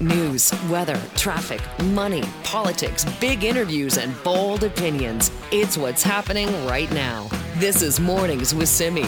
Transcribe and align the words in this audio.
News, 0.00 0.52
weather, 0.68 1.00
traffic, 1.14 1.62
money, 1.84 2.22
politics, 2.44 3.06
big 3.18 3.44
interviews, 3.44 3.96
and 3.96 4.14
bold 4.22 4.62
opinions. 4.62 5.30
It's 5.50 5.78
what's 5.78 6.02
happening 6.02 6.48
right 6.66 6.92
now. 6.92 7.30
This 7.54 7.80
is 7.80 7.98
Mornings 7.98 8.54
with 8.54 8.68
Simi. 8.68 9.06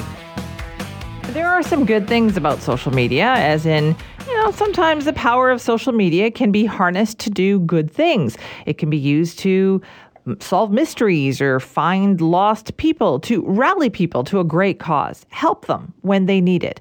There 1.25 1.47
are 1.47 1.63
some 1.63 1.85
good 1.85 2.09
things 2.09 2.39
about 2.39 2.63
social 2.63 2.91
media, 2.91 3.27
as 3.35 3.67
in, 3.67 3.95
you 4.27 4.35
know, 4.39 4.51
sometimes 4.51 5.05
the 5.05 5.13
power 5.13 5.51
of 5.51 5.61
social 5.61 5.93
media 5.93 6.31
can 6.31 6.51
be 6.51 6.65
harnessed 6.65 7.19
to 7.19 7.29
do 7.29 7.61
good 7.61 7.91
things. 7.91 8.39
It 8.65 8.79
can 8.79 8.89
be 8.89 8.97
used 8.97 9.39
to 9.41 9.83
mm, 10.27 10.43
solve 10.43 10.73
mysteries 10.73 11.39
or 11.43 11.61
find 11.61 12.19
lost 12.19 12.79
people, 12.79 13.21
to 13.21 13.45
rally 13.47 13.91
people 13.91 14.25
to 14.25 14.41
a 14.41 14.45
great 14.45 14.81
cause, 14.81 15.27
help 15.29 15.67
them 15.67 15.93
when 16.01 16.25
they 16.25 16.41
need 16.41 16.65
it. 16.65 16.81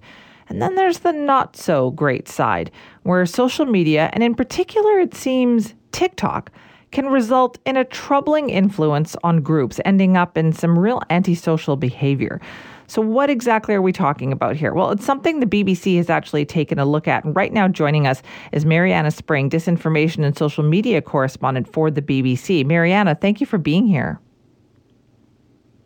And 0.49 0.61
then 0.61 0.75
there's 0.75 0.99
the 0.99 1.11
not 1.11 1.55
so 1.55 1.91
great 1.91 2.27
side, 2.27 2.71
where 3.03 3.25
social 3.25 3.65
media, 3.65 4.09
and 4.13 4.23
in 4.23 4.35
particular, 4.35 4.99
it 4.99 5.13
seems 5.13 5.73
TikTok, 5.91 6.51
can 6.91 7.07
result 7.07 7.57
in 7.65 7.75
a 7.75 7.83
troubling 7.83 8.49
influence 8.49 9.15
on 9.23 9.41
groups, 9.41 9.79
ending 9.83 10.15
up 10.15 10.37
in 10.37 10.53
some 10.53 10.79
real 10.79 11.01
antisocial 11.09 11.75
behavior. 11.75 12.39
So, 12.89 13.01
what 13.01 13.29
exactly 13.29 13.75
are 13.75 13.81
we 13.81 13.91
talking 13.91 14.31
about 14.31 14.55
here? 14.55 14.73
Well, 14.73 14.91
it's 14.91 15.05
something 15.05 15.41
the 15.41 15.45
BBC 15.45 15.97
has 15.97 16.09
actually 16.09 16.45
taken 16.45 16.79
a 16.79 16.85
look 16.85 17.05
at. 17.07 17.25
And 17.25 17.35
right 17.35 17.51
now, 17.51 17.67
joining 17.67 18.07
us 18.07 18.21
is 18.53 18.65
Marianna 18.65 19.11
Spring, 19.11 19.49
disinformation 19.49 20.23
and 20.23 20.37
social 20.37 20.63
media 20.63 21.01
correspondent 21.01 21.71
for 21.71 21.91
the 21.91 22.01
BBC. 22.01 22.65
Marianna, 22.65 23.15
thank 23.15 23.41
you 23.41 23.45
for 23.45 23.57
being 23.57 23.85
here. 23.85 24.21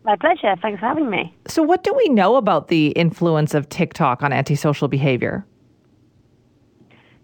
My 0.03 0.15
pleasure. 0.15 0.55
Thanks 0.61 0.79
for 0.79 0.87
having 0.87 1.09
me. 1.09 1.35
So, 1.47 1.61
what 1.61 1.83
do 1.83 1.93
we 1.93 2.09
know 2.09 2.35
about 2.35 2.69
the 2.69 2.87
influence 2.89 3.53
of 3.53 3.69
TikTok 3.69 4.23
on 4.23 4.33
antisocial 4.33 4.87
behavior? 4.87 5.45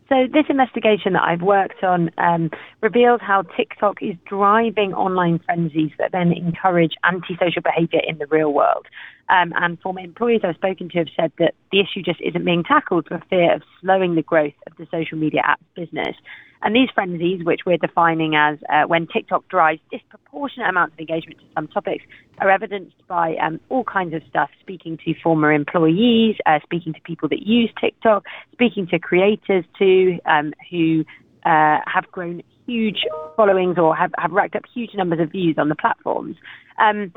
So, 0.09 0.25
this 0.31 0.45
investigation 0.47 1.13
that 1.13 1.23
I've 1.23 1.41
worked 1.41 1.83
on 1.83 2.11
um, 2.17 2.49
reveals 2.81 3.19
how 3.21 3.41
TikTok 3.41 4.01
is 4.01 4.15
driving 4.25 4.93
online 4.93 5.39
frenzies 5.39 5.91
that 5.97 6.11
then 6.11 6.31
encourage 6.31 6.93
antisocial 7.03 7.61
behavior 7.61 8.01
in 8.07 8.17
the 8.19 8.27
real 8.27 8.53
world. 8.53 8.85
Um, 9.29 9.51
and 9.57 9.79
former 9.81 9.99
employees 9.99 10.41
I've 10.43 10.55
spoken 10.55 10.87
to 10.89 10.99
have 10.99 11.07
said 11.19 11.33
that 11.39 11.55
the 11.71 11.81
issue 11.81 12.01
just 12.01 12.21
isn't 12.21 12.45
being 12.45 12.63
tackled 12.63 13.07
for 13.07 13.21
fear 13.29 13.55
of 13.55 13.63
slowing 13.81 14.15
the 14.15 14.21
growth 14.21 14.53
of 14.67 14.77
the 14.77 14.87
social 14.89 15.17
media 15.17 15.41
app 15.43 15.59
business. 15.75 16.15
And 16.61 16.75
these 16.75 16.89
frenzies, 16.93 17.43
which 17.43 17.61
we're 17.65 17.77
defining 17.77 18.35
as 18.35 18.57
uh, 18.69 18.83
when 18.87 19.07
TikTok 19.07 19.47
drives 19.47 19.79
disproportionate 19.91 20.69
amounts 20.69 20.93
of 20.93 20.99
engagement 20.99 21.39
to 21.39 21.45
some 21.55 21.67
topics, 21.67 22.03
are 22.39 22.49
evidenced 22.49 22.95
by 23.07 23.35
um, 23.37 23.59
all 23.69 23.83
kinds 23.83 24.13
of 24.13 24.21
stuff 24.29 24.49
speaking 24.59 24.97
to 25.05 25.13
former 25.21 25.51
employees, 25.51 26.35
uh, 26.45 26.59
speaking 26.63 26.93
to 26.93 27.01
people 27.01 27.29
that 27.29 27.45
use 27.45 27.71
TikTok, 27.79 28.25
speaking 28.51 28.87
to 28.87 28.99
creators 28.99 29.65
too, 29.77 30.19
um, 30.25 30.53
who 30.69 31.05
uh, 31.45 31.79
have 31.85 32.09
grown 32.11 32.41
huge 32.65 33.05
followings 33.35 33.77
or 33.77 33.95
have, 33.95 34.11
have 34.17 34.31
racked 34.31 34.55
up 34.55 34.63
huge 34.73 34.93
numbers 34.93 35.19
of 35.19 35.31
views 35.31 35.55
on 35.57 35.69
the 35.69 35.75
platforms. 35.75 36.35
Um, 36.79 37.13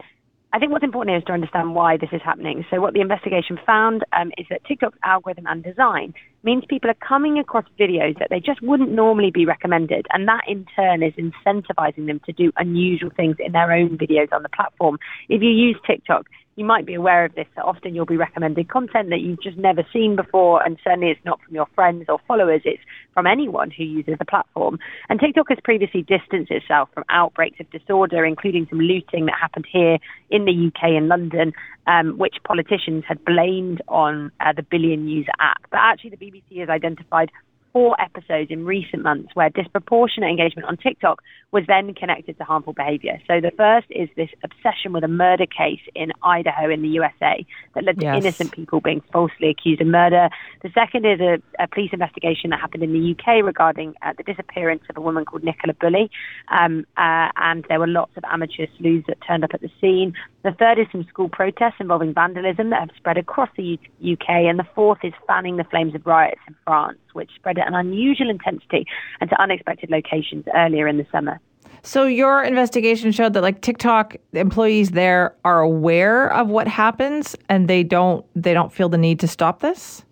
I 0.53 0.59
think 0.59 0.73
what's 0.73 0.83
important 0.83 1.11
here 1.11 1.19
is 1.19 1.25
to 1.27 1.33
understand 1.33 1.77
why 1.77 1.97
this 1.97 2.09
is 2.13 2.21
happening. 2.25 2.65
So, 2.71 2.81
what 2.81 2.93
the 2.93 3.01
investigation 3.01 3.59
found 3.65 4.05
um, 4.13 4.33
is 4.37 4.47
that 4.51 4.65
TikTok's 4.65 4.99
algorithm 5.05 5.47
and 5.47 5.63
design 5.63 6.13
means 6.43 6.65
people 6.69 6.91
are 6.91 7.07
coming 7.07 7.39
across 7.39 7.65
videos 7.79 8.19
that 8.19 8.31
they 8.31 8.41
just 8.41 8.61
wouldn't 8.61 8.91
normally 8.91 9.31
be 9.31 9.47
recommended, 9.47 10.07
and 10.13 10.27
that 10.27 10.43
in 10.49 10.67
turn 10.75 11.05
is 11.05 11.13
incentivizing 11.15 12.07
them 12.07 12.21
to 12.27 12.33
do 12.33 12.51
unusual 12.57 13.11
things 13.17 13.37
in 13.39 13.53
their 13.53 13.71
own 13.71 13.97
videos 13.97 14.33
on 14.33 14.43
the 14.43 14.49
platform. 14.49 14.99
If 15.29 15.41
you 15.41 15.51
use 15.51 15.77
TikTok, 15.87 16.27
you 16.61 16.67
might 16.67 16.85
be 16.85 16.93
aware 16.93 17.25
of 17.25 17.35
this 17.35 17.47
that 17.57 17.65
often 17.65 17.95
you'll 17.95 18.05
be 18.05 18.19
recommended 18.19 18.69
content 18.69 19.09
that 19.09 19.21
you've 19.21 19.43
just 19.43 19.57
never 19.57 19.83
seen 19.95 20.15
before, 20.15 20.63
and 20.63 20.77
certainly 20.85 21.09
it's 21.09 21.25
not 21.25 21.41
from 21.41 21.55
your 21.55 21.65
friends 21.75 22.05
or 22.07 22.21
followers, 22.29 22.61
it's 22.67 22.83
from 23.15 23.27
anyone 23.27 23.71
who 23.71 23.83
uses 23.83 24.17
the 24.19 24.27
platform. 24.27 24.79
And 25.09 25.19
TikTok 25.19 25.47
has 25.49 25.57
previously 25.65 26.03
distanced 26.03 26.51
itself 26.51 26.91
from 26.93 27.05
outbreaks 27.09 27.61
of 27.61 27.71
disorder, 27.71 28.27
including 28.27 28.67
some 28.69 28.79
looting 28.79 29.25
that 29.25 29.37
happened 29.41 29.65
here 29.73 29.97
in 30.29 30.45
the 30.45 30.67
UK 30.67 30.91
and 30.91 31.09
London, 31.09 31.55
um, 31.87 32.19
which 32.19 32.37
politicians 32.45 33.05
had 33.09 33.25
blamed 33.25 33.81
on 33.89 34.31
uh, 34.41 34.53
the 34.53 34.63
billion 34.63 35.09
user 35.09 35.33
app. 35.41 35.63
But 35.71 35.81
actually, 35.81 36.11
the 36.11 36.19
BBC 36.19 36.61
has 36.61 36.69
identified 36.69 37.31
four 37.73 38.01
episodes 38.01 38.51
in 38.51 38.65
recent 38.65 39.03
months 39.03 39.35
where 39.35 39.49
disproportionate 39.51 40.31
engagement 40.31 40.67
on 40.69 40.77
TikTok 40.77 41.23
was 41.53 41.65
then 41.67 41.95
connected 41.95 42.39
to 42.39 42.45
harmful 42.45 42.73
behavior. 42.73 43.21
So 43.27 43.41
the 43.41 43.51
first 43.57 43.87
is 43.91 44.09
this 44.17 44.31
obsession 44.45 44.93
with 44.93 45.05
a 45.05 45.09
murder 45.09 45.47
case 45.47 45.81
in 45.95 46.13
Idaho 46.23 46.71
in 46.71 46.83
the 46.83 46.89
USA 46.89 47.45
that 47.75 47.85
led 47.85 47.99
to 47.99 48.07
yes. 48.07 48.17
innocent 48.17 48.53
people 48.53 48.81
being 48.81 49.03
falsely 49.13 49.49
accused 49.49 49.81
of 49.81 49.89
murder. 49.89 50.29
The 50.63 50.71
second 50.71 51.07
is 51.07 51.21
a, 51.21 51.43
a 51.59 51.67
police 51.67 51.91
investigation 51.93 52.51
that 52.51 52.61
happened 52.61 52.83
in 52.83 52.93
the 52.93 53.13
UK 53.13 53.45
regarding 53.45 53.95
uh, 54.03 54.13
the 54.17 54.23
disappearance 54.23 54.83
of 54.89 54.97
a 54.97 55.01
woman 55.01 55.25
called 55.25 55.43
Nicola 55.43 55.75
Bulley. 55.75 56.11
Um, 56.49 56.87
uh, 56.97 57.29
and 57.37 57.65
there 57.69 57.81
were 57.81 57.89
lots 57.89 58.13
of 58.17 58.25
amateur 58.25 58.67
sleuths 58.79 59.07
that 59.09 59.19
turned 59.27 59.45
up 59.45 59.51
at 59.55 59.61
the 59.61 59.71
scene. 59.81 60.15
The 60.45 60.53
third 60.53 60.79
is 60.79 60.87
some 60.93 61.05
school 61.09 61.29
protests 61.29 61.81
involving 61.81 62.15
vandalism 62.15 62.71
that 62.71 62.81
have 62.81 62.91
spread 62.97 63.19
across 63.19 63.49
the 63.57 63.79
U- 64.01 64.13
UK. 64.15 64.29
And 64.29 64.59
the 64.59 64.67
fourth 64.75 65.01
is 65.03 65.13
fanning 65.27 65.57
the 65.57 65.65
flames 65.65 65.95
of 65.95 66.07
riots 66.07 66.41
in 66.47 66.55
France, 66.65 66.99
which 67.13 67.31
spread 67.35 67.59
at 67.59 67.67
an 67.67 67.75
unusual 67.75 68.31
intensity 68.31 68.87
and 69.21 69.31
to 69.31 69.41
unexpected 69.41 69.91
locations 69.91 70.45
earlier 70.55 70.87
in 70.89 70.99
the 70.99 71.07
summer. 71.13 71.41
So 71.83 72.05
your 72.05 72.43
investigation 72.43 73.11
showed 73.11 73.33
that 73.33 73.43
like 73.43 73.63
TikTok 73.63 74.17
employees 74.33 74.91
there 74.91 75.35
are 75.45 75.61
aware 75.61 76.33
of 76.33 76.49
what 76.49 76.69
happens 76.69 77.35
and 77.49 77.69
they 77.69 77.83
don't 77.83 78.25
they 78.37 78.53
don't 78.53 78.73
feel 78.73 78.89
the 78.89 78.99
need 78.99 79.21
to 79.21 79.29
stop 79.29 79.61
this? 79.61 80.05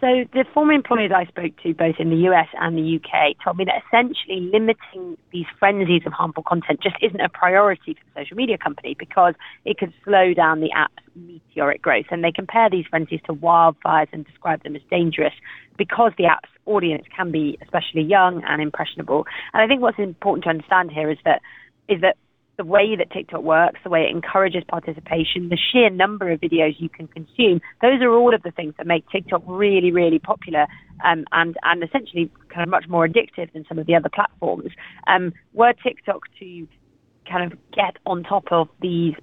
So 0.00 0.24
the 0.32 0.44
former 0.54 0.72
employees 0.74 1.10
I 1.12 1.24
spoke 1.24 1.60
to, 1.64 1.74
both 1.74 1.96
in 1.98 2.10
the 2.10 2.28
US 2.30 2.46
and 2.54 2.78
the 2.78 3.00
UK, 3.00 3.34
told 3.42 3.56
me 3.56 3.64
that 3.64 3.82
essentially 3.84 4.48
limiting 4.52 5.18
these 5.32 5.46
frenzies 5.58 6.02
of 6.06 6.12
harmful 6.12 6.44
content 6.44 6.80
just 6.80 6.94
isn't 7.02 7.20
a 7.20 7.28
priority 7.28 7.94
for 7.94 8.00
the 8.04 8.22
social 8.22 8.36
media 8.36 8.56
company 8.58 8.94
because 8.96 9.34
it 9.64 9.76
could 9.76 9.92
slow 10.04 10.34
down 10.34 10.60
the 10.60 10.70
app's 10.70 11.02
meteoric 11.16 11.82
growth. 11.82 12.06
And 12.12 12.22
they 12.22 12.30
compare 12.30 12.70
these 12.70 12.86
frenzies 12.88 13.20
to 13.26 13.34
wildfires 13.34 14.06
and 14.12 14.24
describe 14.24 14.62
them 14.62 14.76
as 14.76 14.82
dangerous 14.88 15.34
because 15.76 16.12
the 16.16 16.26
app's 16.26 16.50
audience 16.64 17.04
can 17.16 17.32
be 17.32 17.58
especially 17.60 18.02
young 18.02 18.44
and 18.46 18.62
impressionable. 18.62 19.26
And 19.52 19.62
I 19.62 19.66
think 19.66 19.82
what's 19.82 19.98
important 19.98 20.44
to 20.44 20.50
understand 20.50 20.92
here 20.92 21.10
is 21.10 21.18
that 21.24 21.42
is 21.88 22.02
that 22.02 22.16
the 22.58 22.64
way 22.64 22.96
that 22.96 23.10
TikTok 23.10 23.42
works, 23.42 23.80
the 23.84 23.88
way 23.88 24.02
it 24.02 24.10
encourages 24.10 24.64
participation, 24.64 25.48
the 25.48 25.56
sheer 25.56 25.88
number 25.88 26.30
of 26.30 26.40
videos 26.40 26.74
you 26.78 26.88
can 26.88 27.06
consume, 27.06 27.60
those 27.80 28.02
are 28.02 28.10
all 28.10 28.34
of 28.34 28.42
the 28.42 28.50
things 28.50 28.74
that 28.76 28.86
make 28.86 29.08
TikTok 29.08 29.42
really, 29.46 29.92
really 29.92 30.18
popular 30.18 30.66
um, 31.04 31.24
and, 31.32 31.56
and 31.62 31.82
essentially 31.84 32.30
kind 32.48 32.64
of 32.64 32.68
much 32.68 32.86
more 32.88 33.06
addictive 33.06 33.52
than 33.52 33.64
some 33.68 33.78
of 33.78 33.86
the 33.86 33.94
other 33.94 34.10
platforms. 34.12 34.72
Um, 35.06 35.32
were 35.54 35.72
TikTok 35.72 36.22
to 36.40 36.68
kind 37.30 37.50
of 37.50 37.58
get 37.72 37.96
on 38.04 38.24
top 38.24 38.50
of 38.50 38.68
these 38.82 39.14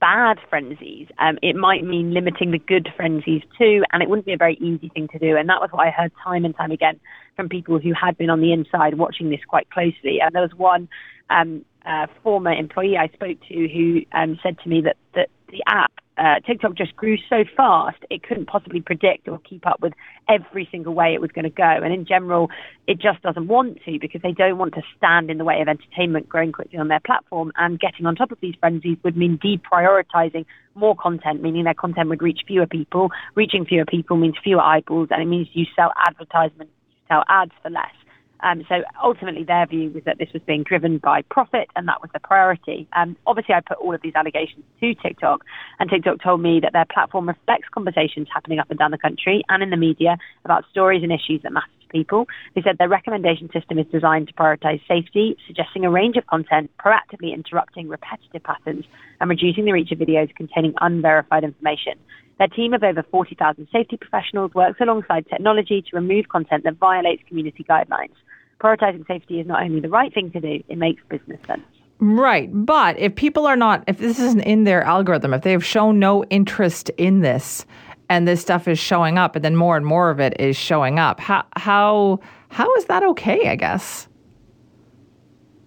bad 0.00 0.38
frenzies, 0.48 1.08
um, 1.18 1.38
it 1.42 1.54
might 1.54 1.84
mean 1.84 2.12
limiting 2.12 2.50
the 2.50 2.58
good 2.58 2.88
frenzies 2.96 3.42
too, 3.58 3.84
and 3.92 4.02
it 4.02 4.08
wouldn't 4.08 4.26
be 4.26 4.32
a 4.32 4.38
very 4.38 4.54
easy 4.54 4.88
thing 4.88 5.06
to 5.08 5.18
do. 5.18 5.36
And 5.36 5.48
that 5.48 5.60
was 5.60 5.70
what 5.70 5.86
I 5.86 5.90
heard 5.90 6.10
time 6.24 6.44
and 6.44 6.56
time 6.56 6.70
again 6.72 6.98
from 7.36 7.48
people 7.48 7.78
who 7.78 7.92
had 7.92 8.16
been 8.16 8.30
on 8.30 8.40
the 8.40 8.52
inside 8.52 8.94
watching 8.94 9.30
this 9.30 9.44
quite 9.46 9.68
closely. 9.70 10.20
And 10.20 10.34
there 10.34 10.42
was 10.42 10.54
one 10.54 10.88
um, 11.28 11.64
uh, 11.86 12.06
former 12.22 12.52
employee 12.52 12.96
I 12.96 13.08
spoke 13.08 13.38
to 13.48 13.68
who 13.68 14.02
um, 14.12 14.38
said 14.42 14.58
to 14.62 14.68
me 14.68 14.82
that, 14.82 14.96
that 15.14 15.28
the 15.48 15.62
app, 15.66 15.92
uh, 16.18 16.38
TikTok, 16.46 16.74
just 16.74 16.94
grew 16.96 17.16
so 17.28 17.44
fast 17.56 17.96
it 18.10 18.22
couldn't 18.22 18.46
possibly 18.46 18.80
predict 18.80 19.26
or 19.26 19.38
keep 19.38 19.66
up 19.66 19.80
with 19.80 19.94
every 20.28 20.68
single 20.70 20.92
way 20.92 21.14
it 21.14 21.20
was 21.20 21.30
going 21.30 21.44
to 21.44 21.50
go. 21.50 21.64
And 21.64 21.92
in 21.92 22.04
general, 22.04 22.50
it 22.86 23.00
just 23.00 23.22
doesn't 23.22 23.48
want 23.48 23.78
to 23.86 23.98
because 23.98 24.20
they 24.22 24.32
don't 24.32 24.58
want 24.58 24.74
to 24.74 24.82
stand 24.96 25.30
in 25.30 25.38
the 25.38 25.44
way 25.44 25.60
of 25.60 25.68
entertainment 25.68 26.28
growing 26.28 26.52
quickly 26.52 26.78
on 26.78 26.88
their 26.88 27.00
platform. 27.00 27.52
And 27.56 27.80
getting 27.80 28.04
on 28.06 28.14
top 28.16 28.32
of 28.32 28.38
these 28.40 28.54
frenzies 28.60 28.98
would 29.02 29.16
mean 29.16 29.38
deprioritizing 29.38 30.44
more 30.74 30.94
content, 30.94 31.42
meaning 31.42 31.64
their 31.64 31.74
content 31.74 32.10
would 32.10 32.22
reach 32.22 32.40
fewer 32.46 32.66
people. 32.66 33.10
Reaching 33.34 33.64
fewer 33.64 33.86
people 33.86 34.16
means 34.16 34.36
fewer 34.42 34.60
eyeballs, 34.60 35.08
and 35.10 35.22
it 35.22 35.26
means 35.26 35.48
you 35.52 35.64
sell 35.74 35.92
advertisements, 36.06 36.72
you 36.90 36.96
sell 37.08 37.24
ads 37.28 37.52
for 37.62 37.70
less. 37.70 37.94
Um, 38.42 38.64
so 38.68 38.82
ultimately, 39.02 39.44
their 39.44 39.66
view 39.66 39.90
was 39.90 40.04
that 40.04 40.18
this 40.18 40.28
was 40.32 40.42
being 40.46 40.62
driven 40.62 40.98
by 40.98 41.22
profit, 41.22 41.68
and 41.76 41.86
that 41.88 42.00
was 42.00 42.10
the 42.12 42.20
priority. 42.20 42.88
Um, 42.96 43.16
obviously, 43.26 43.54
I 43.54 43.60
put 43.60 43.78
all 43.78 43.94
of 43.94 44.02
these 44.02 44.14
allegations 44.14 44.64
to 44.80 44.94
TikTok, 44.94 45.44
and 45.78 45.90
TikTok 45.90 46.22
told 46.22 46.40
me 46.40 46.60
that 46.60 46.72
their 46.72 46.86
platform 46.86 47.28
reflects 47.28 47.68
conversations 47.72 48.28
happening 48.32 48.58
up 48.58 48.70
and 48.70 48.78
down 48.78 48.90
the 48.90 48.98
country 48.98 49.42
and 49.48 49.62
in 49.62 49.70
the 49.70 49.76
media 49.76 50.16
about 50.44 50.64
stories 50.70 51.02
and 51.02 51.12
issues 51.12 51.42
that 51.42 51.52
matter 51.52 51.66
to 51.82 51.88
people. 51.88 52.26
They 52.54 52.62
said 52.62 52.78
their 52.78 52.88
recommendation 52.88 53.50
system 53.52 53.78
is 53.78 53.86
designed 53.92 54.28
to 54.28 54.34
prioritize 54.34 54.80
safety, 54.88 55.36
suggesting 55.46 55.84
a 55.84 55.90
range 55.90 56.16
of 56.16 56.26
content, 56.26 56.70
proactively 56.78 57.34
interrupting 57.34 57.88
repetitive 57.88 58.42
patterns, 58.42 58.84
and 59.20 59.28
reducing 59.28 59.64
the 59.64 59.72
reach 59.72 59.92
of 59.92 59.98
videos 59.98 60.34
containing 60.34 60.74
unverified 60.80 61.44
information. 61.44 61.94
Their 62.38 62.48
team 62.48 62.72
of 62.72 62.82
over 62.82 63.02
40,000 63.02 63.68
safety 63.70 63.98
professionals 63.98 64.54
works 64.54 64.80
alongside 64.80 65.26
technology 65.28 65.82
to 65.82 65.96
remove 65.96 66.30
content 66.30 66.64
that 66.64 66.78
violates 66.78 67.22
community 67.28 67.66
guidelines. 67.68 68.16
Prioritizing 68.60 69.06
safety 69.06 69.40
is 69.40 69.46
not 69.46 69.62
only 69.62 69.80
the 69.80 69.88
right 69.88 70.12
thing 70.12 70.30
to 70.32 70.40
do, 70.40 70.62
it 70.68 70.76
makes 70.76 71.02
business 71.08 71.40
sense. 71.46 71.62
Right. 71.98 72.48
But 72.52 72.98
if 72.98 73.14
people 73.14 73.46
are 73.46 73.56
not, 73.56 73.84
if 73.86 73.98
this 73.98 74.18
isn't 74.18 74.40
in 74.42 74.64
their 74.64 74.82
algorithm, 74.82 75.34
if 75.34 75.42
they 75.42 75.52
have 75.52 75.64
shown 75.64 75.98
no 75.98 76.24
interest 76.24 76.90
in 76.96 77.20
this, 77.20 77.66
and 78.10 78.26
this 78.26 78.40
stuff 78.40 78.66
is 78.66 78.78
showing 78.78 79.18
up, 79.18 79.36
and 79.36 79.44
then 79.44 79.54
more 79.54 79.76
and 79.76 79.86
more 79.86 80.10
of 80.10 80.18
it 80.18 80.38
is 80.40 80.56
showing 80.56 80.98
up. 80.98 81.20
How 81.20 81.44
how 81.56 82.18
how 82.48 82.74
is 82.74 82.86
that 82.86 83.04
okay? 83.04 83.48
I 83.48 83.56
guess. 83.56 84.08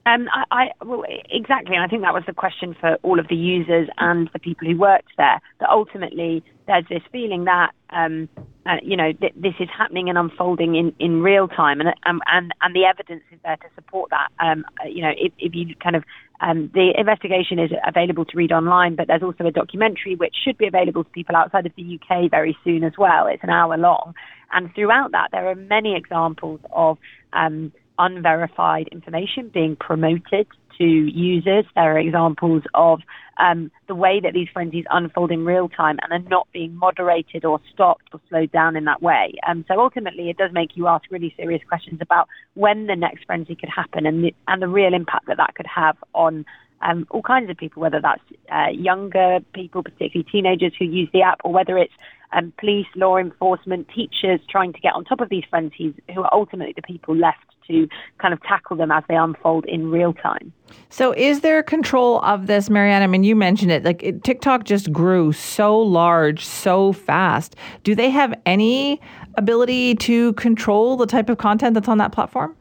Um, 0.05 0.27
I, 0.33 0.43
I 0.51 0.85
well, 0.85 1.03
exactly, 1.29 1.75
and 1.75 1.83
I 1.83 1.87
think 1.87 2.01
that 2.01 2.13
was 2.13 2.23
the 2.27 2.33
question 2.33 2.75
for 2.79 2.97
all 3.03 3.19
of 3.19 3.29
the 3.29 3.35
users 3.35 3.87
and 3.97 4.29
the 4.33 4.39
people 4.39 4.67
who 4.67 4.77
worked 4.77 5.13
there. 5.17 5.39
That 5.61 5.69
ultimately, 5.69 6.43
there's 6.67 6.85
this 6.89 7.01
feeling 7.11 7.45
that 7.45 7.71
um, 7.91 8.27
uh, 8.65 8.77
you 8.81 8.95
know 8.95 9.12
th- 9.12 9.33
this 9.36 9.54
is 9.60 9.68
happening 9.75 10.10
and 10.10 10.18
unfolding 10.18 10.75
in, 10.75 10.94
in 11.00 11.21
real 11.21 11.48
time, 11.48 11.80
and 11.81 11.89
um, 12.06 12.21
and 12.27 12.54
and 12.62 12.75
the 12.75 12.86
evidence 12.86 13.24
is 13.31 13.39
there 13.44 13.57
to 13.57 13.65
support 13.75 14.10
that. 14.12 14.30
Um, 14.39 14.65
uh, 14.83 14.88
you 14.88 15.01
know, 15.01 15.12
if, 15.18 15.33
if 15.38 15.54
you 15.54 15.75
kind 15.75 15.95
of 15.95 16.04
um, 16.42 16.71
the 16.74 16.94
investigation 16.98 17.60
is 17.60 17.71
available 17.86 18.25
to 18.25 18.38
read 18.38 18.51
online, 18.51 18.95
but 18.95 19.07
there's 19.07 19.24
also 19.24 19.45
a 19.45 19.51
documentary 19.51 20.15
which 20.15 20.36
should 20.44 20.57
be 20.57 20.68
available 20.68 21.04
to 21.04 21.10
people 21.10 21.36
outside 21.36 21.65
of 21.65 21.74
the 21.75 22.00
UK 22.00 22.30
very 22.31 22.57
soon 22.63 22.83
as 22.83 22.94
well. 22.98 23.27
It's 23.27 23.44
an 23.44 23.50
hour 23.50 23.77
long, 23.77 24.13
and 24.51 24.74
throughout 24.74 25.12
that, 25.12 25.30
there 25.31 25.48
are 25.50 25.56
many 25.56 25.95
examples 25.95 26.60
of 26.71 26.98
um, 27.33 27.71
unverified 28.00 28.88
information 28.92 29.50
being 29.54 29.75
promoted 29.75 30.48
to 30.77 30.83
users. 30.83 31.65
There 31.75 31.95
are 31.95 31.99
examples 31.99 32.63
of 32.73 33.01
um, 33.37 33.71
the 33.87 33.95
way 33.95 34.19
that 34.21 34.33
these 34.33 34.47
frenzies 34.53 34.85
unfold 34.89 35.31
in 35.31 35.45
real 35.45 35.69
time 35.69 35.97
and 36.01 36.11
are 36.11 36.29
not 36.29 36.47
being 36.53 36.75
moderated 36.75 37.45
or 37.45 37.59
stopped 37.73 38.09
or 38.13 38.21
slowed 38.29 38.51
down 38.51 38.75
in 38.75 38.85
that 38.85 39.01
way. 39.01 39.33
Um, 39.47 39.65
so 39.67 39.79
ultimately, 39.79 40.29
it 40.29 40.37
does 40.37 40.51
make 40.53 40.71
you 40.75 40.87
ask 40.87 41.05
really 41.09 41.33
serious 41.35 41.61
questions 41.67 41.99
about 42.01 42.27
when 42.53 42.87
the 42.87 42.95
next 42.95 43.25
frenzy 43.25 43.55
could 43.55 43.69
happen 43.69 44.05
and 44.05 44.23
the, 44.23 44.35
and 44.47 44.61
the 44.61 44.67
real 44.67 44.93
impact 44.93 45.27
that 45.27 45.37
that 45.37 45.55
could 45.55 45.67
have 45.67 45.97
on 46.13 46.45
um, 46.81 47.07
all 47.09 47.21
kinds 47.21 47.49
of 47.49 47.57
people, 47.57 47.81
whether 47.81 48.01
that's 48.01 48.21
uh, 48.51 48.69
younger 48.71 49.39
people, 49.53 49.83
particularly 49.83 50.27
teenagers 50.29 50.73
who 50.77 50.85
use 50.85 51.09
the 51.13 51.21
app, 51.21 51.39
or 51.43 51.53
whether 51.53 51.77
it's 51.77 51.93
um, 52.33 52.51
police, 52.59 52.87
law 52.95 53.17
enforcement, 53.17 53.87
teachers 53.95 54.39
trying 54.49 54.73
to 54.73 54.79
get 54.79 54.93
on 54.93 55.05
top 55.05 55.21
of 55.21 55.29
these 55.29 55.43
frenzies, 55.49 55.93
who 56.13 56.21
are 56.21 56.33
ultimately 56.33 56.73
the 56.75 56.81
people 56.81 57.15
left 57.15 57.52
to 57.68 57.88
kind 58.19 58.33
of 58.33 58.42
tackle 58.44 58.75
them 58.75 58.92
as 58.92 59.04
they 59.07 59.15
unfold 59.15 59.65
in 59.65 59.89
real 59.89 60.13
time. 60.13 60.54
So, 60.89 61.13
is 61.13 61.42
there 61.42 61.62
control 61.63 62.19
of 62.21 62.48
this, 62.48 62.69
Marianne? 62.69 63.01
I 63.01 63.07
mean, 63.07 63.24
you 63.24 63.36
mentioned 63.36 63.71
it. 63.71 63.83
Like 63.83 64.01
it, 64.04 64.24
TikTok 64.24 64.63
just 64.63 64.92
grew 64.92 65.31
so 65.31 65.80
large, 65.80 66.45
so 66.45 66.94
fast. 66.94 67.56
Do 67.83 67.95
they 67.95 68.10
have 68.10 68.33
any 68.45 69.00
ability 69.36 69.95
to 69.95 70.33
control 70.33 70.98
the 70.98 71.06
type 71.06 71.30
of 71.30 71.38
content 71.38 71.74
that's 71.74 71.88
on 71.88 71.98
that 72.00 72.12
platform? 72.12 72.56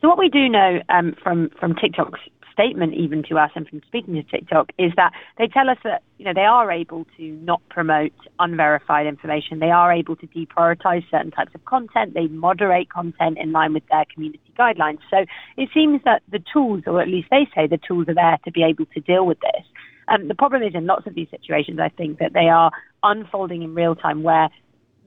So, 0.00 0.08
what 0.08 0.18
we 0.18 0.28
do 0.28 0.48
know 0.48 0.80
um, 0.90 1.14
from 1.22 1.50
from 1.58 1.74
TikTok's 1.74 2.20
statement 2.54 2.94
even 2.94 3.22
to 3.28 3.36
us 3.36 3.50
and 3.54 3.68
from 3.68 3.82
speaking 3.86 4.14
to 4.14 4.22
TikTok 4.22 4.70
is 4.78 4.92
that 4.96 5.12
they 5.36 5.46
tell 5.46 5.68
us 5.68 5.76
that 5.84 6.02
you 6.16 6.24
know 6.24 6.32
they 6.32 6.46
are 6.46 6.70
able 6.70 7.06
to 7.18 7.22
not 7.42 7.60
promote 7.68 8.12
unverified 8.38 9.06
information. 9.06 9.58
They 9.58 9.70
are 9.70 9.92
able 9.92 10.16
to 10.16 10.26
deprioritize 10.28 11.04
certain 11.10 11.30
types 11.30 11.54
of 11.54 11.64
content. 11.66 12.14
They 12.14 12.28
moderate 12.28 12.88
content 12.88 13.36
in 13.38 13.52
line 13.52 13.74
with 13.74 13.82
their 13.90 14.04
community 14.12 14.40
guidelines. 14.58 15.00
So 15.10 15.26
it 15.56 15.68
seems 15.74 16.00
that 16.04 16.22
the 16.30 16.42
tools, 16.52 16.84
or 16.86 17.02
at 17.02 17.08
least 17.08 17.28
they 17.30 17.46
say 17.54 17.66
the 17.66 17.78
tools, 17.86 18.08
are 18.08 18.14
there 18.14 18.38
to 18.44 18.52
be 18.52 18.62
able 18.62 18.86
to 18.86 19.00
deal 19.00 19.26
with 19.26 19.38
this. 19.40 19.66
Um, 20.08 20.28
the 20.28 20.34
problem 20.34 20.62
is 20.62 20.74
in 20.74 20.86
lots 20.86 21.06
of 21.06 21.14
these 21.14 21.28
situations, 21.30 21.80
I 21.80 21.88
think 21.88 22.18
that 22.18 22.32
they 22.32 22.48
are 22.48 22.70
unfolding 23.02 23.62
in 23.62 23.74
real 23.74 23.94
time 23.94 24.22
where 24.22 24.48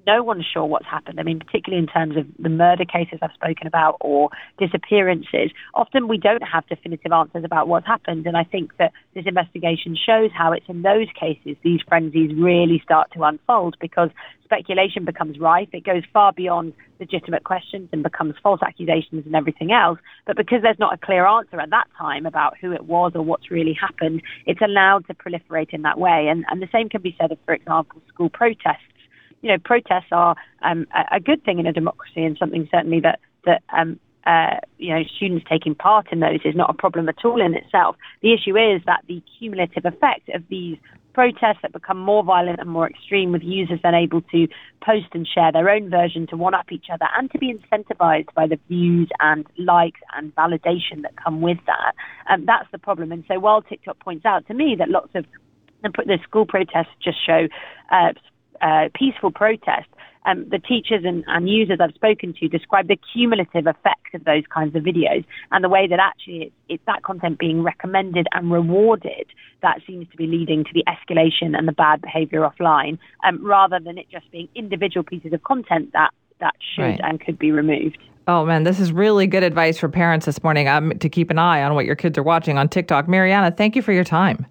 no 0.08 0.24
one's 0.24 0.46
sure 0.52 0.66
what's 0.66 0.86
happened. 0.86 1.20
I 1.20 1.24
mean, 1.24 1.40
particularly 1.40 1.84
in 1.84 1.88
terms 1.88 2.16
of 2.16 2.26
the 2.40 2.50
murder 2.50 2.86
cases 2.86 3.20
I've 3.22 3.34
spoken 3.34 3.68
about 3.68 3.98
or 4.00 4.30
disappearances, 4.58 5.52
often 5.74 6.08
we 6.08 6.18
don't 6.18 6.42
have 6.42 6.66
definitive 6.68 7.12
answers 7.12 7.44
about 7.44 7.68
what's 7.68 7.86
happened. 7.86 8.26
And 8.26 8.38
I 8.38 8.46
think 8.46 8.76
that 8.78 8.94
this 9.14 9.26
investigation 9.28 9.98
shows 9.98 10.32
how 10.34 10.54
it's 10.54 10.66
in 10.70 10.82
those 10.82 11.08
cases 11.20 11.58
these 11.62 11.82
frenzies 11.88 12.32
really 12.36 12.82
start 12.84 13.12
to 13.16 13.24
unfold 13.24 13.76
because 13.82 14.10
speculation 14.46 15.04
becomes 15.04 15.38
rife. 15.40 15.68
It 15.74 15.84
goes 15.84 16.04
far 16.14 16.32
beyond 16.32 16.74
legitimate 17.02 17.44
questions 17.44 17.90
and 17.92 18.02
becomes 18.02 18.36
false 18.42 18.62
accusations 18.66 19.26
and 19.26 19.36
everything 19.36 19.74
else. 19.74 20.00
But 20.26 20.38
because 20.38 20.62
there's 20.64 20.80
not 20.80 20.94
a 20.94 20.98
clear 20.98 21.28
answer 21.28 21.60
at 21.60 21.70
that 21.72 21.88
time 21.98 22.26
about 22.26 22.56
who 22.62 22.72
it 22.72 22.86
was 22.86 23.12
or 23.14 23.24
what's 23.24 23.52
really 23.52 23.78
happened, 23.80 24.22
it's 24.46 24.62
allowed 24.62 25.06
to 25.08 25.14
proliferate 25.14 25.74
in 25.74 25.82
that 25.82 26.00
way. 26.00 26.28
And, 26.32 26.46
and 26.50 26.62
the 26.62 26.70
same 26.72 26.88
can 26.88 27.02
be 27.02 27.16
said 27.20 27.34
of, 27.34 27.38
for 27.46 27.54
example, 27.54 28.02
school 28.08 28.30
protests 28.30 28.88
you 29.42 29.50
know, 29.50 29.58
protests 29.64 30.12
are 30.12 30.36
um, 30.62 30.88
a, 31.12 31.20
good 31.20 31.44
thing 31.44 31.60
in 31.60 31.68
a 31.68 31.74
democracy 31.74 32.24
and 32.24 32.38
something 32.38 32.68
certainly 32.72 33.00
that 33.02 33.20
that 33.46 33.64
um, 33.76 34.00
uh, 34.26 34.58
you 34.78 34.94
know 34.94 35.04
students 35.16 35.46
taking 35.50 35.76
part 35.76 36.08
in 36.12 36.20
those 36.20 36.40
is 36.44 36.56
not 36.56 36.70
a 36.70 36.74
problem 36.74 37.08
at 37.08 37.24
all 37.24 37.40
in 37.40 37.54
itself. 37.54 37.96
The 38.22 38.34
issue 38.34 38.58
is 38.58 38.82
that 38.86 39.04
the 39.08 39.22
cumulative 39.40 39.86
effect 39.86 40.30
of 40.34 40.44
these 40.50 40.78
protests 41.18 41.58
that 41.64 41.74
become 41.74 41.98
more 41.98 42.24
violent 42.24 42.60
and 42.60 42.70
more 42.70 42.88
extreme, 42.88 43.32
with 43.32 43.42
users 43.42 43.80
then 43.82 43.96
able 43.96 44.22
to 44.22 44.48
post 44.86 45.08
and 45.14 45.28
share 45.28 45.52
their 45.52 45.68
own 45.68 45.90
version 45.90 46.28
to 46.28 46.38
one 46.38 46.54
up 46.54 46.72
each 46.72 46.86
other 46.94 47.08
and 47.18 47.32
to 47.32 47.40
be 47.40 47.52
incentivized 47.52 48.32
by 48.36 48.46
the 48.46 48.60
views 48.68 49.10
and 49.20 49.48
likes 49.58 50.00
and 50.16 50.36
validation 50.36 51.02
that 51.02 51.16
come 51.16 51.42
with 51.42 51.58
that. 51.66 51.94
Um, 52.30 52.46
that's 52.46 52.70
the 52.72 52.78
problem. 52.78 53.12
And 53.12 53.24
so 53.28 53.40
while 53.40 53.64
TikTok 53.64 54.00
points 54.00 54.26
out 54.26 54.46
to 54.46 54.54
me 54.54 54.76
that 54.78 54.90
lots 54.90 55.10
of 55.16 55.26
the 55.82 56.20
school 56.22 56.46
protests 56.46 56.94
just 57.04 57.18
show 57.26 57.48
uh, 57.92 58.14
uh, 58.62 58.90
peaceful 58.94 59.32
protest, 59.32 59.88
um, 60.26 60.48
the 60.50 60.60
teachers 60.60 61.04
and, 61.06 61.24
and, 61.28 61.50
users 61.50 61.80
I've 61.82 61.96
spoken 61.96 62.34
to 62.40 62.48
describe 62.50 62.88
the 62.90 62.98
cumulative 63.14 63.66
effect 63.66 64.14
of 64.14 64.26
those 64.26 64.44
kinds 64.54 64.76
of 64.76 64.84
videos 64.84 65.24
and 65.52 65.64
the 65.64 65.70
way 65.70 65.88
that 65.88 66.00
actually 66.00 66.44
it's, 66.44 66.56
it's, 66.68 66.84
that 66.86 67.04
content 67.04 67.40
being 67.40 67.64
recommended 67.64 68.28
and 68.34 68.52
rewarded 68.52 69.28
that 69.62 69.80
seems 69.88 70.08
to 70.10 70.18
be 70.18 70.28
leading 70.28 70.64
to 70.66 70.70
the 70.74 70.84
escalation 70.84 71.58
and 71.58 71.68
the 71.68 71.72
bad 71.72 72.02
behavior 72.02 72.42
offline, 72.42 73.00
um, 73.26 73.44
rather 73.46 73.80
than 73.80 73.98
it 73.98 74.08
just 74.12 74.30
being 74.32 74.50
individual 74.54 75.04
pieces 75.04 75.34
of 75.34 75.42
content 75.44 75.92
that 75.94 76.12
that 76.40 76.56
should 76.76 76.84
right. 76.84 77.02
and 77.04 77.20
could 77.20 77.40
be 77.40 77.52
removed. 77.52 77.98
Oh 78.28 78.46
man, 78.46 78.64
this 78.64 78.80
is 78.80 78.92
really 78.92 79.26
good 79.26 79.44
advice 79.44 79.78
for 79.78 79.88
parents 79.88 80.26
this 80.26 80.44
morning 80.44 80.68
um, 80.68 80.92
to 81.00 81.10
keep 81.10 81.32
an 81.32 81.40
eye 81.40 81.64
on 81.64 81.74
what 81.74 81.86
your 81.86 81.96
kids 81.96 82.18
are 82.18 82.24
watching 82.24 82.58
on 82.58 82.68
TikTok. 82.68 83.08
Marianna, 83.08 83.52
thank 83.52 83.76
you 83.76 83.82
for 83.82 83.94
your 83.94 84.04
time. 84.04 84.46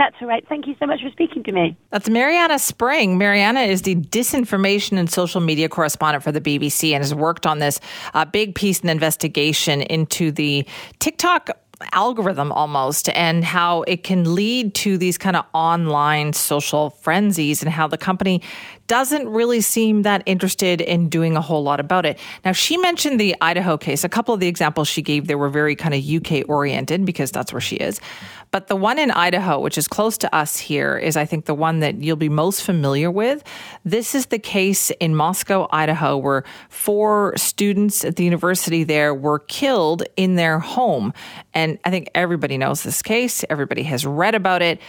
That's 0.00 0.16
all 0.22 0.28
right. 0.28 0.42
Thank 0.48 0.66
you 0.66 0.74
so 0.80 0.86
much 0.86 1.02
for 1.02 1.10
speaking 1.10 1.42
to 1.42 1.52
me. 1.52 1.76
That's 1.90 2.08
Marianna 2.08 2.58
Spring. 2.58 3.18
Marianna 3.18 3.60
is 3.60 3.82
the 3.82 3.96
disinformation 3.96 4.96
and 4.96 5.10
social 5.10 5.42
media 5.42 5.68
correspondent 5.68 6.24
for 6.24 6.32
the 6.32 6.40
BBC 6.40 6.92
and 6.92 7.04
has 7.04 7.14
worked 7.14 7.46
on 7.46 7.58
this 7.58 7.80
uh, 8.14 8.24
big 8.24 8.54
piece 8.54 8.80
and 8.80 8.88
investigation 8.88 9.82
into 9.82 10.32
the 10.32 10.66
TikTok 11.00 11.50
algorithm 11.92 12.52
almost 12.52 13.08
and 13.10 13.44
how 13.44 13.82
it 13.82 14.04
can 14.04 14.34
lead 14.34 14.74
to 14.74 14.98
these 14.98 15.16
kind 15.16 15.36
of 15.36 15.44
online 15.54 16.32
social 16.32 16.90
frenzies 16.90 17.62
and 17.62 17.70
how 17.70 17.86
the 17.86 17.98
company 17.98 18.42
doesn't 18.86 19.28
really 19.28 19.60
seem 19.60 20.02
that 20.02 20.22
interested 20.26 20.80
in 20.80 21.08
doing 21.08 21.36
a 21.36 21.40
whole 21.40 21.62
lot 21.62 21.78
about 21.78 22.04
it. 22.04 22.18
Now, 22.44 22.52
she 22.52 22.76
mentioned 22.76 23.20
the 23.20 23.36
Idaho 23.40 23.78
case. 23.78 24.02
A 24.02 24.08
couple 24.08 24.34
of 24.34 24.40
the 24.40 24.48
examples 24.48 24.88
she 24.88 25.00
gave 25.00 25.26
there 25.26 25.38
were 25.38 25.48
very 25.48 25.76
kind 25.76 25.94
of 25.94 26.04
UK 26.04 26.48
oriented 26.48 27.04
because 27.04 27.30
that's 27.30 27.52
where 27.52 27.60
she 27.60 27.76
is. 27.76 28.00
But 28.52 28.66
the 28.66 28.76
one 28.76 28.98
in 28.98 29.12
Idaho, 29.12 29.60
which 29.60 29.78
is 29.78 29.86
close 29.86 30.18
to 30.18 30.34
us 30.34 30.56
here, 30.56 30.98
is 30.98 31.16
I 31.16 31.24
think 31.24 31.44
the 31.44 31.54
one 31.54 31.80
that 31.80 32.02
you'll 32.02 32.16
be 32.16 32.28
most 32.28 32.62
familiar 32.62 33.10
with. 33.10 33.44
This 33.84 34.14
is 34.14 34.26
the 34.26 34.40
case 34.40 34.90
in 34.98 35.14
Moscow, 35.14 35.68
Idaho, 35.70 36.16
where 36.16 36.44
four 36.68 37.36
students 37.36 38.04
at 38.04 38.16
the 38.16 38.24
university 38.24 38.82
there 38.82 39.14
were 39.14 39.38
killed 39.38 40.02
in 40.16 40.34
their 40.34 40.58
home. 40.58 41.12
And 41.54 41.78
I 41.84 41.90
think 41.90 42.10
everybody 42.14 42.58
knows 42.58 42.82
this 42.82 43.02
case, 43.02 43.44
everybody 43.48 43.84
has 43.84 44.04
read 44.04 44.34
about 44.34 44.62
it. 44.62 44.80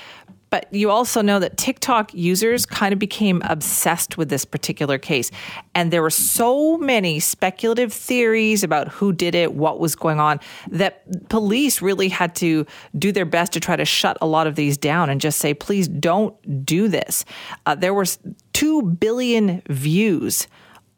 But 0.51 0.71
you 0.71 0.91
also 0.91 1.21
know 1.21 1.39
that 1.39 1.57
TikTok 1.57 2.13
users 2.13 2.65
kind 2.65 2.91
of 2.91 2.99
became 2.99 3.41
obsessed 3.45 4.17
with 4.17 4.29
this 4.29 4.43
particular 4.43 4.97
case. 4.97 5.31
And 5.73 5.91
there 5.91 6.01
were 6.01 6.09
so 6.09 6.77
many 6.77 7.21
speculative 7.21 7.93
theories 7.93 8.63
about 8.63 8.89
who 8.89 9.13
did 9.13 9.33
it, 9.33 9.53
what 9.53 9.79
was 9.79 9.95
going 9.95 10.19
on, 10.19 10.41
that 10.69 11.29
police 11.29 11.81
really 11.81 12.09
had 12.09 12.35
to 12.35 12.67
do 12.99 13.13
their 13.13 13.25
best 13.25 13.53
to 13.53 13.61
try 13.61 13.77
to 13.77 13.85
shut 13.85 14.17
a 14.21 14.27
lot 14.27 14.45
of 14.45 14.55
these 14.55 14.77
down 14.77 15.09
and 15.09 15.21
just 15.21 15.39
say, 15.39 15.53
please 15.53 15.87
don't 15.87 16.65
do 16.65 16.89
this. 16.89 17.23
Uh, 17.65 17.73
there 17.73 17.93
were 17.93 18.05
2 18.53 18.81
billion 18.81 19.61
views 19.69 20.47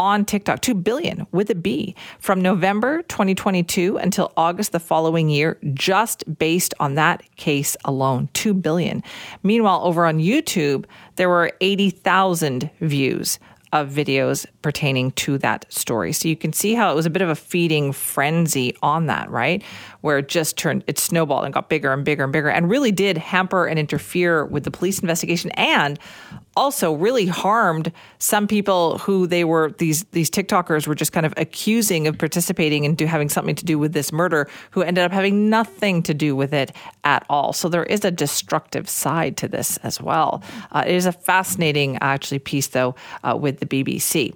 on 0.03 0.25
TikTok, 0.25 0.59
2 0.59 0.75
billion 0.75 1.25
with 1.31 1.49
a 1.49 1.55
B 1.55 1.95
from 2.19 2.41
November 2.41 3.03
2022 3.03 3.95
until 3.95 4.33
August 4.35 4.73
the 4.73 4.79
following 4.79 5.29
year, 5.29 5.57
just 5.73 6.25
based 6.37 6.73
on 6.81 6.95
that 6.95 7.23
case 7.37 7.77
alone, 7.85 8.27
2 8.33 8.53
billion. 8.53 9.01
Meanwhile, 9.43 9.79
over 9.85 10.05
on 10.05 10.17
YouTube, 10.17 10.83
there 11.15 11.29
were 11.29 11.53
80,000 11.61 12.69
views 12.81 13.39
of 13.71 13.89
videos 13.89 14.45
pertaining 14.61 15.11
to 15.11 15.37
that 15.39 15.65
story. 15.73 16.11
So 16.11 16.27
you 16.27 16.35
can 16.35 16.51
see 16.51 16.75
how 16.75 16.91
it 16.91 16.95
was 16.95 17.07
a 17.07 17.09
bit 17.09 17.21
of 17.21 17.29
a 17.29 17.35
feeding 17.35 17.91
frenzy 17.91 18.75
on 18.83 19.07
that, 19.07 19.31
right? 19.31 19.63
Where 20.01 20.19
it 20.19 20.27
just 20.27 20.57
turned, 20.57 20.83
it 20.85 20.99
snowballed 20.99 21.45
and 21.45 21.53
got 21.53 21.69
bigger 21.69 21.91
and 21.91 22.03
bigger 22.05 22.23
and 22.23 22.31
bigger 22.31 22.49
and 22.49 22.69
really 22.69 22.91
did 22.91 23.17
hamper 23.17 23.65
and 23.65 23.79
interfere 23.79 24.45
with 24.45 24.65
the 24.65 24.71
police 24.71 24.99
investigation 24.99 25.49
and 25.51 25.97
also 26.55 26.93
really 26.93 27.25
harmed 27.25 27.91
some 28.19 28.47
people 28.47 28.97
who 28.99 29.27
they 29.27 29.43
were 29.43 29.71
these 29.77 30.03
these 30.11 30.29
TikTokers 30.29 30.87
were 30.87 30.95
just 30.95 31.11
kind 31.11 31.25
of 31.25 31.33
accusing 31.37 32.07
of 32.07 32.17
participating 32.17 32.85
and 32.85 32.97
do 32.97 33.05
having 33.05 33.29
something 33.29 33.55
to 33.55 33.65
do 33.65 33.79
with 33.79 33.93
this 33.93 34.11
murder, 34.11 34.49
who 34.71 34.81
ended 34.81 35.03
up 35.03 35.11
having 35.11 35.49
nothing 35.49 36.03
to 36.03 36.13
do 36.13 36.35
with 36.35 36.53
it 36.53 36.71
at 37.03 37.25
all. 37.29 37.53
So 37.53 37.69
there 37.69 37.83
is 37.83 38.05
a 38.05 38.11
destructive 38.11 38.89
side 38.89 39.37
to 39.37 39.47
this 39.47 39.77
as 39.77 40.01
well. 40.01 40.43
Uh, 40.71 40.83
it 40.85 40.95
is 40.95 41.05
a 41.05 41.11
fascinating, 41.11 41.97
actually, 42.01 42.39
piece 42.39 42.67
though 42.67 42.95
uh, 43.23 43.37
with 43.39 43.59
the 43.59 43.65
BBC. 43.65 44.33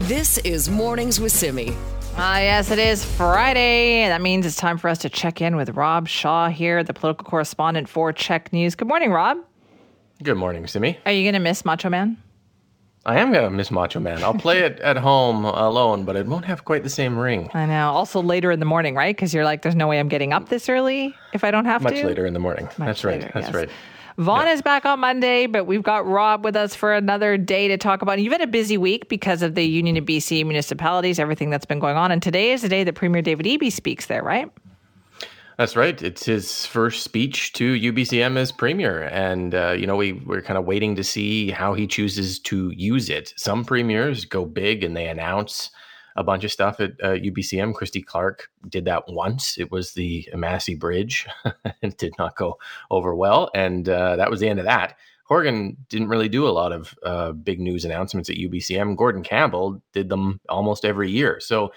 This 0.00 0.38
is 0.38 0.68
Mornings 0.68 1.20
with 1.20 1.32
Simi. 1.32 1.74
Ah, 2.16 2.38
yes, 2.38 2.70
it 2.70 2.78
is 2.78 3.04
Friday. 3.04 4.06
That 4.06 4.20
means 4.20 4.46
it's 4.46 4.54
time 4.54 4.78
for 4.78 4.88
us 4.88 4.98
to 4.98 5.08
check 5.08 5.40
in 5.40 5.56
with 5.56 5.70
Rob 5.70 6.06
Shaw 6.06 6.48
here, 6.48 6.84
the 6.84 6.94
political 6.94 7.24
correspondent 7.24 7.88
for 7.88 8.12
CHEK 8.12 8.52
News. 8.52 8.76
Good 8.76 8.86
morning, 8.86 9.10
Rob. 9.10 9.38
Good 10.24 10.38
morning, 10.38 10.66
Simi. 10.66 10.98
Are 11.04 11.12
you 11.12 11.22
going 11.22 11.34
to 11.34 11.38
miss 11.38 11.66
Macho 11.66 11.90
Man? 11.90 12.16
I 13.04 13.18
am 13.18 13.30
going 13.30 13.44
to 13.44 13.50
miss 13.50 13.70
Macho 13.70 14.00
Man. 14.00 14.24
I'll 14.24 14.32
play 14.32 14.60
it 14.60 14.80
at 14.80 14.96
home 14.96 15.44
alone, 15.44 16.06
but 16.06 16.16
it 16.16 16.26
won't 16.26 16.46
have 16.46 16.64
quite 16.64 16.82
the 16.82 16.88
same 16.88 17.18
ring. 17.18 17.50
I 17.52 17.66
know. 17.66 17.90
Also 17.90 18.22
later 18.22 18.50
in 18.50 18.58
the 18.58 18.64
morning, 18.64 18.94
right? 18.94 19.14
Because 19.14 19.34
you're 19.34 19.44
like, 19.44 19.60
there's 19.60 19.74
no 19.74 19.86
way 19.86 20.00
I'm 20.00 20.08
getting 20.08 20.32
up 20.32 20.48
this 20.48 20.70
early 20.70 21.14
if 21.34 21.44
I 21.44 21.50
don't 21.50 21.66
have 21.66 21.82
Much 21.82 21.92
to. 21.92 21.98
Much 21.98 22.08
later 22.08 22.24
in 22.24 22.32
the 22.32 22.40
morning. 22.40 22.64
Much 22.64 22.78
That's 22.78 23.04
later, 23.04 23.24
right. 23.26 23.34
That's 23.34 23.46
yes. 23.48 23.54
right. 23.54 23.70
Vaughn 24.16 24.46
yeah. 24.46 24.54
is 24.54 24.62
back 24.62 24.86
on 24.86 24.98
Monday, 24.98 25.46
but 25.46 25.66
we've 25.66 25.82
got 25.82 26.06
Rob 26.06 26.42
with 26.42 26.56
us 26.56 26.74
for 26.74 26.94
another 26.94 27.36
day 27.36 27.68
to 27.68 27.76
talk 27.76 28.00
about. 28.00 28.18
You've 28.18 28.32
had 28.32 28.40
a 28.40 28.46
busy 28.46 28.78
week 28.78 29.10
because 29.10 29.42
of 29.42 29.54
the 29.54 29.64
Union 29.64 29.98
of 29.98 30.06
BC 30.06 30.42
municipalities, 30.46 31.18
everything 31.18 31.50
that's 31.50 31.66
been 31.66 31.80
going 31.80 31.98
on. 31.98 32.10
And 32.10 32.22
today 32.22 32.52
is 32.52 32.62
the 32.62 32.70
day 32.70 32.82
that 32.82 32.94
Premier 32.94 33.20
David 33.20 33.44
Eby 33.44 33.70
speaks 33.70 34.06
there, 34.06 34.22
right? 34.22 34.50
That's 35.56 35.76
right. 35.76 36.00
It's 36.02 36.24
his 36.24 36.66
first 36.66 37.04
speech 37.04 37.52
to 37.52 37.74
UBCM 37.74 38.36
as 38.36 38.50
premier, 38.50 39.04
and 39.04 39.54
uh, 39.54 39.70
you 39.78 39.86
know 39.86 39.94
we 39.94 40.14
we're 40.14 40.42
kind 40.42 40.58
of 40.58 40.64
waiting 40.64 40.96
to 40.96 41.04
see 41.04 41.50
how 41.50 41.74
he 41.74 41.86
chooses 41.86 42.40
to 42.40 42.70
use 42.70 43.08
it. 43.08 43.32
Some 43.36 43.64
premiers 43.64 44.24
go 44.24 44.46
big 44.46 44.82
and 44.82 44.96
they 44.96 45.06
announce 45.06 45.70
a 46.16 46.24
bunch 46.24 46.42
of 46.42 46.50
stuff 46.50 46.80
at 46.80 46.92
uh, 47.02 47.10
UBCM. 47.10 47.72
Christy 47.74 48.02
Clark 48.02 48.48
did 48.68 48.84
that 48.86 49.04
once. 49.06 49.56
It 49.56 49.70
was 49.70 49.92
the 49.92 50.28
Massey 50.34 50.74
Bridge. 50.74 51.26
it 51.82 51.98
did 51.98 52.14
not 52.18 52.34
go 52.34 52.58
over 52.90 53.14
well, 53.14 53.50
and 53.54 53.88
uh, 53.88 54.16
that 54.16 54.30
was 54.30 54.40
the 54.40 54.48
end 54.48 54.58
of 54.58 54.64
that. 54.64 54.96
Horgan 55.26 55.76
didn't 55.88 56.08
really 56.08 56.28
do 56.28 56.48
a 56.48 56.50
lot 56.50 56.72
of 56.72 56.98
uh, 57.04 57.30
big 57.32 57.60
news 57.60 57.84
announcements 57.84 58.28
at 58.28 58.36
UBCM. 58.36 58.96
Gordon 58.96 59.22
Campbell 59.22 59.80
did 59.92 60.08
them 60.08 60.40
almost 60.48 60.84
every 60.84 61.10
year. 61.10 61.38
So 61.40 61.72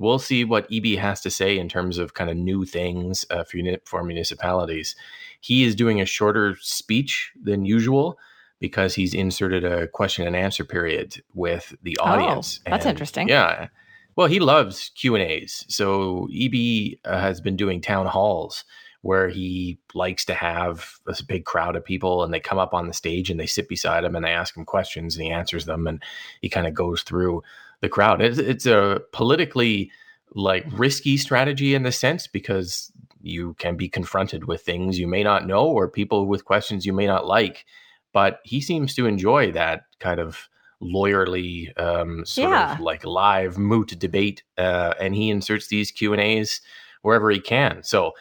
we'll 0.00 0.18
see 0.18 0.44
what 0.44 0.68
Eby 0.70 0.98
has 0.98 1.20
to 1.20 1.30
say 1.30 1.58
in 1.58 1.68
terms 1.68 1.98
of 1.98 2.14
kind 2.14 2.30
of 2.30 2.36
new 2.36 2.64
things 2.64 3.26
uh, 3.30 3.44
for, 3.44 3.58
for 3.84 4.02
municipalities. 4.02 4.96
He 5.40 5.62
is 5.62 5.76
doing 5.76 6.00
a 6.00 6.06
shorter 6.06 6.56
speech 6.60 7.32
than 7.40 7.66
usual 7.66 8.18
because 8.60 8.94
he's 8.94 9.12
inserted 9.12 9.62
a 9.62 9.88
question 9.88 10.26
and 10.26 10.34
answer 10.34 10.64
period 10.64 11.22
with 11.34 11.74
the 11.82 11.98
audience. 11.98 12.60
Oh, 12.66 12.70
that's 12.70 12.86
and, 12.86 12.90
interesting. 12.90 13.28
Yeah. 13.28 13.68
Well, 14.16 14.26
he 14.26 14.40
loves 14.40 14.90
Q 14.96 15.14
and 15.14 15.24
A's. 15.24 15.66
So 15.68 16.28
Eby 16.32 16.98
uh, 17.04 17.20
has 17.20 17.42
been 17.42 17.56
doing 17.56 17.82
town 17.82 18.06
halls 18.06 18.64
where 19.02 19.28
he 19.28 19.78
likes 19.94 20.24
to 20.26 20.34
have 20.34 20.94
this 21.06 21.22
big 21.22 21.44
crowd 21.44 21.76
of 21.76 21.84
people 21.84 22.22
and 22.22 22.32
they 22.32 22.40
come 22.40 22.58
up 22.58 22.74
on 22.74 22.86
the 22.86 22.92
stage 22.92 23.30
and 23.30 23.38
they 23.38 23.46
sit 23.46 23.68
beside 23.68 24.04
him 24.04 24.14
and 24.14 24.24
they 24.24 24.30
ask 24.30 24.56
him 24.56 24.64
questions 24.64 25.16
and 25.16 25.24
he 25.24 25.30
answers 25.30 25.64
them 25.64 25.86
and 25.86 26.02
he 26.42 26.48
kind 26.48 26.66
of 26.66 26.74
goes 26.74 27.02
through 27.02 27.42
the 27.80 27.88
crowd. 27.88 28.20
It's, 28.22 28.38
it's 28.38 28.66
a 28.66 29.00
politically 29.12 29.90
like 30.34 30.64
risky 30.72 31.16
strategy 31.16 31.74
in 31.74 31.82
the 31.82 31.92
sense 31.92 32.26
because 32.26 32.92
you 33.20 33.54
can 33.58 33.76
be 33.76 33.88
confronted 33.88 34.44
with 34.44 34.62
things 34.62 34.98
you 34.98 35.06
may 35.06 35.22
not 35.22 35.46
know 35.46 35.66
or 35.66 35.88
people 35.88 36.26
with 36.26 36.44
questions 36.44 36.86
you 36.86 36.92
may 36.92 37.06
not 37.06 37.26
like. 37.26 37.64
But 38.12 38.40
he 38.44 38.60
seems 38.60 38.94
to 38.94 39.06
enjoy 39.06 39.52
that 39.52 39.82
kind 39.98 40.18
of 40.20 40.48
lawyerly 40.82 41.78
um, 41.80 42.24
sort 42.24 42.50
Yeah. 42.50 42.74
of 42.74 42.80
like 42.80 43.04
live 43.04 43.58
moot 43.58 43.98
debate, 43.98 44.42
uh, 44.58 44.94
and 45.00 45.14
he 45.14 45.30
inserts 45.30 45.68
these 45.68 45.90
Q 45.90 46.12
and 46.12 46.20
A's 46.20 46.60
wherever 47.02 47.30
he 47.30 47.40
can. 47.40 47.82
So 47.82 48.12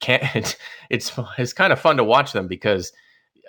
can 0.00 0.20
it's 0.34 0.56
it's 0.90 1.12
it's 1.38 1.52
kind 1.52 1.72
of 1.72 1.80
fun 1.80 1.96
to 1.98 2.04
watch 2.04 2.32
them 2.32 2.48
because 2.48 2.92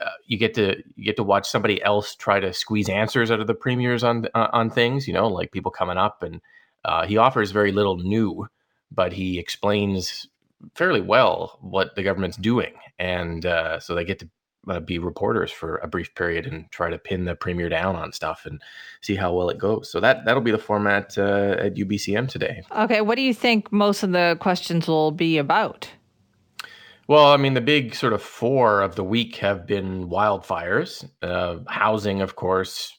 uh, 0.03 0.09
you 0.25 0.37
get 0.37 0.53
to 0.55 0.77
you 0.95 1.05
get 1.05 1.15
to 1.15 1.23
watch 1.23 1.49
somebody 1.49 1.81
else 1.83 2.15
try 2.15 2.39
to 2.39 2.53
squeeze 2.53 2.89
answers 2.89 3.31
out 3.31 3.39
of 3.39 3.47
the 3.47 3.53
premiers 3.53 4.03
on 4.03 4.27
uh, 4.33 4.47
on 4.53 4.69
things. 4.69 5.07
You 5.07 5.13
know, 5.13 5.27
like 5.27 5.51
people 5.51 5.71
coming 5.71 5.97
up, 5.97 6.23
and 6.23 6.41
uh, 6.85 7.05
he 7.05 7.17
offers 7.17 7.51
very 7.51 7.71
little 7.71 7.97
new, 7.97 8.47
but 8.91 9.13
he 9.13 9.39
explains 9.39 10.27
fairly 10.75 11.01
well 11.01 11.57
what 11.61 11.95
the 11.95 12.03
government's 12.03 12.37
doing, 12.37 12.73
and 12.99 13.45
uh, 13.45 13.79
so 13.79 13.95
they 13.95 14.05
get 14.05 14.19
to 14.19 14.29
uh, 14.67 14.79
be 14.79 14.99
reporters 14.99 15.51
for 15.51 15.77
a 15.77 15.87
brief 15.87 16.13
period 16.15 16.45
and 16.45 16.69
try 16.71 16.89
to 16.89 16.97
pin 16.97 17.25
the 17.25 17.35
premier 17.35 17.69
down 17.69 17.95
on 17.95 18.11
stuff 18.11 18.45
and 18.45 18.61
see 19.01 19.15
how 19.15 19.33
well 19.33 19.49
it 19.49 19.57
goes. 19.57 19.89
So 19.89 19.99
that 19.99 20.25
that'll 20.25 20.41
be 20.41 20.51
the 20.51 20.57
format 20.57 21.17
uh, 21.17 21.55
at 21.59 21.75
UBCM 21.75 22.27
today. 22.29 22.61
Okay, 22.75 23.01
what 23.01 23.15
do 23.15 23.21
you 23.21 23.33
think 23.33 23.71
most 23.71 24.03
of 24.03 24.11
the 24.11 24.37
questions 24.39 24.87
will 24.87 25.11
be 25.11 25.37
about? 25.37 25.89
Well, 27.07 27.27
I 27.27 27.37
mean, 27.37 27.53
the 27.53 27.61
big 27.61 27.95
sort 27.95 28.11
of 28.11 28.21
four 28.21 28.81
of 28.81 28.95
the 28.95 29.03
week 29.03 29.37
have 29.37 29.65
been 29.65 30.09
wildfires, 30.09 31.09
uh, 31.21 31.59
housing, 31.67 32.21
of 32.21 32.35
course, 32.35 32.97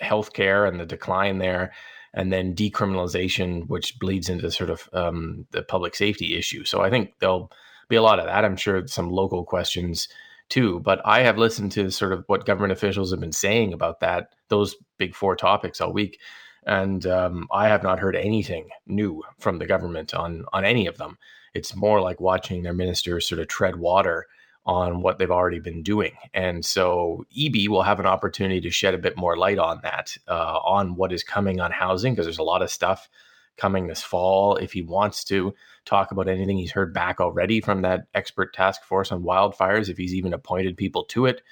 healthcare 0.00 0.68
and 0.68 0.78
the 0.78 0.86
decline 0.86 1.38
there, 1.38 1.72
and 2.14 2.32
then 2.32 2.54
decriminalization, 2.54 3.66
which 3.66 3.98
bleeds 3.98 4.28
into 4.28 4.50
sort 4.52 4.70
of 4.70 4.88
um, 4.92 5.44
the 5.50 5.62
public 5.62 5.96
safety 5.96 6.36
issue. 6.36 6.64
So 6.64 6.82
I 6.82 6.90
think 6.90 7.14
there'll 7.18 7.50
be 7.88 7.96
a 7.96 8.02
lot 8.02 8.20
of 8.20 8.26
that. 8.26 8.44
I'm 8.44 8.56
sure 8.56 8.86
some 8.86 9.10
local 9.10 9.44
questions 9.44 10.08
too. 10.48 10.78
But 10.80 11.00
I 11.04 11.20
have 11.22 11.36
listened 11.36 11.72
to 11.72 11.90
sort 11.90 12.12
of 12.12 12.22
what 12.28 12.46
government 12.46 12.72
officials 12.72 13.10
have 13.10 13.20
been 13.20 13.32
saying 13.32 13.72
about 13.72 13.98
that, 14.00 14.34
those 14.50 14.76
big 14.98 15.16
four 15.16 15.34
topics 15.34 15.80
all 15.80 15.92
week. 15.92 16.20
And 16.64 17.04
um, 17.06 17.48
I 17.52 17.68
have 17.68 17.82
not 17.82 17.98
heard 17.98 18.14
anything 18.14 18.68
new 18.86 19.24
from 19.40 19.58
the 19.58 19.66
government 19.66 20.14
on 20.14 20.44
on 20.52 20.64
any 20.64 20.86
of 20.86 20.96
them 20.98 21.18
it's 21.58 21.76
more 21.76 22.00
like 22.00 22.20
watching 22.20 22.62
their 22.62 22.72
ministers 22.72 23.28
sort 23.28 23.40
of 23.40 23.48
tread 23.48 23.76
water 23.76 24.26
on 24.64 25.02
what 25.02 25.18
they've 25.18 25.30
already 25.30 25.60
been 25.60 25.82
doing. 25.82 26.12
And 26.34 26.64
so 26.64 27.24
Eby 27.36 27.68
will 27.68 27.82
have 27.82 28.00
an 28.00 28.06
opportunity 28.06 28.60
to 28.60 28.70
shed 28.70 28.94
a 28.94 28.98
bit 28.98 29.16
more 29.16 29.36
light 29.36 29.58
on 29.58 29.80
that, 29.82 30.16
uh, 30.28 30.58
on 30.64 30.94
what 30.94 31.12
is 31.12 31.24
coming 31.24 31.58
on 31.60 31.72
housing, 31.72 32.12
because 32.12 32.26
there's 32.26 32.38
a 32.38 32.42
lot 32.42 32.62
of 32.62 32.70
stuff 32.70 33.08
coming 33.56 33.86
this 33.86 34.02
fall. 34.02 34.56
If 34.56 34.72
he 34.72 34.82
wants 34.82 35.24
to 35.24 35.54
talk 35.84 36.12
about 36.12 36.28
anything 36.28 36.58
he's 36.58 36.72
heard 36.72 36.92
back 36.92 37.18
already 37.18 37.60
from 37.60 37.82
that 37.82 38.06
expert 38.14 38.52
task 38.52 38.84
force 38.84 39.10
on 39.10 39.22
wildfires, 39.22 39.88
if 39.88 39.96
he's 39.96 40.14
even 40.14 40.34
appointed 40.34 40.76
people 40.76 41.04
to 41.04 41.26
it, 41.26 41.42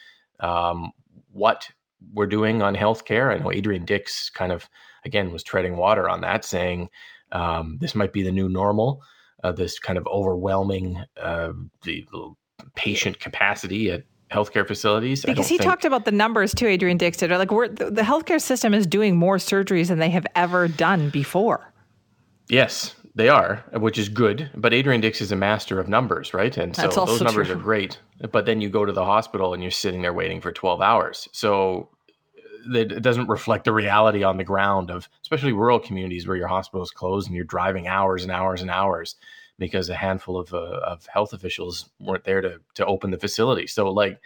um, 0.40 0.92
what 1.32 1.70
we're 2.12 2.26
doing 2.26 2.62
on 2.62 2.76
healthcare. 2.76 3.34
I 3.34 3.38
know 3.38 3.50
Adrian 3.50 3.84
Dix 3.86 4.30
kind 4.30 4.52
of, 4.52 4.68
again, 5.06 5.32
was 5.32 5.42
treading 5.42 5.76
water 5.76 6.08
on 6.08 6.20
that, 6.20 6.44
saying 6.44 6.90
um, 7.32 7.78
this 7.80 7.94
might 7.94 8.12
be 8.12 8.22
the 8.22 8.30
new 8.30 8.48
normal 8.48 9.02
uh, 9.46 9.52
this 9.52 9.78
kind 9.78 9.98
of 9.98 10.06
overwhelming 10.08 11.02
uh, 11.20 11.52
the 11.82 12.04
patient 12.74 13.20
capacity 13.20 13.90
at 13.90 14.02
healthcare 14.32 14.66
facilities. 14.66 15.24
Because 15.24 15.48
he 15.48 15.56
think... 15.56 15.68
talked 15.68 15.84
about 15.84 16.04
the 16.04 16.10
numbers 16.10 16.54
too, 16.54 16.66
Adrian 16.66 16.96
Dix 16.96 17.18
did. 17.18 17.30
Like 17.30 17.52
we're, 17.52 17.68
the, 17.68 17.90
the 17.90 18.02
healthcare 18.02 18.40
system 18.40 18.74
is 18.74 18.86
doing 18.86 19.16
more 19.16 19.36
surgeries 19.36 19.88
than 19.88 19.98
they 19.98 20.10
have 20.10 20.26
ever 20.34 20.66
done 20.68 21.10
before. 21.10 21.72
Yes, 22.48 22.94
they 23.14 23.28
are, 23.28 23.64
which 23.72 23.98
is 23.98 24.08
good. 24.08 24.50
But 24.54 24.74
Adrian 24.74 25.00
Dix 25.00 25.20
is 25.20 25.32
a 25.32 25.36
master 25.36 25.78
of 25.78 25.88
numbers, 25.88 26.34
right? 26.34 26.56
And 26.56 26.74
so 26.74 26.88
those 26.88 27.20
numbers 27.22 27.48
true. 27.48 27.56
are 27.56 27.60
great. 27.60 27.98
But 28.32 28.46
then 28.46 28.60
you 28.60 28.68
go 28.68 28.84
to 28.84 28.92
the 28.92 29.04
hospital 29.04 29.54
and 29.54 29.62
you're 29.62 29.70
sitting 29.70 30.02
there 30.02 30.12
waiting 30.12 30.40
for 30.40 30.52
12 30.52 30.80
hours. 30.80 31.28
So 31.32 31.90
it 32.74 33.02
doesn't 33.02 33.28
reflect 33.28 33.64
the 33.64 33.72
reality 33.72 34.22
on 34.22 34.36
the 34.36 34.44
ground 34.44 34.90
of 34.90 35.08
especially 35.22 35.52
rural 35.52 35.78
communities 35.78 36.26
where 36.26 36.36
your 36.36 36.48
hospital 36.48 36.82
is 36.82 36.90
closed 36.90 37.28
and 37.28 37.36
you're 37.36 37.44
driving 37.44 37.86
hours 37.86 38.22
and 38.22 38.32
hours 38.32 38.62
and 38.62 38.70
hours 38.70 39.16
because 39.58 39.88
a 39.88 39.94
handful 39.94 40.38
of, 40.38 40.52
uh, 40.52 40.80
of 40.84 41.06
health 41.06 41.32
officials 41.32 41.90
weren't 41.98 42.24
there 42.24 42.40
to, 42.40 42.60
to 42.74 42.84
open 42.86 43.10
the 43.10 43.18
facility. 43.18 43.66
So 43.66 43.90
like, 43.90 44.20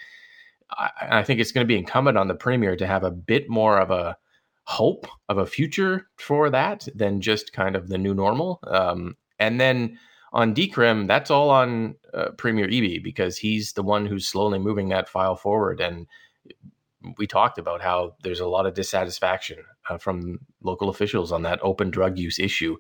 I, 0.71 0.91
I 1.01 1.23
think 1.23 1.41
it's 1.41 1.53
going 1.53 1.65
to 1.65 1.69
be 1.69 1.79
incumbent 1.79 2.19
on 2.19 2.29
the 2.29 2.35
premier 2.35 2.77
to 2.77 2.87
have 2.87 3.05
a 3.05 3.11
bit 3.11 3.49
more 3.49 3.79
of 3.79 3.91
a 3.91 4.17
hope 4.65 5.07
of 5.29 5.39
a 5.39 5.47
future 5.47 6.09
for 6.17 6.51
that 6.51 6.87
than 6.95 7.21
just 7.21 7.53
kind 7.53 7.77
of 7.77 7.89
the 7.89 7.99
new 7.99 8.15
normal. 8.15 8.61
Um, 8.67 9.17
and 9.39 9.61
then 9.61 9.99
on 10.33 10.55
decrim, 10.55 11.09
that's 11.09 11.31
all 11.31 11.51
on 11.51 11.97
uh, 12.15 12.31
Premier 12.37 12.69
Eby 12.69 13.03
because 13.03 13.37
he's 13.37 13.73
the 13.73 13.83
one 13.83 14.07
who's 14.07 14.29
slowly 14.29 14.59
moving 14.59 14.89
that 14.89 15.09
file 15.09 15.35
forward. 15.35 15.81
And 15.81 16.07
we 17.19 17.27
talked 17.27 17.59
about 17.59 17.81
how 17.81 18.15
there's 18.23 18.41
a 18.41 18.47
lot 18.47 18.67
of 18.67 18.75
dissatisfaction 18.75 19.59
uh, 19.89 19.99
from 19.99 20.41
local 20.63 20.89
officials 20.89 21.33
on 21.33 21.43
that 21.43 21.59
open 21.63 21.91
drug 21.91 22.19
use 22.19 22.39
issue 22.39 22.77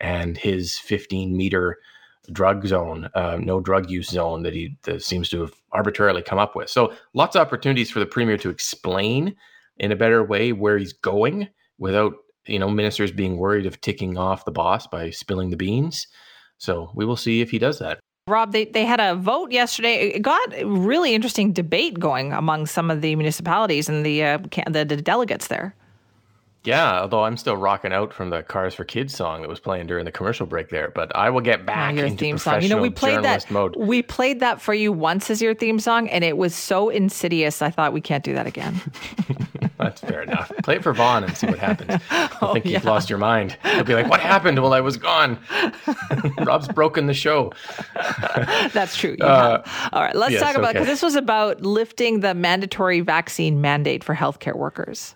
and 0.00 0.36
his 0.36 0.78
15 0.78 1.36
meter 1.36 1.78
drug 2.32 2.66
zone, 2.66 3.08
uh, 3.14 3.36
no 3.40 3.60
drug 3.60 3.90
use 3.90 4.08
zone 4.08 4.42
that 4.42 4.54
he 4.54 4.76
that 4.82 5.02
seems 5.02 5.28
to 5.30 5.40
have 5.40 5.52
arbitrarily 5.72 6.22
come 6.22 6.38
up 6.38 6.54
with. 6.54 6.70
So 6.70 6.92
lots 7.14 7.36
of 7.36 7.42
opportunities 7.42 7.90
for 7.90 7.98
the 7.98 8.06
premier 8.06 8.36
to 8.38 8.50
explain 8.50 9.36
in 9.78 9.92
a 9.92 9.96
better 9.96 10.22
way 10.22 10.52
where 10.52 10.78
he's 10.78 10.92
going 10.92 11.48
without 11.78 12.14
you 12.46 12.58
know 12.58 12.68
ministers 12.68 13.12
being 13.12 13.36
worried 13.36 13.66
of 13.66 13.80
ticking 13.80 14.18
off 14.18 14.44
the 14.44 14.52
boss 14.52 14.86
by 14.86 15.10
spilling 15.10 15.50
the 15.50 15.56
beans. 15.56 16.06
So 16.58 16.90
we 16.94 17.04
will 17.04 17.16
see 17.16 17.40
if 17.40 17.50
he 17.50 17.58
does 17.58 17.78
that. 17.78 18.00
Rob, 18.26 18.52
they, 18.52 18.66
they 18.66 18.84
had 18.84 19.00
a 19.00 19.14
vote 19.14 19.50
yesterday. 19.50 20.08
It 20.10 20.22
got 20.22 20.54
a 20.54 20.64
really 20.64 21.14
interesting 21.14 21.52
debate 21.52 21.98
going 21.98 22.32
among 22.32 22.66
some 22.66 22.90
of 22.90 23.00
the 23.00 23.16
municipalities 23.16 23.88
and 23.88 24.06
the 24.06 24.22
uh, 24.22 24.38
the, 24.68 24.84
the 24.84 24.96
delegates 24.96 25.48
there. 25.48 25.74
Yeah, 26.62 27.00
although 27.00 27.24
I'm 27.24 27.38
still 27.38 27.56
rocking 27.56 27.92
out 27.92 28.12
from 28.12 28.28
the 28.28 28.42
Cars 28.42 28.74
for 28.74 28.84
Kids 28.84 29.14
song 29.14 29.40
that 29.40 29.48
was 29.48 29.60
playing 29.60 29.86
during 29.86 30.04
the 30.04 30.12
commercial 30.12 30.44
break 30.44 30.68
there, 30.68 30.90
but 30.90 31.14
I 31.16 31.30
will 31.30 31.40
get 31.40 31.64
back 31.64 31.94
oh, 31.94 31.96
your 31.96 32.06
into 32.06 32.18
theme 32.18 32.36
song. 32.36 32.60
You 32.60 32.68
know, 32.68 32.82
we 32.82 32.90
played 32.90 33.22
that 33.24 33.50
mode. 33.50 33.76
We 33.76 34.02
played 34.02 34.40
that 34.40 34.60
for 34.60 34.74
you 34.74 34.92
once 34.92 35.30
as 35.30 35.40
your 35.40 35.54
theme 35.54 35.78
song, 35.78 36.08
and 36.10 36.22
it 36.22 36.36
was 36.36 36.54
so 36.54 36.90
insidious. 36.90 37.62
I 37.62 37.70
thought 37.70 37.94
we 37.94 38.02
can't 38.02 38.22
do 38.22 38.34
that 38.34 38.46
again. 38.46 38.78
That's 39.80 40.00
fair 40.00 40.22
enough. 40.22 40.52
Play 40.62 40.76
it 40.76 40.82
for 40.82 40.92
Vaughn 40.92 41.24
and 41.24 41.36
see 41.36 41.46
what 41.46 41.58
happens. 41.58 42.02
I 42.10 42.36
oh, 42.42 42.52
think 42.52 42.66
you've 42.66 42.84
lost 42.84 43.08
your 43.08 43.18
mind. 43.18 43.56
He'll 43.62 43.84
be 43.84 43.94
like, 43.94 44.08
"What 44.08 44.20
happened 44.20 44.60
while 44.60 44.72
I 44.72 44.80
was 44.80 44.96
gone?" 44.96 45.38
Rob's 46.38 46.68
broken 46.68 47.06
the 47.06 47.14
show. 47.14 47.52
That's 48.72 48.96
true. 48.96 49.16
Uh, 49.20 49.62
All 49.92 50.02
right, 50.02 50.14
let's 50.14 50.32
yes, 50.32 50.42
talk 50.42 50.56
about 50.56 50.74
because 50.74 50.86
okay. 50.86 50.92
this 50.92 51.02
was 51.02 51.14
about 51.14 51.62
lifting 51.62 52.20
the 52.20 52.34
mandatory 52.34 53.00
vaccine 53.00 53.60
mandate 53.60 54.04
for 54.04 54.14
healthcare 54.14 54.56
workers. 54.56 55.14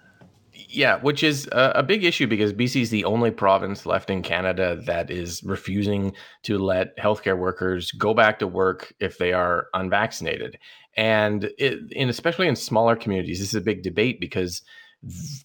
Yeah, 0.75 0.99
which 0.99 1.23
is 1.23 1.49
a, 1.53 1.85
big 1.85 2.03
issue 2.03 2.27
because 2.27 2.53
BC 2.53 2.83
is 2.83 2.91
the 2.91 3.05
only 3.05 3.31
province 3.31 3.87
left 3.87 4.11
in 4.11 4.23
Canada 4.23 4.81
that 4.87 5.09
is 5.09 5.41
refusing 5.45 6.15
to 6.43 6.59
let 6.59 6.97
healthcare 6.97 7.39
workers 7.39 7.93
go 7.93 8.13
back 8.13 8.41
to 8.41 8.49
work 8.49 8.93
if 8.99 9.19
they 9.19 9.33
are 9.33 9.69
unvaccinated. 9.73 10.59
And 10.97 11.51
it, 11.59 11.93
in, 11.93 12.09
especially 12.09 12.49
in 12.49 12.57
smaller 12.57 12.97
communities, 12.97 13.41
this 13.41 13.49
is 13.49 13.55
a 13.55 13.61
big 13.61 13.83
debate 13.83 14.21
because 14.21 14.63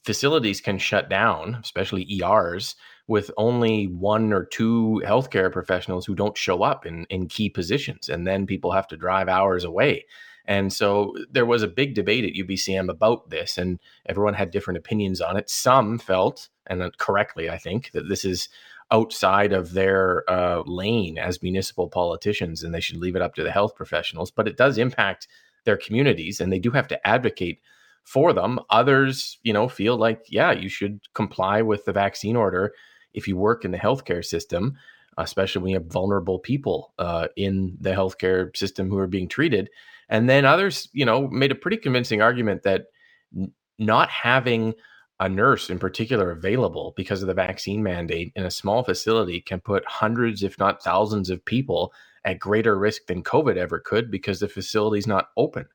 facilities 0.05 0.61
can 0.61 0.77
shut 0.77 1.09
down, 1.09 1.57
especially 1.61 2.07
ERs, 2.21 2.75
with 3.07 3.31
only 3.37 3.85
one 3.85 4.31
or 4.31 4.45
two 4.45 5.01
healthcare 5.05 5.51
professionals 5.51 6.05
who 6.05 6.15
don't 6.15 6.37
show 6.37 6.61
up 6.61 6.85
in, 6.85 7.05
in 7.09 7.27
key 7.27 7.49
positions. 7.49 8.07
And 8.07 8.27
then 8.27 8.45
people 8.45 8.71
have 8.71 8.87
to 8.89 8.97
drive 8.97 9.27
hours 9.27 9.63
away. 9.63 10.05
And 10.45 10.71
so 10.73 11.15
there 11.31 11.45
was 11.45 11.61
a 11.61 11.67
big 11.67 11.93
debate 11.93 12.25
at 12.25 12.47
UBCM 12.47 12.89
about 12.89 13.29
this, 13.29 13.57
and 13.57 13.79
everyone 14.07 14.33
had 14.33 14.49
different 14.49 14.79
opinions 14.79 15.21
on 15.21 15.37
it. 15.37 15.49
Some 15.49 15.99
felt, 15.99 16.49
and 16.65 16.97
correctly, 16.97 17.49
I 17.49 17.57
think, 17.57 17.91
that 17.91 18.09
this 18.09 18.25
is 18.25 18.49
outside 18.91 19.53
of 19.53 19.73
their 19.73 20.29
uh, 20.29 20.63
lane 20.65 21.17
as 21.17 21.43
municipal 21.43 21.87
politicians 21.87 22.63
and 22.63 22.73
they 22.73 22.79
should 22.79 22.97
leave 22.97 23.15
it 23.15 23.21
up 23.21 23.35
to 23.35 23.43
the 23.43 23.51
health 23.51 23.75
professionals. 23.75 24.31
But 24.31 24.47
it 24.47 24.57
does 24.57 24.77
impact 24.77 25.27
their 25.65 25.77
communities 25.77 26.39
and 26.39 26.51
they 26.51 26.59
do 26.59 26.71
have 26.71 26.87
to 26.87 27.07
advocate 27.07 27.61
for 28.03 28.33
them. 28.33 28.59
Others, 28.69 29.37
you 29.43 29.53
know, 29.53 29.67
feel 29.67 29.97
like, 29.97 30.25
yeah, 30.27 30.51
you 30.51 30.69
should 30.69 31.01
comply 31.13 31.61
with 31.61 31.85
the 31.85 31.93
vaccine 31.93 32.35
order 32.35 32.73
if 33.13 33.27
you 33.27 33.37
work 33.37 33.65
in 33.65 33.71
the 33.71 33.77
healthcare 33.77 34.25
system, 34.25 34.75
especially 35.17 35.61
when 35.61 35.71
you 35.71 35.77
have 35.77 35.91
vulnerable 35.91 36.39
people 36.39 36.93
uh, 36.97 37.27
in 37.35 37.77
the 37.79 37.91
healthcare 37.91 38.55
system 38.57 38.89
who 38.89 38.97
are 38.97 39.07
being 39.07 39.27
treated. 39.27 39.69
And 40.09 40.27
then 40.27 40.45
others, 40.45 40.89
you 40.93 41.05
know, 41.05 41.27
made 41.27 41.51
a 41.51 41.55
pretty 41.55 41.77
convincing 41.77 42.21
argument 42.21 42.63
that 42.63 42.85
n- 43.35 43.51
not 43.77 44.09
having 44.09 44.73
a 45.19 45.27
nurse 45.27 45.69
in 45.69 45.79
particular 45.79 46.31
available 46.31 46.93
because 46.95 47.21
of 47.21 47.27
the 47.27 47.33
vaccine 47.33 47.83
mandate 47.83 48.31
in 48.35 48.45
a 48.45 48.51
small 48.51 48.83
facility 48.83 49.41
can 49.41 49.59
put 49.59 49.85
hundreds, 49.85 50.43
if 50.43 50.57
not 50.57 50.81
thousands, 50.81 51.29
of 51.29 51.43
people 51.43 51.93
at 52.25 52.39
greater 52.39 52.77
risk 52.77 53.05
than 53.07 53.23
COVID 53.23 53.57
ever 53.57 53.79
could 53.79 54.09
because 54.09 54.39
the 54.39 54.47
facility's 54.47 55.07
not 55.07 55.29
open. 55.35 55.65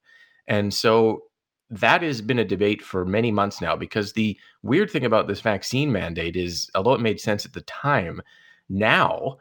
And 0.47 0.73
so 0.73 1.25
that 1.71 2.03
has 2.03 2.21
been 2.21 2.39
a 2.39 2.45
debate 2.45 2.83
for 2.83 3.05
many 3.05 3.31
months 3.31 3.61
now 3.61 3.77
because 3.77 4.13
the 4.13 4.39
weird 4.63 4.91
thing 4.91 5.05
about 5.05 5.29
this 5.29 5.41
vaccine 5.41 5.93
mandate 5.93 6.37
is, 6.37 6.71
although 6.75 6.95
it 6.95 7.01
made 7.01 7.21
sense 7.21 7.45
at 7.45 7.53
the 7.53 7.63
time, 7.63 8.23
now 8.69 9.39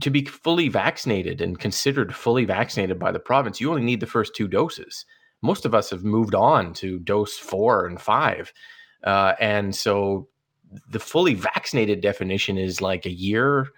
to 0.00 0.10
be 0.10 0.24
fully 0.24 0.68
vaccinated 0.68 1.40
and 1.40 1.58
considered 1.58 2.14
fully 2.14 2.44
vaccinated 2.44 2.98
by 2.98 3.10
the 3.10 3.18
province, 3.18 3.60
you 3.60 3.70
only 3.70 3.82
need 3.82 4.00
the 4.00 4.06
first 4.06 4.34
two 4.34 4.46
doses. 4.46 5.06
Most 5.42 5.64
of 5.64 5.74
us 5.74 5.90
have 5.90 6.04
moved 6.04 6.34
on 6.34 6.74
to 6.74 6.98
dose 6.98 7.38
four 7.38 7.86
and 7.86 8.00
five. 8.00 8.52
Uh, 9.04 9.34
and 9.40 9.74
so 9.74 10.28
the 10.90 10.98
fully 10.98 11.34
vaccinated 11.34 12.00
definition 12.00 12.58
is 12.58 12.80
like 12.80 13.06
a 13.06 13.10
year, 13.10 13.68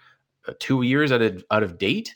uh, 0.47 0.53
two 0.59 0.83
years 0.83 1.13
out 1.13 1.23
of, 1.23 1.45
out 1.51 1.63
of 1.63 1.79
date. 1.79 2.15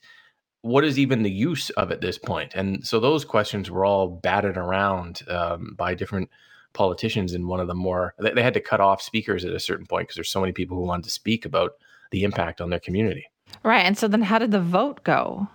What 0.63 0.85
is 0.85 0.99
even 0.99 1.23
the 1.23 1.31
use 1.31 1.71
of 1.71 1.91
at 1.91 2.01
this 2.01 2.19
point? 2.19 2.53
And 2.55 2.87
so 2.87 3.01
those 3.01 3.25
questions 3.25 3.71
were 3.71 3.85
all 3.85 4.09
batted 4.09 4.57
around 4.57 5.23
um, 5.29 5.75
by 5.77 5.95
different 5.95 6.31
politicians. 6.73 7.35
And 7.35 7.49
one 7.49 7.61
of 7.61 7.67
the 7.67 7.75
more, 7.75 8.15
they 8.19 8.43
had 8.43 8.55
to 8.55 8.61
cut 8.61 8.81
off 8.81 9.03
speakers 9.03 9.45
at 9.45 9.53
a 9.53 9.61
certain 9.61 9.87
point 9.87 10.07
because 10.07 10.17
there's 10.17 10.31
so 10.31 10.41
many 10.41 10.53
people 10.53 10.77
who 10.77 10.85
wanted 10.85 11.05
to 11.05 11.11
speak 11.11 11.45
about 11.45 11.73
the 12.13 12.23
impact 12.23 12.61
on 12.61 12.71
their 12.71 12.81
community. 12.81 13.27
Right. 13.63 13.85
And 13.85 13.99
so 13.99 14.09
then 14.09 14.23
how 14.23 14.39
did 14.39 14.53
the 14.53 14.61
vote 14.61 15.03
go? 15.05 15.49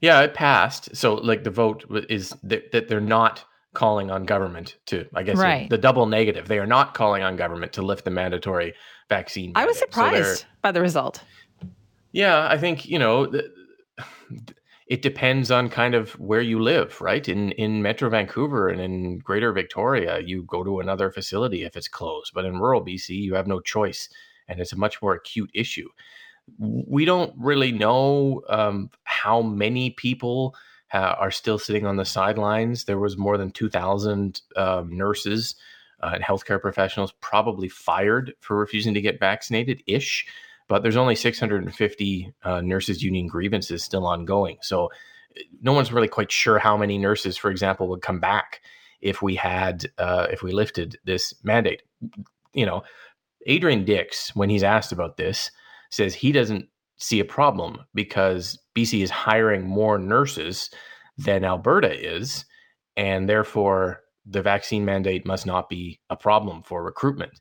Yeah, 0.00 0.20
it 0.22 0.34
passed. 0.34 0.94
So 0.96 1.14
like 1.14 1.44
the 1.44 1.50
vote 1.50 1.84
is 2.08 2.34
that, 2.44 2.72
that 2.72 2.88
they're 2.88 3.00
not 3.00 3.44
calling 3.74 4.10
on 4.10 4.24
government 4.24 4.76
to, 4.86 5.06
I 5.14 5.22
guess, 5.22 5.36
right. 5.36 5.68
the 5.68 5.78
double 5.78 6.06
negative. 6.06 6.48
They 6.48 6.58
are 6.58 6.66
not 6.66 6.94
calling 6.94 7.22
on 7.22 7.36
government 7.36 7.72
to 7.74 7.82
lift 7.82 8.04
the 8.04 8.10
mandatory 8.10 8.74
vaccine. 9.08 9.52
I 9.54 9.66
was 9.66 9.78
surprised 9.78 10.40
so 10.40 10.46
by 10.62 10.72
the 10.72 10.80
result. 10.80 11.22
Yeah, 12.12 12.48
I 12.48 12.58
think 12.58 12.86
you 12.86 12.98
know, 12.98 13.30
it 14.86 15.02
depends 15.02 15.50
on 15.50 15.68
kind 15.68 15.94
of 15.94 16.12
where 16.18 16.40
you 16.40 16.60
live, 16.60 17.00
right? 17.00 17.28
In 17.28 17.52
in 17.52 17.82
Metro 17.82 18.08
Vancouver 18.08 18.68
and 18.68 18.80
in 18.80 19.18
Greater 19.18 19.52
Victoria, 19.52 20.20
you 20.20 20.44
go 20.44 20.64
to 20.64 20.80
another 20.80 21.10
facility 21.10 21.64
if 21.64 21.76
it's 21.76 21.88
closed, 21.88 22.32
but 22.34 22.44
in 22.44 22.58
rural 22.58 22.84
BC, 22.84 23.10
you 23.10 23.34
have 23.34 23.46
no 23.46 23.60
choice, 23.60 24.08
and 24.48 24.60
it's 24.60 24.72
a 24.72 24.76
much 24.76 25.02
more 25.02 25.14
acute 25.14 25.50
issue. 25.54 25.88
We 26.58 27.04
don't 27.04 27.34
really 27.36 27.72
know 27.72 28.42
um, 28.48 28.90
how 29.04 29.42
many 29.42 29.90
people 29.90 30.56
uh, 30.92 31.14
are 31.18 31.30
still 31.30 31.58
sitting 31.58 31.86
on 31.86 31.96
the 31.96 32.04
sidelines. 32.04 32.84
There 32.84 32.98
was 32.98 33.16
more 33.16 33.36
than 33.36 33.50
2,000 33.50 34.40
um, 34.56 34.96
nurses 34.96 35.54
uh, 36.02 36.12
and 36.14 36.24
healthcare 36.24 36.60
professionals 36.60 37.12
probably 37.20 37.68
fired 37.68 38.34
for 38.40 38.56
refusing 38.56 38.94
to 38.94 39.00
get 39.00 39.20
vaccinated 39.20 39.82
ish, 39.86 40.26
but 40.68 40.82
there's 40.82 40.96
only 40.96 41.14
650 41.14 42.34
uh, 42.42 42.60
nurses 42.60 43.02
union 43.02 43.26
grievances 43.26 43.82
still 43.82 44.06
ongoing. 44.06 44.58
So 44.62 44.86
uh, 44.86 45.42
no 45.60 45.72
one's 45.72 45.92
really 45.92 46.08
quite 46.08 46.32
sure 46.32 46.58
how 46.58 46.76
many 46.76 46.98
nurses, 46.98 47.36
for 47.36 47.50
example, 47.50 47.88
would 47.88 48.02
come 48.02 48.20
back 48.20 48.60
if 49.00 49.22
we 49.22 49.34
had 49.34 49.90
uh, 49.98 50.26
if 50.30 50.42
we 50.42 50.52
lifted 50.52 50.98
this 51.04 51.34
mandate. 51.42 51.82
You 52.52 52.66
know, 52.66 52.82
Adrian 53.46 53.84
Dix, 53.84 54.34
when 54.34 54.50
he's 54.50 54.64
asked 54.64 54.92
about 54.92 55.16
this, 55.16 55.50
says 55.90 56.14
he 56.14 56.32
doesn't 56.32 56.68
see 56.98 57.20
a 57.20 57.24
problem 57.24 57.78
because 57.94 58.58
BC 58.76 59.02
is 59.02 59.10
hiring 59.10 59.66
more 59.66 59.98
nurses 59.98 60.70
than 61.16 61.44
Alberta 61.44 61.92
is, 61.92 62.44
and 62.96 63.28
therefore 63.28 64.02
the 64.26 64.42
vaccine 64.42 64.84
mandate 64.84 65.24
must 65.24 65.46
not 65.46 65.68
be 65.68 66.00
a 66.10 66.16
problem 66.16 66.62
for 66.62 66.82
recruitment. 66.82 67.40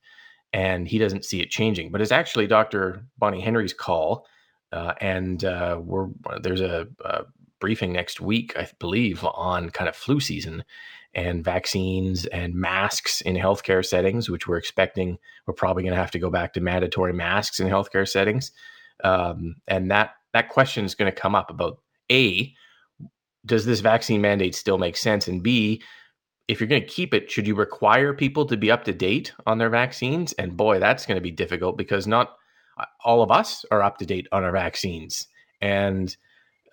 And 0.54 0.88
he 0.88 0.98
doesn't 0.98 1.26
see 1.26 1.42
it 1.42 1.50
changing. 1.50 1.92
But 1.92 2.02
it's 2.02 2.12
actually 2.12 2.48
Dr. 2.48 3.06
Bonnie 3.18 3.42
Henry's 3.42 3.74
call, 3.74 4.26
uh, 4.72 4.94
and 5.02 5.44
uh, 5.44 5.80
we're 5.84 6.08
there's 6.42 6.62
a, 6.62 6.88
a 7.04 7.24
briefing 7.60 7.92
next 7.92 8.22
week, 8.22 8.54
I 8.58 8.68
believe, 8.80 9.24
on 9.24 9.70
kind 9.72 9.90
of 9.90 9.96
flu 9.96 10.20
season 10.20 10.64
and 11.14 11.44
vaccines 11.44 12.26
and 12.28 12.54
masks 12.54 13.22
in 13.22 13.36
healthcare 13.36 13.86
settings, 13.86 14.30
which 14.30 14.48
we're 14.48 14.58
expecting 14.58 15.18
we're 15.46 15.54
probably 15.54 15.84
going 15.84 15.94
to 15.94 16.00
have 16.00 16.12
to 16.12 16.20
go 16.20 16.30
back 16.30 16.54
to 16.54 16.62
mandatory 16.62 17.14
masks 17.14 17.60
in 17.60 17.68
healthcare 17.68 18.08
settings. 18.08 18.52
Um, 19.04 19.56
and 19.68 19.92
that 19.92 20.12
that 20.34 20.50
question 20.50 20.86
is 20.86 20.96
going 20.96 21.12
to 21.12 21.22
come 21.22 21.36
up 21.36 21.50
about 21.50 21.80
a 22.12 22.54
does 23.46 23.66
this 23.66 23.80
vaccine 23.80 24.22
mandate 24.22 24.56
still 24.56 24.78
make 24.78 24.98
sense? 24.98 25.28
And 25.28 25.42
b 25.42 25.82
if 26.48 26.60
you're 26.60 26.70
going 26.70 26.82
to 26.82 26.88
keep 26.88 27.14
it 27.14 27.30
should 27.30 27.48
you 27.48 27.56
require 27.56 28.14
people 28.14 28.46
to 28.46 28.56
be 28.56 28.72
up 28.72 28.86
to 28.86 28.94
date 28.94 29.34
on 29.46 29.58
their 29.58 29.70
vaccines? 29.70 30.34
And 30.34 30.58
boy 30.58 30.80
that's 30.80 31.06
going 31.06 31.18
to 31.18 31.22
be 31.22 31.32
difficult 31.32 31.78
because 31.78 32.08
not 32.08 32.36
uh, 32.78 32.86
all 33.04 33.22
of 33.22 33.32
us 33.32 33.66
are 33.72 33.82
up 33.82 33.98
to 33.98 34.06
date 34.06 34.28
on 34.32 34.44
our 34.44 34.52
vaccines. 34.52 35.28
And 35.62 36.16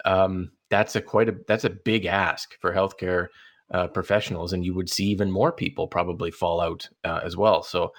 um, 0.04 0.50
that's 0.70 0.96
a 0.96 1.00
quite 1.00 1.28
a 1.28 1.36
that's 1.48 1.64
a 1.64 1.70
big 1.70 2.06
ask 2.06 2.54
for 2.60 2.72
healthcare 2.72 3.28
uh, 3.72 3.88
professionals 3.88 4.52
and 4.52 4.64
you 4.64 4.74
would 4.74 4.90
see 4.90 5.06
even 5.06 5.30
more 5.30 5.52
people 5.52 5.88
probably 5.88 6.30
fall 6.30 6.60
out 6.60 6.88
uh, 7.04 7.20
as 7.24 7.36
well. 7.36 7.62
So 7.62 7.92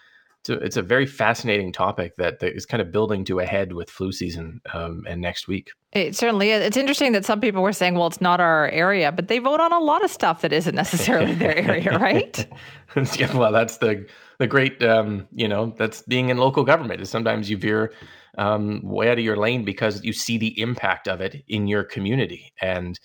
it's 0.45 0.49
a, 0.49 0.65
it's 0.65 0.77
a 0.77 0.81
very 0.81 1.07
fascinating 1.07 1.71
topic 1.71 2.15
that, 2.17 2.39
that 2.39 2.55
is 2.55 2.65
kind 2.65 2.79
of 2.81 2.91
building 2.91 3.25
to 3.25 3.39
a 3.39 3.45
head 3.45 3.73
with 3.73 3.89
flu 3.89 4.11
season 4.11 4.61
um, 4.73 5.03
and 5.07 5.19
next 5.19 5.47
week. 5.47 5.71
It 5.91 6.15
certainly 6.15 6.51
is. 6.51 6.61
It's 6.61 6.77
interesting 6.77 7.13
that 7.13 7.25
some 7.25 7.41
people 7.41 7.63
were 7.63 7.73
saying, 7.73 7.95
well, 7.95 8.05
it's 8.05 8.21
not 8.21 8.39
our 8.39 8.69
area, 8.69 9.11
but 9.11 9.27
they 9.27 9.39
vote 9.39 9.59
on 9.59 9.71
a 9.71 9.79
lot 9.79 10.03
of 10.03 10.11
stuff 10.11 10.41
that 10.41 10.53
isn't 10.53 10.75
necessarily 10.75 11.33
their 11.33 11.57
area, 11.69 11.97
right? 11.97 12.47
yeah, 13.17 13.35
well, 13.35 13.51
that's 13.51 13.77
the 13.77 14.05
the 14.37 14.47
great, 14.47 14.83
um, 14.83 15.27
you 15.31 15.47
know, 15.47 15.73
that's 15.77 16.01
being 16.03 16.27
in 16.27 16.37
local 16.37 16.65
government 16.65 16.99
is 17.01 17.09
sometimes 17.09 17.49
you 17.49 17.57
veer 17.57 17.93
um, 18.37 18.81
way 18.83 19.09
out 19.09 19.17
of 19.17 19.23
your 19.23 19.37
lane 19.37 19.63
because 19.63 20.03
you 20.03 20.11
see 20.11 20.37
the 20.37 20.59
impact 20.59 21.07
of 21.07 21.21
it 21.21 21.41
in 21.47 21.67
your 21.67 21.85
community. 21.85 22.51
And 22.61 22.99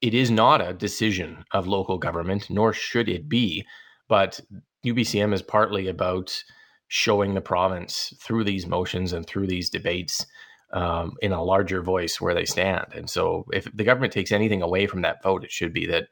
it 0.00 0.14
is 0.14 0.28
not 0.28 0.60
a 0.60 0.74
decision 0.74 1.44
of 1.52 1.68
local 1.68 1.98
government, 1.98 2.50
nor 2.50 2.72
should 2.72 3.08
it 3.08 3.28
be. 3.28 3.64
But 4.08 4.40
UBCM 4.84 5.32
is 5.32 5.42
partly 5.42 5.88
about 5.88 6.42
showing 6.88 7.34
the 7.34 7.40
province 7.40 8.14
through 8.20 8.44
these 8.44 8.66
motions 8.66 9.12
and 9.12 9.26
through 9.26 9.46
these 9.46 9.70
debates 9.70 10.26
um, 10.72 11.16
in 11.20 11.32
a 11.32 11.42
larger 11.42 11.82
voice 11.82 12.20
where 12.20 12.34
they 12.34 12.44
stand. 12.44 12.86
And 12.94 13.08
so, 13.08 13.44
if 13.52 13.68
the 13.74 13.84
government 13.84 14.12
takes 14.12 14.32
anything 14.32 14.62
away 14.62 14.86
from 14.86 15.02
that 15.02 15.22
vote, 15.22 15.44
it 15.44 15.50
should 15.50 15.72
be 15.72 15.86
that 15.86 16.08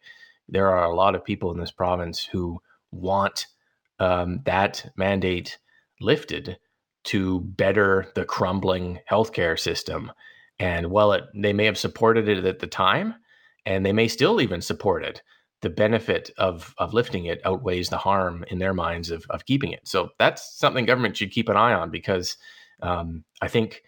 there 0.48 0.68
are 0.68 0.84
a 0.84 0.94
lot 0.94 1.14
of 1.14 1.24
people 1.24 1.50
in 1.50 1.58
this 1.58 1.70
province 1.70 2.24
who 2.24 2.60
want 2.90 3.46
um, 3.98 4.40
that 4.44 4.90
mandate 4.96 5.58
lifted 6.00 6.58
to 7.04 7.40
better 7.40 8.08
the 8.14 8.24
crumbling 8.24 9.00
healthcare 9.10 9.58
system. 9.58 10.12
And 10.58 10.90
while 10.90 11.12
it, 11.12 11.24
they 11.34 11.52
may 11.52 11.64
have 11.66 11.78
supported 11.78 12.28
it 12.28 12.44
at 12.44 12.58
the 12.58 12.66
time, 12.66 13.14
and 13.64 13.84
they 13.84 13.92
may 13.92 14.08
still 14.08 14.40
even 14.40 14.60
support 14.60 15.04
it, 15.04 15.22
the 15.62 15.70
benefit 15.70 16.30
of 16.38 16.74
of 16.78 16.94
lifting 16.94 17.26
it 17.26 17.40
outweighs 17.44 17.88
the 17.88 17.98
harm 17.98 18.44
in 18.48 18.58
their 18.58 18.74
minds 18.74 19.10
of 19.10 19.26
of 19.30 19.46
keeping 19.46 19.72
it. 19.72 19.86
So 19.88 20.10
that's 20.18 20.58
something 20.58 20.84
government 20.84 21.16
should 21.16 21.32
keep 21.32 21.48
an 21.48 21.56
eye 21.56 21.72
on 21.72 21.90
because 21.90 22.36
um, 22.82 23.24
I 23.40 23.48
think 23.48 23.82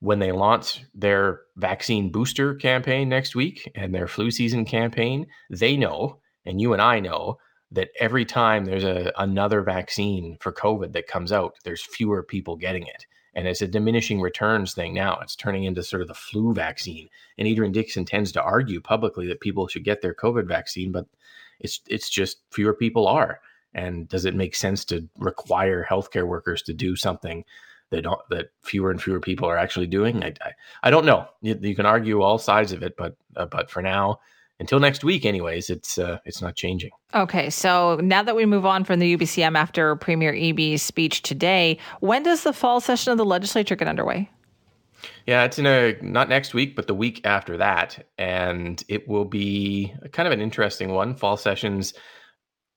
when 0.00 0.18
they 0.18 0.32
launch 0.32 0.84
their 0.94 1.42
vaccine 1.56 2.10
booster 2.10 2.54
campaign 2.56 3.08
next 3.08 3.36
week 3.36 3.70
and 3.76 3.94
their 3.94 4.08
flu 4.08 4.30
season 4.32 4.64
campaign, 4.64 5.26
they 5.48 5.76
know, 5.76 6.18
and 6.44 6.60
you 6.60 6.72
and 6.72 6.82
I 6.82 6.98
know, 6.98 7.38
that 7.70 7.90
every 8.00 8.24
time 8.24 8.64
there's 8.64 8.84
a 8.84 9.12
another 9.16 9.62
vaccine 9.62 10.36
for 10.40 10.52
COVID 10.52 10.92
that 10.92 11.06
comes 11.06 11.32
out, 11.32 11.54
there's 11.64 11.82
fewer 11.82 12.22
people 12.22 12.56
getting 12.56 12.82
it. 12.82 13.06
And 13.34 13.48
it's 13.48 13.62
a 13.62 13.66
diminishing 13.66 14.20
returns 14.20 14.74
thing 14.74 14.92
now. 14.92 15.18
It's 15.22 15.36
turning 15.36 15.64
into 15.64 15.82
sort 15.82 16.02
of 16.02 16.08
the 16.08 16.14
flu 16.14 16.52
vaccine. 16.52 17.08
And 17.38 17.48
Adrian 17.48 17.72
Dixon 17.72 18.04
tends 18.04 18.30
to 18.32 18.42
argue 18.42 18.80
publicly 18.80 19.26
that 19.28 19.40
people 19.40 19.68
should 19.68 19.84
get 19.84 20.02
their 20.02 20.14
COVID 20.14 20.46
vaccine, 20.46 20.92
but 20.92 21.06
it's 21.60 21.80
it's 21.88 22.10
just 22.10 22.38
fewer 22.50 22.74
people 22.74 23.06
are. 23.06 23.40
And 23.74 24.08
does 24.08 24.26
it 24.26 24.34
make 24.34 24.54
sense 24.54 24.84
to 24.86 25.08
require 25.18 25.86
healthcare 25.88 26.26
workers 26.26 26.62
to 26.62 26.74
do 26.74 26.94
something 26.94 27.44
that 27.90 28.04
that 28.30 28.50
fewer 28.62 28.90
and 28.90 29.02
fewer 29.02 29.20
people 29.20 29.48
are 29.48 29.56
actually 29.56 29.86
doing? 29.86 30.22
I, 30.22 30.34
I, 30.42 30.52
I 30.82 30.90
don't 30.90 31.06
know. 31.06 31.26
You, 31.40 31.58
you, 31.60 31.74
can 31.74 31.86
argue 31.86 32.20
all 32.20 32.38
sides 32.38 32.72
of 32.72 32.82
it, 32.82 32.96
but 32.98 33.16
uh, 33.36 33.46
but 33.46 33.70
for 33.70 33.80
now, 33.80 34.20
until 34.62 34.78
next 34.78 35.02
week, 35.02 35.26
anyways, 35.26 35.70
it's 35.70 35.98
uh, 35.98 36.18
it's 36.24 36.40
not 36.40 36.54
changing. 36.54 36.92
Okay, 37.14 37.50
so 37.50 37.96
now 37.96 38.22
that 38.22 38.36
we 38.36 38.46
move 38.46 38.64
on 38.64 38.84
from 38.84 39.00
the 39.00 39.16
UBCM 39.16 39.56
after 39.56 39.96
Premier 39.96 40.32
Eby's 40.32 40.82
speech 40.82 41.22
today, 41.22 41.78
when 41.98 42.22
does 42.22 42.44
the 42.44 42.52
fall 42.52 42.80
session 42.80 43.10
of 43.10 43.18
the 43.18 43.24
legislature 43.24 43.74
get 43.74 43.88
underway? 43.88 44.30
Yeah, 45.26 45.42
it's 45.42 45.58
in 45.58 45.66
a 45.66 45.96
not 46.00 46.28
next 46.28 46.54
week, 46.54 46.76
but 46.76 46.86
the 46.86 46.94
week 46.94 47.20
after 47.24 47.56
that, 47.56 48.06
and 48.18 48.82
it 48.86 49.08
will 49.08 49.24
be 49.24 49.92
kind 50.12 50.28
of 50.28 50.32
an 50.32 50.40
interesting 50.40 50.92
one. 50.92 51.16
Fall 51.16 51.36
sessions 51.36 51.92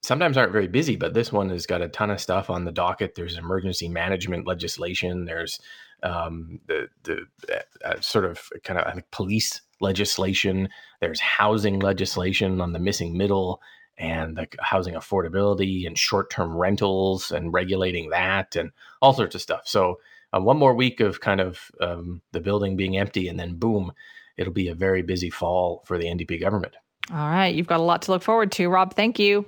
sometimes 0.02 0.38
aren't 0.38 0.54
very 0.54 0.68
busy, 0.68 0.96
but 0.96 1.14
this 1.14 1.32
one 1.32 1.50
has 1.50 1.68
got 1.68 1.84
a 1.84 1.88
ton 1.88 2.10
of 2.10 2.20
stuff 2.20 2.50
on 2.50 2.66
the 2.66 2.72
docket. 2.72 3.14
There's 3.14 3.38
emergency 3.38 3.90
management 3.90 4.48
legislation. 4.48 5.26
There's 5.26 5.60
um, 6.04 6.60
the 6.68 6.88
the 7.04 7.26
uh, 7.54 7.88
uh 7.88 8.02
sort 8.02 8.26
of 8.26 8.50
kind 8.64 8.80
of 8.80 9.12
police 9.12 9.62
legislation. 9.82 10.70
There's 11.02 11.20
housing 11.20 11.80
legislation 11.80 12.62
on 12.62 12.74
the 12.74 12.80
missing 12.80 13.18
middle 13.18 13.62
and 13.98 14.38
the 14.38 14.48
housing 14.60 14.94
affordability 14.94 15.88
and 15.88 15.98
short-term 15.98 16.56
rentals 16.56 17.32
and 17.32 17.54
regulating 17.54 18.10
that 18.10 18.56
and 18.56 18.72
all 19.02 19.14
sorts 19.14 19.36
of 19.36 19.42
stuff. 19.42 19.62
So 19.66 20.00
uh, 20.36 20.42
one 20.42 20.58
more 20.58 20.74
week 20.74 21.00
of 21.00 21.22
kind 21.22 21.40
of 21.40 21.72
um, 21.82 22.22
the 22.32 22.42
building 22.42 22.76
being 22.76 22.98
empty, 22.98 23.28
and 23.28 23.40
then 23.40 23.56
boom, 23.56 23.92
it'll 24.38 24.54
be 24.54 24.70
a 24.70 24.76
very 24.76 25.02
busy 25.02 25.30
fall 25.30 25.84
for 25.86 25.98
the 25.98 26.06
NDP 26.06 26.42
government. 26.42 26.76
All 27.12 27.18
right, 27.18 27.54
you've 27.54 27.68
got 27.68 27.80
a 27.80 27.84
lot 27.84 28.02
to 28.04 28.12
look 28.12 28.24
forward 28.24 28.52
to, 28.54 28.68
Rob. 28.68 28.94
Thank 28.94 29.20
you. 29.20 29.46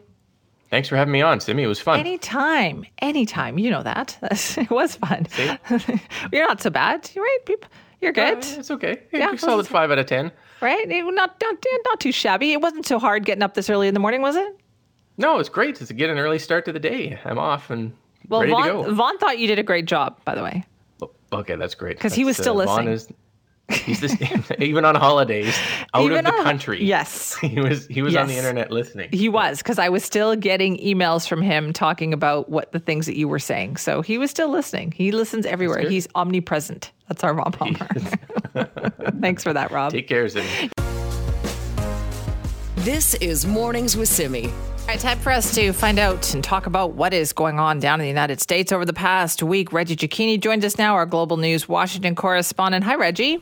Thanks 0.69 0.89
for 0.89 0.97
having 0.97 1.13
me 1.13 1.21
on, 1.21 1.39
Simi. 1.39 1.63
It 1.63 1.67
was 1.67 1.79
fun. 1.79 1.99
Anytime, 1.99 2.85
anytime. 2.99 3.57
You 3.57 3.71
know 3.71 3.83
that. 3.83 4.17
it 4.57 4.69
was 4.69 4.95
fun. 4.95 5.27
You're 6.31 6.47
not 6.47 6.61
so 6.61 6.69
bad, 6.69 7.09
you 7.15 7.21
right? 7.21 7.57
You're 8.01 8.11
good. 8.11 8.37
Uh, 8.37 8.59
it's 8.59 8.71
okay. 8.71 9.01
Yeah, 9.11 9.35
solid 9.37 9.67
five 9.67 9.91
out 9.91 9.99
of 9.99 10.05
ten. 10.05 10.31
Right? 10.61 10.87
Not, 10.87 11.41
not 11.41 11.65
not 11.85 11.99
too 11.99 12.11
shabby. 12.11 12.51
It 12.51 12.61
wasn't 12.61 12.85
so 12.85 12.99
hard 12.99 13.25
getting 13.25 13.43
up 13.43 13.53
this 13.53 13.69
early 13.69 13.87
in 13.87 13.93
the 13.93 13.99
morning, 13.99 14.21
was 14.21 14.35
it? 14.35 14.57
No, 15.17 15.39
it's 15.39 15.49
great. 15.49 15.81
It's 15.81 15.91
get 15.91 16.09
an 16.09 16.19
early 16.19 16.39
start 16.39 16.65
to 16.65 16.73
the 16.73 16.79
day. 16.79 17.19
I'm 17.25 17.39
off 17.39 17.69
and 17.69 17.93
well, 18.27 18.41
ready 18.41 18.51
Vaughn, 18.51 18.65
to 18.65 18.71
go. 18.71 18.93
Vaughn 18.93 19.17
thought 19.17 19.39
you 19.39 19.47
did 19.47 19.59
a 19.59 19.63
great 19.63 19.85
job, 19.85 20.19
by 20.25 20.35
the 20.35 20.43
way. 20.43 20.65
Okay, 21.31 21.55
that's 21.55 21.75
great. 21.75 21.97
Because 21.97 22.13
he 22.13 22.23
was 22.23 22.37
still 22.37 22.53
uh, 22.61 22.65
listening. 22.65 22.89
Is, 22.89 23.07
he's 23.69 23.99
this, 23.99 24.15
even 24.59 24.85
on 24.85 24.95
holidays 24.95 25.57
out 25.93 26.05
even 26.05 26.19
of 26.19 26.25
the 26.25 26.37
on, 26.37 26.43
country. 26.43 26.83
Yes, 26.83 27.35
he 27.41 27.59
was. 27.59 27.87
He 27.87 28.01
was 28.01 28.13
yes. 28.13 28.21
on 28.21 28.27
the 28.27 28.35
internet 28.35 28.71
listening. 28.71 29.09
He 29.11 29.29
was 29.29 29.59
because 29.59 29.79
I 29.79 29.89
was 29.89 30.03
still 30.03 30.35
getting 30.35 30.77
emails 30.77 31.27
from 31.27 31.41
him 31.41 31.73
talking 31.73 32.13
about 32.13 32.49
what 32.49 32.71
the 32.71 32.79
things 32.79 33.05
that 33.05 33.17
you 33.17 33.27
were 33.27 33.39
saying. 33.39 33.77
So 33.77 34.01
he 34.01 34.17
was 34.17 34.31
still 34.31 34.49
listening. 34.49 34.91
He 34.91 35.11
listens 35.11 35.45
everywhere. 35.45 35.87
He's 35.87 36.07
omnipresent. 36.15 36.91
That's 37.07 37.23
our 37.23 37.33
Rob 37.33 37.57
Palmer. 37.57 37.87
Thanks 39.21 39.43
for 39.43 39.53
that, 39.53 39.71
Rob. 39.71 39.91
Take 39.91 40.07
care, 40.07 40.27
Simi. 40.27 40.69
This 42.77 43.15
is 43.15 43.45
Mornings 43.45 43.97
with 43.97 44.07
Simi. 44.07 44.47
All 44.47 44.93
right, 44.93 44.99
time 44.99 45.19
for 45.19 45.33
us 45.33 45.53
to 45.55 45.73
find 45.73 45.99
out 45.99 46.33
and 46.33 46.41
talk 46.41 46.65
about 46.65 46.93
what 46.93 47.13
is 47.13 47.33
going 47.33 47.59
on 47.59 47.79
down 47.81 47.99
in 47.99 48.05
the 48.05 48.09
United 48.09 48.39
States 48.39 48.71
over 48.71 48.85
the 48.85 48.93
past 48.93 49.43
week. 49.43 49.73
Reggie 49.73 49.97
Cecchini 49.97 50.39
joins 50.39 50.63
us 50.63 50.77
now, 50.77 50.93
our 50.93 51.05
Global 51.05 51.35
News 51.35 51.67
Washington 51.67 52.15
correspondent. 52.15 52.85
Hi, 52.85 52.95
Reggie. 52.95 53.41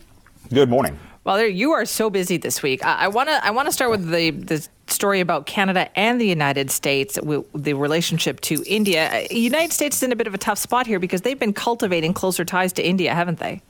Good 0.53 0.69
morning. 0.69 0.97
Well, 1.23 1.37
there, 1.37 1.47
you 1.47 1.71
are 1.71 1.85
so 1.85 2.11
busy 2.11 2.37
this 2.37 2.61
week. 2.61 2.85
I 2.85 3.07
want 3.07 3.29
to 3.29 3.43
I 3.43 3.49
want 3.49 3.67
to 3.67 3.71
start 3.71 3.89
with 3.89 4.11
the 4.11 4.29
the 4.29 4.67
story 4.87 5.19
about 5.19 5.47
Canada 5.47 5.89
and 5.97 6.21
the 6.21 6.27
United 6.27 6.69
States, 6.69 7.17
the 7.55 7.73
relationship 7.73 8.41
to 8.41 8.63
India. 8.67 9.11
Uh, 9.11 9.33
United 9.33 9.73
States 9.73 9.97
is 9.97 10.03
in 10.03 10.11
a 10.11 10.15
bit 10.15 10.27
of 10.27 10.35
a 10.35 10.37
tough 10.37 10.59
spot 10.59 10.85
here 10.85 10.99
because 10.99 11.21
they've 11.21 11.39
been 11.39 11.53
cultivating 11.53 12.13
closer 12.13 12.45
ties 12.45 12.71
to 12.73 12.87
India, 12.87 13.13
haven't 13.15 13.39
they? 13.39 13.61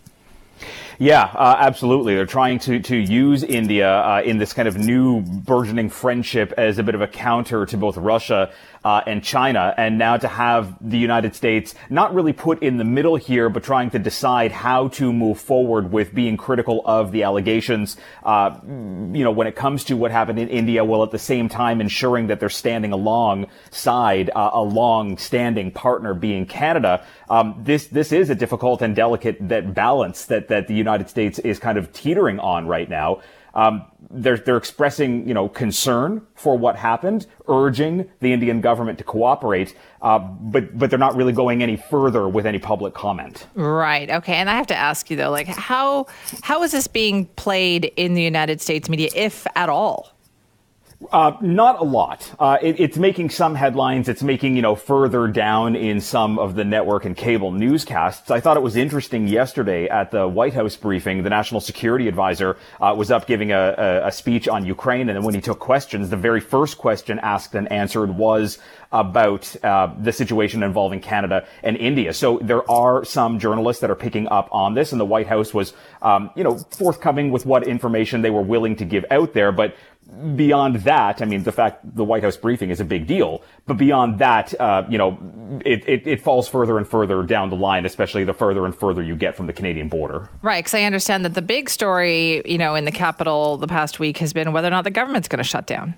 Yeah, 0.98 1.24
uh, 1.24 1.56
absolutely. 1.60 2.16
They're 2.16 2.26
trying 2.26 2.60
to, 2.60 2.80
to 2.80 2.96
use 2.96 3.44
India 3.44 4.00
uh, 4.00 4.22
in 4.24 4.38
this 4.38 4.54
kind 4.54 4.68
of 4.68 4.78
new 4.78 5.22
burgeoning 5.22 5.90
friendship 5.90 6.54
as 6.58 6.78
a 6.78 6.84
bit 6.84 6.96
of 6.96 7.02
a 7.02 7.08
counter 7.08 7.66
to 7.66 7.78
both 7.78 7.98
Russia 7.98 8.52
uh, 8.86 9.02
and 9.08 9.24
China, 9.24 9.74
and 9.78 9.98
now 9.98 10.16
to 10.16 10.28
have 10.28 10.76
the 10.80 10.98
United 11.00 11.34
States 11.34 11.74
not 11.90 12.14
really 12.14 12.34
put 12.34 12.62
in 12.62 12.78
the 12.78 12.84
middle 12.84 13.16
here, 13.16 13.50
but 13.50 13.64
trying 13.64 13.90
to 13.90 13.98
decide 13.98 14.52
how 14.52 14.90
to 14.90 15.12
move 15.12 15.40
forward 15.40 15.92
with 15.92 16.14
being 16.14 16.38
critical 16.38 16.84
of 16.86 17.12
the 17.12 17.24
allegations. 17.24 17.98
Uh, 18.24 18.60
you 18.64 19.24
know, 19.24 19.32
when 19.32 19.48
it 19.48 19.56
comes 19.56 19.84
to 19.86 19.98
what 19.98 20.12
happened 20.12 20.38
in 20.38 20.50
India, 20.50 20.86
while 20.86 21.02
at 21.02 21.10
the 21.10 21.18
same 21.18 21.50
time 21.50 21.82
ensuring 21.82 22.28
that 22.28 22.40
they're 22.40 22.48
standing 22.48 22.92
alongside 22.92 24.30
uh, 24.36 24.52
a 24.54 24.62
long-standing 24.62 25.72
partner, 25.72 26.14
being 26.14 26.46
Canada. 26.46 27.04
Um, 27.28 27.60
this 27.64 27.88
this 27.88 28.12
is 28.12 28.30
a 28.30 28.36
difficult 28.36 28.84
and 28.84 28.96
delicate 28.96 29.38
that 29.50 29.74
balance 29.74 30.26
that 30.26 30.50
that 30.50 30.68
the 30.68 30.76
United 30.76 31.10
States 31.10 31.40
is 31.40 31.58
kind 31.58 31.80
of 31.80 31.92
teetering 31.92 32.40
on 32.40 32.68
right 32.68 32.88
now. 32.88 33.22
Um, 33.56 33.86
they're, 34.12 34.38
they're 34.38 34.58
expressing, 34.58 35.28
you 35.28 35.34
know, 35.34 35.50
concern 35.50 36.26
for 36.36 36.58
what 36.58 36.76
happened, 36.76 37.28
urging 37.48 38.10
the 38.20 38.34
Indian 38.34 38.62
government 38.62 38.98
to 39.00 39.04
cooperate, 39.04 39.76
uh, 40.02 40.20
but 40.20 40.78
but 40.78 40.90
they're 40.90 41.00
not 41.00 41.16
really 41.16 41.34
going 41.34 41.64
any 41.64 41.78
further 41.78 42.28
with 42.28 42.46
any 42.46 42.60
public 42.60 42.94
comment. 42.94 43.48
Right. 43.56 44.10
Okay. 44.10 44.36
And 44.36 44.50
I 44.50 44.56
have 44.56 44.68
to 44.68 44.76
ask 44.76 45.10
you 45.10 45.18
though, 45.18 45.32
like 45.32 45.48
how 45.48 46.08
how 46.42 46.64
is 46.64 46.72
this 46.72 46.88
being 46.88 47.26
played 47.36 47.86
in 47.96 48.14
the 48.14 48.24
United 48.24 48.62
States 48.62 48.90
media, 48.90 49.10
if 49.16 49.46
at 49.56 49.70
all? 49.70 50.15
Uh, 51.12 51.34
not 51.42 51.80
a 51.80 51.84
lot. 51.84 52.34
Uh, 52.40 52.58
it, 52.62 52.80
it's 52.80 52.98
making 52.98 53.30
some 53.30 53.56
headlines. 53.56 54.08
It's 54.08 54.24
making, 54.24 54.56
you 54.56 54.62
know, 54.62 54.76
further 54.76 55.28
down 55.28 55.76
in 55.76 56.00
some 56.00 56.40
of 56.40 56.56
the 56.56 56.64
network 56.64 57.06
and 57.06 57.16
cable 57.16 57.52
newscasts. 57.52 58.32
I 58.32 58.40
thought 58.40 58.58
it 58.58 58.64
was 58.64 58.76
interesting 58.76 59.28
yesterday 59.28 59.88
at 59.90 60.12
the 60.12 60.28
White 60.28 60.54
House 60.54 60.76
briefing, 60.76 61.24
the 61.24 61.30
national 61.30 61.62
security 61.62 62.08
advisor 62.08 62.58
uh, 62.80 62.96
was 62.98 63.12
up 63.12 63.28
giving 63.28 63.52
a, 63.52 63.76
a, 63.78 64.08
a, 64.08 64.12
speech 64.12 64.48
on 64.48 64.66
Ukraine. 64.66 65.10
And 65.10 65.18
then 65.18 65.24
when 65.24 65.36
he 65.36 65.42
took 65.42 65.60
questions, 65.60 66.10
the 66.10 66.18
very 66.18 66.40
first 66.40 66.78
question 66.78 67.20
asked 67.20 67.56
and 67.56 67.72
answered 67.72 68.16
was 68.16 68.58
about 68.96 69.54
uh, 69.64 69.94
the 70.00 70.14
situation 70.14 70.64
involving 70.64 71.02
Canada 71.02 71.46
and 71.62 71.76
India. 71.76 72.14
So 72.14 72.40
there 72.42 72.70
are 72.72 73.04
some 73.04 73.40
journalists 73.40 73.82
that 73.82 73.92
are 73.92 73.96
picking 73.96 74.28
up 74.30 74.48
on 74.54 74.74
this. 74.74 74.94
And 74.94 75.02
the 75.02 75.06
White 75.06 75.28
House 75.28 75.54
was, 75.54 75.74
um, 76.02 76.32
you 76.36 76.44
know, 76.44 76.58
forthcoming 76.58 77.30
with 77.30 77.46
what 77.46 77.68
information 77.68 78.22
they 78.22 78.30
were 78.30 78.42
willing 78.42 78.78
to 78.78 78.86
give 78.86 79.06
out 79.12 79.34
there. 79.34 79.52
But 79.52 79.76
beyond 80.36 80.78
that, 80.78 81.22
I 81.22 81.26
mean, 81.26 81.44
the 81.44 81.52
fact 81.52 81.96
the 81.96 82.06
White 82.06 82.24
House 82.24 82.38
briefing 82.38 82.70
is 82.70 82.80
a 82.80 82.86
big 82.86 83.06
deal, 83.06 83.44
but 83.66 83.78
beyond 83.78 84.20
that, 84.20 84.60
uh, 84.60 84.84
you 84.90 84.98
know, 84.98 85.18
it, 85.66 85.88
it, 85.88 86.08
it, 86.08 86.22
falls 86.22 86.48
further 86.48 86.78
and 86.78 86.88
further 86.88 87.24
down 87.24 87.50
the 87.50 87.56
line, 87.56 87.86
especially 87.86 88.24
the 88.24 88.34
further 88.34 88.66
and 88.66 88.76
further 88.76 89.02
you 89.02 89.16
get 89.16 89.36
from 89.36 89.48
the 89.48 89.54
Canadian 89.54 89.90
border. 89.90 90.30
Right, 90.42 90.64
because 90.64 90.76
I 90.76 90.84
understand 90.84 91.26
that 91.26 91.34
the 91.34 91.42
big 91.42 91.70
story, 91.70 92.42
you 92.46 92.58
know, 92.58 92.76
in 92.76 92.86
the 92.86 92.92
capital 92.92 93.58
the 93.58 93.68
past 93.68 94.00
week 94.00 94.18
has 94.20 94.32
been 94.32 94.54
whether 94.54 94.68
or 94.68 94.72
not 94.72 94.84
the 94.84 94.92
government's 94.92 95.28
going 95.28 95.40
to 95.40 95.44
shut 95.44 95.66
down. 95.66 95.96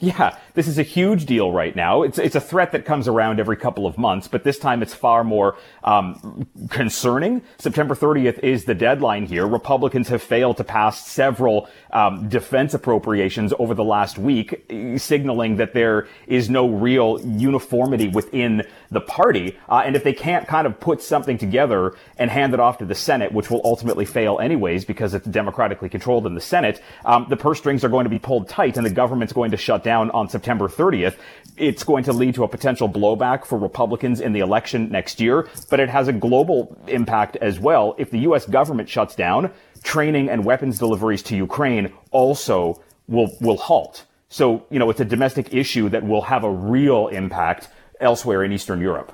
Yeah, 0.00 0.38
this 0.54 0.68
is 0.68 0.78
a 0.78 0.84
huge 0.84 1.26
deal 1.26 1.50
right 1.50 1.74
now. 1.74 2.02
It's 2.02 2.18
it's 2.18 2.36
a 2.36 2.40
threat 2.40 2.70
that 2.70 2.84
comes 2.84 3.08
around 3.08 3.40
every 3.40 3.56
couple 3.56 3.84
of 3.84 3.98
months, 3.98 4.28
but 4.28 4.44
this 4.44 4.56
time 4.56 4.80
it's 4.80 4.94
far 4.94 5.24
more 5.24 5.56
um, 5.82 6.46
concerning. 6.70 7.42
September 7.58 7.96
30th 7.96 8.38
is 8.38 8.64
the 8.64 8.76
deadline 8.76 9.26
here. 9.26 9.44
Republicans 9.44 10.08
have 10.08 10.22
failed 10.22 10.56
to 10.58 10.64
pass 10.64 11.04
several 11.04 11.68
um, 11.90 12.28
defense 12.28 12.74
appropriations 12.74 13.52
over 13.58 13.74
the 13.74 13.82
last 13.82 14.18
week, 14.18 14.64
signaling 14.98 15.56
that 15.56 15.74
there 15.74 16.06
is 16.28 16.48
no 16.48 16.68
real 16.68 17.20
uniformity 17.24 18.06
within 18.06 18.62
the 18.90 19.00
party. 19.00 19.58
Uh, 19.68 19.82
and 19.84 19.96
if 19.96 20.04
they 20.04 20.12
can't 20.12 20.46
kind 20.46 20.66
of 20.66 20.80
put 20.80 21.02
something 21.02 21.38
together 21.38 21.94
and 22.16 22.30
hand 22.30 22.54
it 22.54 22.60
off 22.60 22.78
to 22.78 22.84
the 22.84 22.94
Senate, 22.94 23.32
which 23.32 23.50
will 23.50 23.60
ultimately 23.64 24.04
fail 24.04 24.38
anyways 24.38 24.84
because 24.84 25.14
it's 25.14 25.26
democratically 25.26 25.88
controlled 25.88 26.26
in 26.26 26.34
the 26.34 26.40
Senate, 26.40 26.82
um, 27.04 27.26
the 27.28 27.36
purse 27.36 27.58
strings 27.58 27.84
are 27.84 27.88
going 27.88 28.04
to 28.04 28.10
be 28.10 28.18
pulled 28.18 28.48
tight, 28.48 28.76
and 28.76 28.86
the 28.86 28.90
government's 28.90 29.32
going 29.32 29.50
to 29.50 29.56
shut 29.56 29.84
down 29.84 30.10
on 30.12 30.28
September 30.28 30.68
30th. 30.68 31.16
It's 31.56 31.84
going 31.84 32.04
to 32.04 32.12
lead 32.12 32.34
to 32.36 32.44
a 32.44 32.48
potential 32.48 32.88
blowback 32.88 33.44
for 33.44 33.58
Republicans 33.58 34.20
in 34.20 34.32
the 34.32 34.40
election 34.40 34.90
next 34.90 35.20
year, 35.20 35.48
but 35.70 35.80
it 35.80 35.88
has 35.88 36.08
a 36.08 36.12
global 36.12 36.76
impact 36.86 37.36
as 37.36 37.58
well. 37.58 37.94
If 37.98 38.10
the 38.10 38.20
U.S. 38.20 38.46
government 38.46 38.88
shuts 38.88 39.14
down, 39.14 39.50
training 39.82 40.28
and 40.28 40.44
weapons 40.44 40.78
deliveries 40.78 41.22
to 41.24 41.36
Ukraine 41.36 41.92
also 42.10 42.82
will, 43.06 43.30
will 43.40 43.56
halt. 43.56 44.04
So, 44.28 44.66
you 44.70 44.78
know, 44.78 44.90
it's 44.90 45.00
a 45.00 45.04
domestic 45.04 45.54
issue 45.54 45.88
that 45.88 46.04
will 46.06 46.22
have 46.22 46.44
a 46.44 46.50
real 46.50 47.08
impact 47.08 47.68
elsewhere 48.00 48.44
in 48.44 48.52
Eastern 48.52 48.80
Europe. 48.80 49.12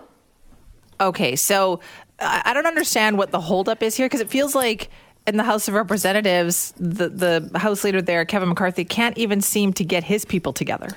Okay, 1.01 1.37
so 1.37 1.81
I 2.21 2.53
don't 2.55 2.67
understand 2.67 3.19
what 3.19 3.31
the 3.31 3.41
holdup 3.41 3.83
is 3.83 3.97
here 3.97 4.07
because 4.07 4.21
it 4.21 4.31
feels 4.31 4.55
like 4.55 4.91
in 5.27 5.37
the 5.37 5.43
House 5.43 5.69
of 5.69 5.75
Representatives, 5.75 6.73
the, 6.77 7.09
the 7.09 7.59
House 7.59 7.83
leader 7.83 8.03
there, 8.03 8.25
Kevin 8.25 8.49
McCarthy, 8.49 8.85
can't 8.85 9.17
even 9.19 9.41
seem 9.41 9.73
to 9.75 9.85
get 9.85 10.05
his 10.05 10.25
people 10.25 10.53
together. 10.53 10.91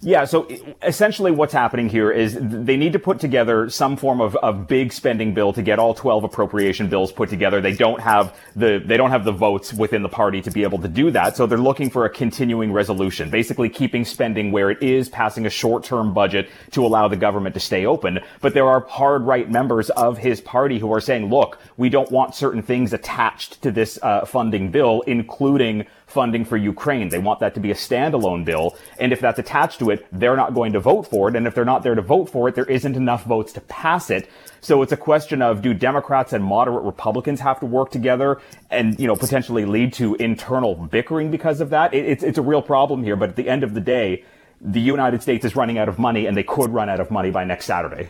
Yeah, 0.00 0.26
so 0.26 0.48
essentially 0.80 1.32
what's 1.32 1.52
happening 1.52 1.88
here 1.88 2.12
is 2.12 2.38
they 2.40 2.76
need 2.76 2.92
to 2.92 3.00
put 3.00 3.18
together 3.18 3.68
some 3.68 3.96
form 3.96 4.20
of, 4.20 4.36
of 4.36 4.68
big 4.68 4.92
spending 4.92 5.34
bill 5.34 5.52
to 5.52 5.62
get 5.62 5.80
all 5.80 5.92
12 5.92 6.22
appropriation 6.22 6.88
bills 6.88 7.10
put 7.10 7.28
together. 7.28 7.60
They 7.60 7.72
don't 7.72 8.00
have 8.00 8.38
the, 8.54 8.80
they 8.84 8.96
don't 8.96 9.10
have 9.10 9.24
the 9.24 9.32
votes 9.32 9.74
within 9.74 10.04
the 10.04 10.08
party 10.08 10.40
to 10.42 10.52
be 10.52 10.62
able 10.62 10.78
to 10.78 10.88
do 10.88 11.10
that. 11.10 11.36
So 11.36 11.46
they're 11.46 11.58
looking 11.58 11.90
for 11.90 12.04
a 12.04 12.10
continuing 12.10 12.72
resolution, 12.72 13.28
basically 13.28 13.68
keeping 13.68 14.04
spending 14.04 14.52
where 14.52 14.70
it 14.70 14.80
is, 14.80 15.08
passing 15.08 15.46
a 15.46 15.50
short-term 15.50 16.14
budget 16.14 16.48
to 16.72 16.86
allow 16.86 17.08
the 17.08 17.16
government 17.16 17.54
to 17.54 17.60
stay 17.60 17.84
open. 17.84 18.20
But 18.40 18.54
there 18.54 18.68
are 18.68 18.86
hard 18.86 19.22
right 19.22 19.50
members 19.50 19.90
of 19.90 20.16
his 20.16 20.40
party 20.40 20.78
who 20.78 20.92
are 20.94 21.00
saying, 21.00 21.28
look, 21.28 21.58
we 21.76 21.88
don't 21.88 22.10
want 22.12 22.36
certain 22.36 22.62
things 22.62 22.92
attached 22.92 23.62
to 23.62 23.72
this 23.72 23.98
uh, 24.02 24.24
funding 24.24 24.70
bill, 24.70 25.02
including 25.08 25.86
funding 26.08 26.44
for 26.44 26.56
Ukraine. 26.56 27.10
They 27.10 27.18
want 27.18 27.40
that 27.40 27.54
to 27.54 27.60
be 27.60 27.70
a 27.70 27.74
standalone 27.74 28.44
bill. 28.44 28.76
And 28.98 29.12
if 29.12 29.20
that's 29.20 29.38
attached 29.38 29.78
to 29.80 29.90
it, 29.90 30.06
they're 30.10 30.36
not 30.36 30.54
going 30.54 30.72
to 30.72 30.80
vote 30.80 31.06
for 31.06 31.28
it. 31.28 31.36
And 31.36 31.46
if 31.46 31.54
they're 31.54 31.64
not 31.64 31.82
there 31.82 31.94
to 31.94 32.02
vote 32.02 32.30
for 32.30 32.48
it, 32.48 32.54
there 32.54 32.64
isn't 32.64 32.96
enough 32.96 33.24
votes 33.24 33.52
to 33.52 33.60
pass 33.60 34.10
it. 34.10 34.28
So 34.60 34.82
it's 34.82 34.90
a 34.90 34.96
question 34.96 35.42
of 35.42 35.62
do 35.62 35.74
Democrats 35.74 36.32
and 36.32 36.42
moderate 36.42 36.82
Republicans 36.82 37.40
have 37.40 37.60
to 37.60 37.66
work 37.66 37.90
together 37.90 38.40
and, 38.70 38.98
you 38.98 39.06
know, 39.06 39.16
potentially 39.16 39.66
lead 39.66 39.92
to 39.94 40.14
internal 40.16 40.74
bickering 40.74 41.30
because 41.30 41.60
of 41.60 41.70
that? 41.70 41.94
It, 41.94 42.06
it's, 42.06 42.24
it's 42.24 42.38
a 42.38 42.42
real 42.42 42.62
problem 42.62 43.04
here. 43.04 43.14
But 43.14 43.28
at 43.28 43.36
the 43.36 43.48
end 43.48 43.62
of 43.62 43.74
the 43.74 43.80
day, 43.80 44.24
the 44.60 44.80
United 44.80 45.22
States 45.22 45.44
is 45.44 45.54
running 45.54 45.78
out 45.78 45.88
of 45.88 45.98
money 45.98 46.26
and 46.26 46.36
they 46.36 46.42
could 46.42 46.70
run 46.70 46.88
out 46.88 47.00
of 47.00 47.10
money 47.10 47.30
by 47.30 47.44
next 47.44 47.66
Saturday. 47.66 48.08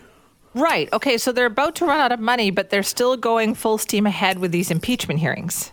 Right. 0.54 0.90
Okay. 0.92 1.18
So 1.18 1.32
they're 1.32 1.46
about 1.46 1.74
to 1.76 1.86
run 1.86 2.00
out 2.00 2.12
of 2.12 2.20
money, 2.20 2.50
but 2.50 2.70
they're 2.70 2.82
still 2.82 3.16
going 3.16 3.54
full 3.54 3.76
steam 3.76 4.06
ahead 4.06 4.38
with 4.38 4.52
these 4.52 4.70
impeachment 4.70 5.20
hearings. 5.20 5.72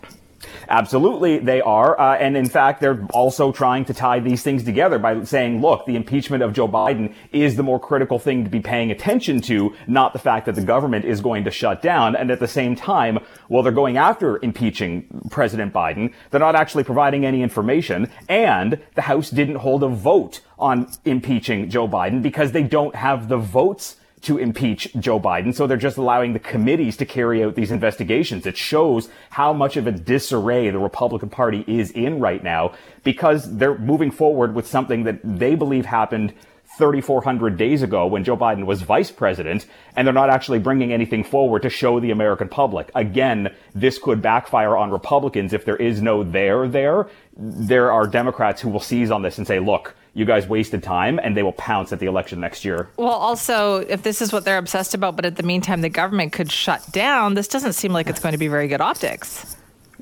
Absolutely, 0.68 1.38
they 1.38 1.60
are. 1.60 1.98
Uh, 1.98 2.16
and 2.16 2.36
in 2.36 2.48
fact, 2.48 2.80
they're 2.80 3.04
also 3.12 3.52
trying 3.52 3.84
to 3.86 3.94
tie 3.94 4.20
these 4.20 4.42
things 4.42 4.64
together 4.64 4.98
by 4.98 5.22
saying, 5.24 5.60
look, 5.60 5.86
the 5.86 5.96
impeachment 5.96 6.42
of 6.42 6.52
Joe 6.52 6.68
Biden 6.68 7.14
is 7.32 7.56
the 7.56 7.62
more 7.62 7.78
critical 7.78 8.18
thing 8.18 8.44
to 8.44 8.50
be 8.50 8.60
paying 8.60 8.90
attention 8.90 9.40
to, 9.42 9.74
not 9.86 10.12
the 10.12 10.18
fact 10.18 10.46
that 10.46 10.54
the 10.54 10.64
government 10.64 11.04
is 11.04 11.20
going 11.20 11.44
to 11.44 11.50
shut 11.50 11.82
down. 11.82 12.16
And 12.16 12.30
at 12.30 12.40
the 12.40 12.48
same 12.48 12.74
time, 12.74 13.18
while 13.48 13.62
they're 13.62 13.72
going 13.72 13.96
after 13.96 14.42
impeaching 14.42 15.06
President 15.30 15.72
Biden, 15.72 16.12
they're 16.30 16.40
not 16.40 16.56
actually 16.56 16.84
providing 16.84 17.24
any 17.24 17.42
information. 17.42 18.10
And 18.28 18.80
the 18.94 19.02
House 19.02 19.30
didn't 19.30 19.56
hold 19.56 19.82
a 19.82 19.88
vote 19.88 20.40
on 20.58 20.90
impeaching 21.04 21.70
Joe 21.70 21.86
Biden 21.86 22.22
because 22.22 22.52
they 22.52 22.62
don't 22.62 22.94
have 22.94 23.28
the 23.28 23.36
votes 23.36 23.96
to 24.26 24.38
impeach 24.38 24.92
Joe 24.98 25.20
Biden. 25.20 25.54
So 25.54 25.66
they're 25.66 25.76
just 25.76 25.98
allowing 25.98 26.32
the 26.32 26.40
committees 26.40 26.96
to 26.96 27.06
carry 27.06 27.44
out 27.44 27.54
these 27.54 27.70
investigations. 27.70 28.44
It 28.44 28.56
shows 28.56 29.08
how 29.30 29.52
much 29.52 29.76
of 29.76 29.86
a 29.86 29.92
disarray 29.92 30.68
the 30.70 30.78
Republican 30.78 31.28
Party 31.28 31.64
is 31.68 31.92
in 31.92 32.18
right 32.18 32.42
now 32.42 32.72
because 33.04 33.56
they're 33.56 33.78
moving 33.78 34.10
forward 34.10 34.54
with 34.54 34.66
something 34.66 35.04
that 35.04 35.20
they 35.22 35.54
believe 35.54 35.86
happened 35.86 36.34
3,400 36.76 37.56
days 37.56 37.82
ago 37.82 38.08
when 38.08 38.24
Joe 38.24 38.36
Biden 38.36 38.66
was 38.66 38.82
vice 38.82 39.12
president, 39.12 39.66
and 39.94 40.04
they're 40.04 40.12
not 40.12 40.28
actually 40.28 40.58
bringing 40.58 40.92
anything 40.92 41.22
forward 41.22 41.62
to 41.62 41.70
show 41.70 42.00
the 42.00 42.10
American 42.10 42.48
public. 42.48 42.90
Again, 42.96 43.54
this 43.74 43.98
could 43.98 44.20
backfire 44.20 44.76
on 44.76 44.90
Republicans 44.90 45.52
if 45.52 45.64
there 45.64 45.76
is 45.76 46.02
no 46.02 46.24
there 46.24 46.66
there. 46.66 47.08
There 47.36 47.92
are 47.92 48.08
Democrats 48.08 48.60
who 48.60 48.70
will 48.70 48.80
seize 48.80 49.12
on 49.12 49.22
this 49.22 49.38
and 49.38 49.46
say, 49.46 49.60
look, 49.60 49.94
you 50.16 50.24
guys 50.24 50.48
wasted 50.48 50.82
time 50.82 51.20
and 51.22 51.36
they 51.36 51.42
will 51.42 51.52
pounce 51.52 51.92
at 51.92 52.00
the 52.00 52.06
election 52.06 52.40
next 52.40 52.64
year. 52.64 52.88
Well, 52.96 53.10
also, 53.10 53.80
if 53.80 54.02
this 54.02 54.22
is 54.22 54.32
what 54.32 54.46
they're 54.46 54.56
obsessed 54.56 54.94
about, 54.94 55.14
but 55.14 55.26
at 55.26 55.36
the 55.36 55.42
meantime, 55.42 55.82
the 55.82 55.90
government 55.90 56.32
could 56.32 56.50
shut 56.50 56.90
down, 56.90 57.34
this 57.34 57.46
doesn't 57.46 57.74
seem 57.74 57.92
like 57.92 58.08
it's 58.08 58.18
going 58.18 58.32
to 58.32 58.38
be 58.38 58.48
very 58.48 58.66
good 58.66 58.80
optics. 58.80 59.56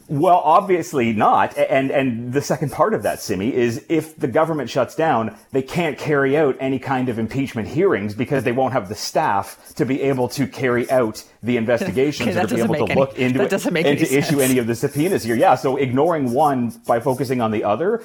Well, 0.08 0.40
obviously 0.44 1.12
not. 1.12 1.56
And 1.56 1.90
and 1.90 2.32
the 2.32 2.42
second 2.42 2.72
part 2.72 2.92
of 2.92 3.02
that, 3.04 3.20
Simi, 3.20 3.54
is 3.54 3.84
if 3.88 4.16
the 4.16 4.28
government 4.28 4.68
shuts 4.68 4.94
down, 4.94 5.36
they 5.52 5.62
can't 5.62 5.96
carry 5.96 6.36
out 6.36 6.56
any 6.60 6.78
kind 6.78 7.08
of 7.08 7.18
impeachment 7.18 7.68
hearings 7.68 8.14
because 8.14 8.44
they 8.44 8.52
won't 8.52 8.74
have 8.74 8.88
the 8.88 8.94
staff 8.94 9.72
to 9.76 9.86
be 9.86 10.02
able 10.02 10.28
to 10.28 10.46
carry 10.46 10.90
out 10.90 11.24
the 11.42 11.56
investigations 11.56 12.30
okay, 12.30 12.40
or 12.40 12.46
to 12.46 12.54
be 12.54 12.60
able 12.60 12.74
to 12.74 12.92
any, 12.92 13.00
look 13.00 13.18
into 13.18 13.42
it 13.42 13.52
and 13.86 13.98
to 13.98 14.14
issue 14.14 14.40
any 14.40 14.58
of 14.58 14.66
the 14.66 14.74
subpoenas 14.74 15.22
here. 15.22 15.36
Yeah, 15.36 15.54
so 15.54 15.76
ignoring 15.76 16.32
one 16.32 16.70
by 16.86 17.00
focusing 17.00 17.40
on 17.40 17.50
the 17.50 17.64
other 17.64 18.02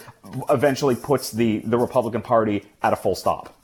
eventually 0.49 0.95
puts 0.95 1.31
the 1.31 1.59
the 1.59 1.77
Republican 1.77 2.21
Party 2.21 2.65
at 2.81 2.93
a 2.93 2.95
full 2.95 3.15
stop. 3.15 3.55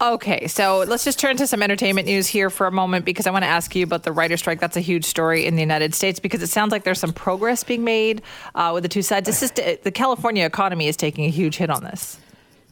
Okay, 0.00 0.46
so 0.46 0.84
let's 0.86 1.02
just 1.02 1.18
turn 1.18 1.36
to 1.38 1.46
some 1.48 1.60
entertainment 1.60 2.06
news 2.06 2.28
here 2.28 2.50
for 2.50 2.68
a 2.68 2.70
moment 2.70 3.04
because 3.04 3.26
I 3.26 3.32
want 3.32 3.42
to 3.42 3.48
ask 3.48 3.74
you 3.74 3.82
about 3.82 4.04
the 4.04 4.12
writer 4.12 4.36
strike. 4.36 4.60
That's 4.60 4.76
a 4.76 4.80
huge 4.80 5.04
story 5.04 5.44
in 5.44 5.56
the 5.56 5.60
United 5.60 5.92
States 5.92 6.20
because 6.20 6.40
it 6.40 6.46
sounds 6.46 6.70
like 6.70 6.84
there's 6.84 7.00
some 7.00 7.12
progress 7.12 7.64
being 7.64 7.82
made 7.82 8.22
uh, 8.54 8.70
with 8.72 8.84
the 8.84 8.88
two 8.88 9.02
sides. 9.02 9.26
This 9.26 9.42
is 9.42 9.50
the 9.50 9.90
California 9.90 10.44
economy 10.44 10.86
is 10.86 10.96
taking 10.96 11.24
a 11.24 11.30
huge 11.30 11.56
hit 11.56 11.68
on 11.68 11.82
this. 11.82 12.16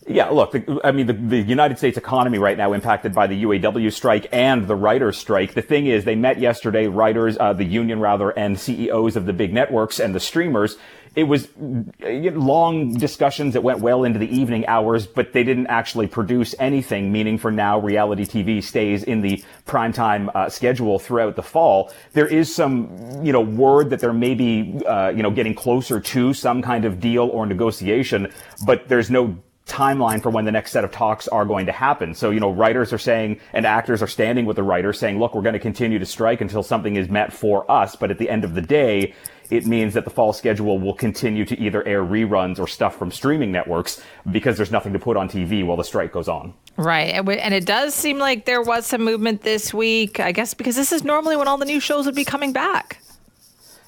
Yeah, 0.09 0.29
look, 0.29 0.55
I 0.85 0.93
mean, 0.93 1.09
the, 1.09 1.15
the, 1.15 1.39
United 1.39 1.79
States 1.79 1.99
economy 1.99 2.39
right 2.39 2.57
now 2.57 2.73
impacted 2.75 3.13
by 3.13 3.27
the 3.27 3.43
UAW 3.43 3.93
strike 3.93 4.29
and 4.31 4.69
the 4.69 4.77
writers' 4.77 5.17
strike. 5.17 5.55
The 5.55 5.63
thing 5.63 5.89
is, 5.89 6.05
they 6.05 6.15
met 6.15 6.39
yesterday, 6.39 6.87
writers, 6.87 7.37
uh, 7.41 7.55
the 7.55 7.65
union 7.65 7.99
rather, 7.99 8.31
and 8.31 8.57
CEOs 8.57 9.17
of 9.17 9.27
the 9.27 9.33
big 9.33 9.53
networks 9.53 9.99
and 9.99 10.15
the 10.15 10.21
streamers. 10.21 10.77
It 11.17 11.25
was 11.25 11.47
uh, 11.47 12.31
long 12.35 12.93
discussions 12.93 13.55
that 13.55 13.63
went 13.63 13.81
well 13.81 14.05
into 14.05 14.19
the 14.19 14.29
evening 14.29 14.67
hours, 14.67 15.07
but 15.07 15.33
they 15.33 15.43
didn't 15.45 15.69
actually 15.69 16.09
produce 16.09 16.55
anything, 16.59 17.11
meaning 17.11 17.39
for 17.39 17.51
now, 17.51 17.81
reality 17.81 18.25
TV 18.27 18.63
stays 18.63 19.03
in 19.03 19.23
the 19.23 19.43
primetime 19.67 20.31
uh, 20.35 20.51
schedule 20.51 20.99
throughout 20.99 21.35
the 21.35 21.43
fall. 21.43 21.91
There 22.13 22.27
is 22.27 22.55
some, 22.55 23.25
you 23.25 23.33
know, 23.33 23.41
word 23.41 23.89
that 23.91 24.01
there 24.01 24.13
may 24.13 24.35
be, 24.35 24.79
uh, 24.87 25.09
you 25.09 25.23
know, 25.23 25.31
getting 25.31 25.55
closer 25.55 26.01
to 26.01 26.35
some 26.35 26.61
kind 26.61 26.85
of 26.85 27.01
deal 27.01 27.25
or 27.25 27.47
negotiation, 27.47 28.31
but 28.67 28.87
there's 28.89 29.11
no 29.11 29.39
timeline 29.67 30.23
for 30.23 30.31
when 30.31 30.45
the 30.45 30.53
next 30.53 30.71
set 30.71 30.85
of 30.85 30.93
talks 30.93 31.27
are 31.29 31.45
going 31.45 31.67
to 31.67 31.73
happen. 31.73 32.15
So, 32.15 32.31
you 32.31 32.41
know, 32.41 32.51
writers 32.51 32.93
are 32.93 32.99
saying 32.99 33.41
and 33.53 33.67
actors 33.67 34.01
are 34.01 34.07
standing 34.07 34.47
with 34.47 34.57
the 34.57 34.63
writers 34.63 34.99
saying, 34.99 35.19
look, 35.19 35.35
we're 35.35 35.43
going 35.43 35.55
to 35.55 35.59
continue 35.59 35.99
to 35.99 36.07
strike 36.07 36.41
until 36.41 36.63
something 36.63 36.97
is 36.97 37.09
met 37.09 37.33
for 37.33 37.71
us. 37.71 37.97
But 37.97 38.11
at 38.11 38.19
the 38.19 38.31
end 38.31 38.45
of 38.45 38.55
the 38.55 38.63
day, 38.63 39.15
it 39.51 39.67
means 39.67 39.95
that 39.95 40.05
the 40.05 40.11
fall 40.11 40.33
schedule 40.33 40.79
will 40.79 40.95
continue 40.95 41.45
to 41.45 41.59
either 41.59 41.87
air 41.87 42.03
reruns 42.03 42.59
or 42.59 42.67
stuff 42.67 42.97
from 42.97 43.11
streaming 43.11 43.53
networks 43.53 44.03
because 44.31 44.57
there's 44.57 44.71
nothing 44.71 44.93
to 44.93 44.99
put 44.99 45.17
on 45.17 45.29
TV 45.29 45.65
while 45.65 45.77
the 45.77 45.85
strike 45.85 46.13
goes 46.13 46.29
on. 46.29 46.55
Right. 46.77 47.15
And 47.15 47.55
it 47.55 47.65
does 47.67 47.95
seem 47.95 48.19
like 48.19 48.45
there 48.45 48.63
was 48.63 48.87
some 48.87 49.03
movement 49.03 49.43
this 49.43 49.73
week, 49.73 50.21
I 50.21 50.33
guess, 50.33 50.55
because 50.55 50.77
this 50.77 50.93
is 50.93 51.05
normally 51.05 51.37
when 51.37 51.49
all 51.49 51.59
the 51.59 51.65
new 51.65 51.81
shows 51.81 52.07
would 52.07 52.15
be 52.15 52.25
coming 52.25 52.53
back. 52.53 53.01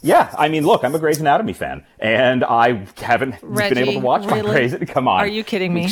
Yeah, 0.01 0.33
I 0.39 0.49
mean, 0.49 0.65
look, 0.65 0.85
I'm 0.85 0.95
a 0.95 0.99
Grey's 1.01 1.19
Anatomy 1.19 1.53
fan, 1.55 1.85
and 1.99 2.45
I 2.45 2.87
haven't 2.99 3.35
Reggie, 3.43 3.75
been 3.75 3.83
able 3.83 3.93
to 3.95 3.99
watch 3.99 4.27
really? 4.27 4.43
my 4.43 4.51
Grey's. 4.51 4.91
Come 4.91 5.09
on, 5.09 5.19
are 5.19 5.27
you 5.27 5.43
kidding 5.43 5.75
me? 5.75 5.89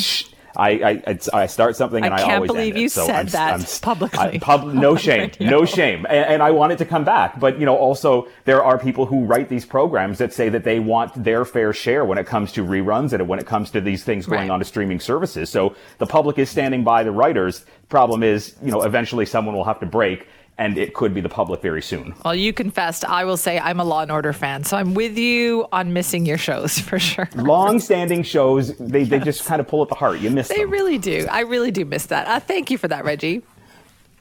I, 0.57 1.03
I, 1.05 1.19
I 1.33 1.45
start 1.45 1.75
something 1.75 2.03
and 2.03 2.13
I, 2.13 2.17
I 2.17 2.21
can't 2.21 2.33
always 2.35 2.51
believe 2.51 2.75
you. 2.75 2.89
So 2.89 3.05
said 3.05 3.15
I'm, 3.15 3.25
that 3.27 3.53
I'm, 3.53 3.81
publicly. 3.81 4.19
I, 4.19 4.37
pub, 4.39 4.73
no 4.73 4.95
shame, 5.07 5.31
no 5.39 5.65
shame, 5.65 6.07
and, 6.09 6.25
and, 6.25 6.43
I 6.43 6.49
want 6.51 6.71
it 6.71 6.77
to 6.79 6.85
come 6.85 7.03
back. 7.03 7.39
But 7.39 7.59
you 7.59 7.65
know, 7.65 7.77
also 7.77 8.27
there 8.45 8.63
are 8.63 8.79
people 8.79 9.05
who 9.05 9.25
write 9.25 9.49
these 9.49 9.65
programs 9.65 10.17
that 10.17 10.33
say 10.33 10.49
that 10.49 10.63
they 10.63 10.79
want 10.79 11.23
their 11.23 11.45
fair 11.45 11.73
share 11.73 12.03
when 12.05 12.17
it 12.17 12.25
comes 12.25 12.51
to 12.53 12.63
reruns 12.63 13.13
and 13.13 13.27
when 13.27 13.37
it 13.37 13.45
comes 13.45 13.69
to 13.71 13.81
these 13.81 14.03
things 14.03 14.25
going 14.25 14.41
right. 14.41 14.49
on 14.49 14.59
to 14.59 14.65
streaming 14.65 14.99
services. 14.99 15.49
So 15.51 15.75
the 15.99 16.07
public 16.07 16.39
is 16.39 16.49
standing 16.49 16.83
by 16.83 17.03
the 17.03 17.11
writers. 17.11 17.63
Problem 17.89 18.23
is, 18.23 18.55
you 18.63 18.71
know, 18.71 18.81
eventually 18.81 19.27
someone 19.27 19.55
will 19.55 19.63
have 19.63 19.79
to 19.81 19.85
break 19.85 20.27
and 20.57 20.77
it 20.77 20.93
could 20.93 21.13
be 21.13 21.21
the 21.21 21.29
public 21.29 21.61
very 21.61 21.81
soon. 21.81 22.15
Well, 22.25 22.35
you 22.35 22.51
confessed. 22.51 23.05
I 23.05 23.25
will 23.25 23.37
say 23.37 23.59
I'm 23.59 23.79
a 23.79 23.83
Law 23.83 24.01
and 24.01 24.11
Order 24.11 24.33
fan, 24.33 24.63
so 24.63 24.77
I'm 24.77 24.93
with 24.93 25.17
you 25.17 25.67
on 25.71 25.93
missing 25.93 26.25
your 26.25 26.37
shows 26.37 26.79
for 26.87 26.99
sure. 26.99 27.29
Long-standing 27.35 28.23
shows, 28.23 28.75
they, 28.77 29.01
yes. 29.01 29.09
they 29.09 29.19
just 29.19 29.45
kind 29.45 29.59
of 29.59 29.67
pull 29.67 29.83
at 29.83 29.89
the 29.89 29.95
heart. 29.95 30.19
You 30.19 30.31
miss 30.31 30.47
they 30.47 30.55
them. 30.55 30.69
They 30.69 30.71
really 30.71 30.97
do. 30.97 31.27
I 31.29 31.41
really 31.41 31.71
do 31.71 31.85
miss 31.85 32.07
that. 32.07 32.27
Uh, 32.27 32.39
thank 32.39 32.71
you 32.71 32.77
for 32.77 32.87
that, 32.87 33.05
Reggie. 33.05 33.43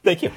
Thank 0.02 0.22
you. 0.22 0.30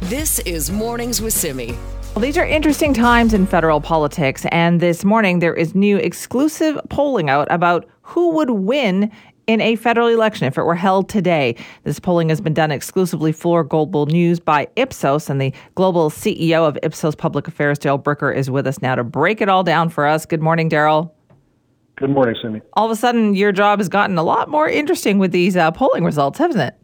This 0.00 0.38
is 0.40 0.70
Mornings 0.70 1.20
with 1.20 1.32
Simi. 1.32 1.76
Well, 2.14 2.22
these 2.22 2.38
are 2.38 2.46
interesting 2.46 2.94
times 2.94 3.34
in 3.34 3.46
federal 3.46 3.80
politics, 3.80 4.46
and 4.52 4.80
this 4.80 5.04
morning 5.04 5.40
there 5.40 5.54
is 5.54 5.74
new 5.74 5.96
exclusive 5.96 6.78
polling 6.88 7.28
out 7.28 7.48
about 7.50 7.88
who 8.02 8.30
would 8.30 8.50
win 8.50 9.10
in 9.46 9.60
a 9.60 9.76
federal 9.76 10.08
election 10.08 10.46
if 10.46 10.58
it 10.58 10.62
were 10.62 10.74
held 10.74 11.08
today. 11.08 11.56
This 11.84 11.98
polling 11.98 12.28
has 12.28 12.40
been 12.40 12.54
done 12.54 12.70
exclusively 12.70 13.32
for 13.32 13.64
Global 13.64 14.06
News 14.06 14.40
by 14.40 14.68
Ipsos, 14.76 15.28
and 15.28 15.40
the 15.40 15.52
global 15.74 16.10
CEO 16.10 16.66
of 16.66 16.78
Ipsos 16.82 17.14
Public 17.14 17.48
Affairs, 17.48 17.78
Darrell 17.78 17.98
Bricker, 17.98 18.34
is 18.34 18.50
with 18.50 18.66
us 18.66 18.80
now 18.80 18.94
to 18.94 19.04
break 19.04 19.40
it 19.40 19.48
all 19.48 19.62
down 19.62 19.88
for 19.88 20.06
us. 20.06 20.26
Good 20.26 20.42
morning, 20.42 20.68
Darrell. 20.68 21.14
Good 21.96 22.10
morning, 22.10 22.34
Simi. 22.42 22.60
All 22.72 22.86
of 22.86 22.90
a 22.90 22.96
sudden, 22.96 23.34
your 23.34 23.52
job 23.52 23.78
has 23.78 23.88
gotten 23.88 24.18
a 24.18 24.22
lot 24.22 24.48
more 24.48 24.68
interesting 24.68 25.18
with 25.18 25.30
these 25.30 25.56
uh, 25.56 25.70
polling 25.70 26.04
results, 26.04 26.38
hasn't 26.38 26.62
it? 26.62 26.74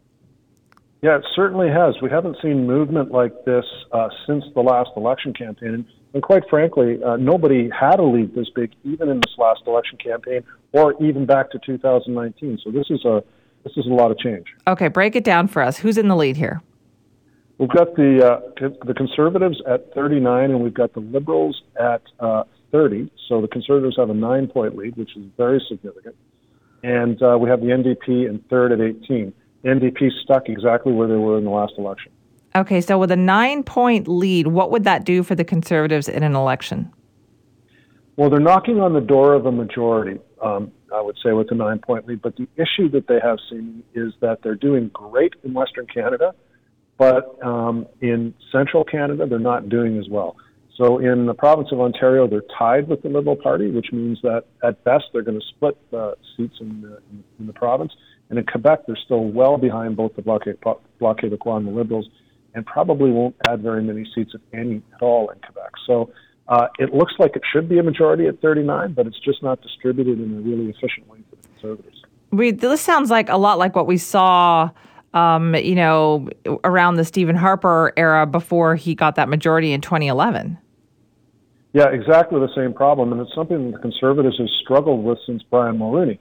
Yeah, 1.01 1.17
it 1.17 1.25
certainly 1.35 1.67
has. 1.69 1.95
We 2.01 2.09
haven't 2.09 2.37
seen 2.41 2.67
movement 2.67 3.11
like 3.11 3.33
this 3.43 3.65
uh, 3.91 4.09
since 4.27 4.45
the 4.53 4.61
last 4.61 4.91
election 4.95 5.33
campaign. 5.33 5.85
And 6.13 6.21
quite 6.21 6.43
frankly, 6.49 7.01
uh, 7.03 7.15
nobody 7.15 7.69
had 7.69 7.99
a 7.99 8.03
lead 8.03 8.35
this 8.35 8.49
big, 8.53 8.73
even 8.83 9.09
in 9.09 9.17
this 9.17 9.33
last 9.37 9.61
election 9.65 9.97
campaign, 9.97 10.43
or 10.73 10.93
even 11.01 11.25
back 11.25 11.51
to 11.51 11.59
2019. 11.65 12.59
So 12.63 12.71
this 12.71 12.87
is 12.89 13.05
a 13.05 13.23
this 13.63 13.73
is 13.77 13.85
a 13.85 13.93
lot 13.93 14.11
of 14.11 14.17
change. 14.17 14.47
Okay, 14.67 14.87
break 14.87 15.15
it 15.15 15.23
down 15.23 15.47
for 15.47 15.61
us. 15.61 15.77
Who's 15.77 15.97
in 15.97 16.07
the 16.07 16.15
lead 16.15 16.35
here? 16.35 16.61
We've 17.59 17.69
got 17.69 17.95
the 17.95 18.25
uh, 18.25 18.67
the 18.85 18.93
Conservatives 18.93 19.61
at 19.67 19.93
39, 19.93 20.51
and 20.51 20.61
we've 20.61 20.73
got 20.73 20.93
the 20.93 20.99
Liberals 20.99 21.61
at 21.79 22.01
uh, 22.19 22.43
30. 22.71 23.11
So 23.29 23.39
the 23.39 23.47
Conservatives 23.47 23.95
have 23.97 24.09
a 24.09 24.13
nine 24.13 24.47
point 24.47 24.75
lead, 24.75 24.97
which 24.97 25.15
is 25.15 25.23
very 25.37 25.63
significant. 25.69 26.15
And 26.83 27.21
uh, 27.21 27.37
we 27.39 27.49
have 27.49 27.61
the 27.61 27.67
NDP 27.67 28.27
in 28.27 28.43
third 28.49 28.71
at 28.71 28.81
18. 28.81 29.31
NDP 29.63 30.09
stuck 30.23 30.49
exactly 30.49 30.91
where 30.91 31.07
they 31.07 31.15
were 31.15 31.37
in 31.37 31.43
the 31.43 31.51
last 31.51 31.73
election. 31.77 32.11
Okay, 32.55 32.81
so 32.81 32.97
with 32.97 33.11
a 33.11 33.15
nine 33.15 33.63
point 33.63 34.07
lead, 34.07 34.47
what 34.47 34.71
would 34.71 34.83
that 34.83 35.05
do 35.05 35.23
for 35.23 35.35
the 35.35 35.43
Conservatives 35.43 36.09
in 36.09 36.23
an 36.23 36.35
election? 36.35 36.91
Well, 38.17 38.29
they're 38.29 38.39
knocking 38.39 38.81
on 38.81 38.93
the 38.93 39.01
door 39.01 39.33
of 39.33 39.45
a 39.45 39.51
majority, 39.51 40.19
um, 40.41 40.71
I 40.93 41.01
would 41.01 41.17
say, 41.23 41.31
with 41.31 41.49
a 41.51 41.55
nine 41.55 41.79
point 41.79 42.07
lead. 42.07 42.21
But 42.21 42.35
the 42.35 42.47
issue 42.57 42.89
that 42.89 43.07
they 43.07 43.19
have 43.23 43.37
seen 43.49 43.83
is 43.93 44.13
that 44.19 44.39
they're 44.43 44.55
doing 44.55 44.89
great 44.89 45.33
in 45.43 45.53
Western 45.53 45.87
Canada, 45.87 46.33
but 46.97 47.41
um, 47.43 47.87
in 48.01 48.33
Central 48.51 48.83
Canada, 48.83 49.25
they're 49.25 49.39
not 49.39 49.69
doing 49.69 49.97
as 49.97 50.09
well. 50.09 50.35
So 50.77 50.97
in 50.97 51.25
the 51.25 51.33
province 51.33 51.69
of 51.71 51.79
Ontario, 51.79 52.27
they're 52.27 52.43
tied 52.57 52.87
with 52.87 53.01
the 53.01 53.09
Liberal 53.09 53.35
Party, 53.35 53.71
which 53.71 53.91
means 53.91 54.19
that 54.23 54.45
at 54.63 54.83
best 54.83 55.05
they're 55.13 55.21
going 55.21 55.39
to 55.39 55.45
split 55.47 55.77
uh, 55.93 56.13
seats 56.35 56.55
in 56.59 56.81
the, 56.81 56.99
in 57.39 57.47
the 57.47 57.53
province. 57.53 57.93
And 58.29 58.39
in 58.39 58.45
Quebec, 58.45 58.87
they're 58.87 58.97
still 59.03 59.25
well 59.25 59.57
behind 59.57 59.95
both 59.95 60.15
the 60.15 60.21
Bloc, 60.21 60.43
Bloc 60.99 61.19
Québécois 61.19 61.57
and 61.57 61.67
the 61.67 61.71
Liberals, 61.71 62.09
and 62.53 62.65
probably 62.65 63.11
won't 63.11 63.35
add 63.47 63.61
very 63.61 63.83
many 63.83 64.05
seats, 64.13 64.31
if 64.33 64.41
any, 64.53 64.81
at 64.93 65.01
all 65.01 65.29
in 65.29 65.39
Quebec. 65.39 65.71
So 65.87 66.11
uh, 66.47 66.67
it 66.79 66.93
looks 66.93 67.13
like 67.19 67.35
it 67.35 67.43
should 67.51 67.69
be 67.69 67.79
a 67.79 67.83
majority 67.83 68.27
at 68.27 68.41
39, 68.41 68.93
but 68.93 69.07
it's 69.07 69.19
just 69.19 69.41
not 69.41 69.61
distributed 69.61 70.19
in 70.19 70.37
a 70.37 70.41
really 70.41 70.69
efficient 70.69 71.07
way 71.07 71.19
for 71.29 71.35
the 71.35 71.47
Conservatives. 71.47 72.01
We, 72.31 72.51
this 72.51 72.81
sounds 72.81 73.09
like 73.09 73.29
a 73.29 73.37
lot 73.37 73.57
like 73.57 73.75
what 73.75 73.87
we 73.87 73.97
saw, 73.97 74.69
um, 75.13 75.55
you 75.55 75.75
know, 75.75 76.29
around 76.63 76.95
the 76.95 77.05
Stephen 77.05 77.35
Harper 77.35 77.93
era 77.97 78.25
before 78.25 78.75
he 78.75 78.95
got 78.95 79.15
that 79.15 79.29
majority 79.29 79.73
in 79.73 79.81
2011. 79.81 80.57
Yeah, 81.73 81.87
exactly 81.87 82.39
the 82.39 82.53
same 82.53 82.73
problem, 82.73 83.13
and 83.13 83.21
it's 83.21 83.33
something 83.33 83.71
the 83.71 83.77
Conservatives 83.79 84.37
have 84.39 84.49
struggled 84.61 85.05
with 85.05 85.19
since 85.25 85.41
Brian 85.43 85.77
Mulroney 85.77 86.19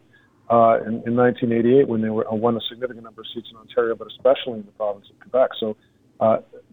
uh, 0.48 0.78
in, 0.86 1.02
in 1.06 1.16
1988 1.16 1.88
when 1.88 2.02
they 2.02 2.08
were 2.08 2.30
uh, 2.30 2.34
won 2.34 2.56
a 2.56 2.60
significant 2.68 3.04
number 3.04 3.22
of 3.22 3.26
seats 3.34 3.48
in 3.50 3.56
Ontario, 3.56 3.96
but 3.96 4.06
especially 4.08 4.60
in 4.60 4.66
the 4.66 4.72
province 4.72 5.06
of 5.10 5.18
Quebec. 5.20 5.50
So, 5.58 5.76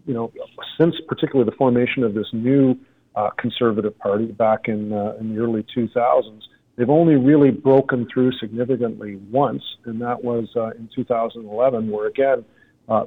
you 0.06 0.14
know, 0.14 0.32
since 0.80 0.96
particularly 1.08 1.50
the 1.50 1.56
formation 1.56 2.04
of 2.04 2.14
this 2.14 2.28
new 2.34 2.76
uh, 3.16 3.30
Conservative 3.38 3.98
Party 3.98 4.26
back 4.28 4.68
in 4.68 4.94
uh, 4.94 5.14
in 5.20 5.34
the 5.34 5.42
early 5.42 5.66
2000s, 5.76 6.42
they've 6.76 6.90
only 6.90 7.16
really 7.16 7.52
broken 7.52 8.08
through 8.14 8.32
significantly 8.40 9.16
once, 9.32 9.64
and 9.86 10.02
that 10.02 10.24
was 10.24 10.48
uh, 10.56 10.70
in 10.72 10.90
2011, 10.96 11.90
where 11.90 12.08
again, 12.08 12.46
uh, 12.88 13.06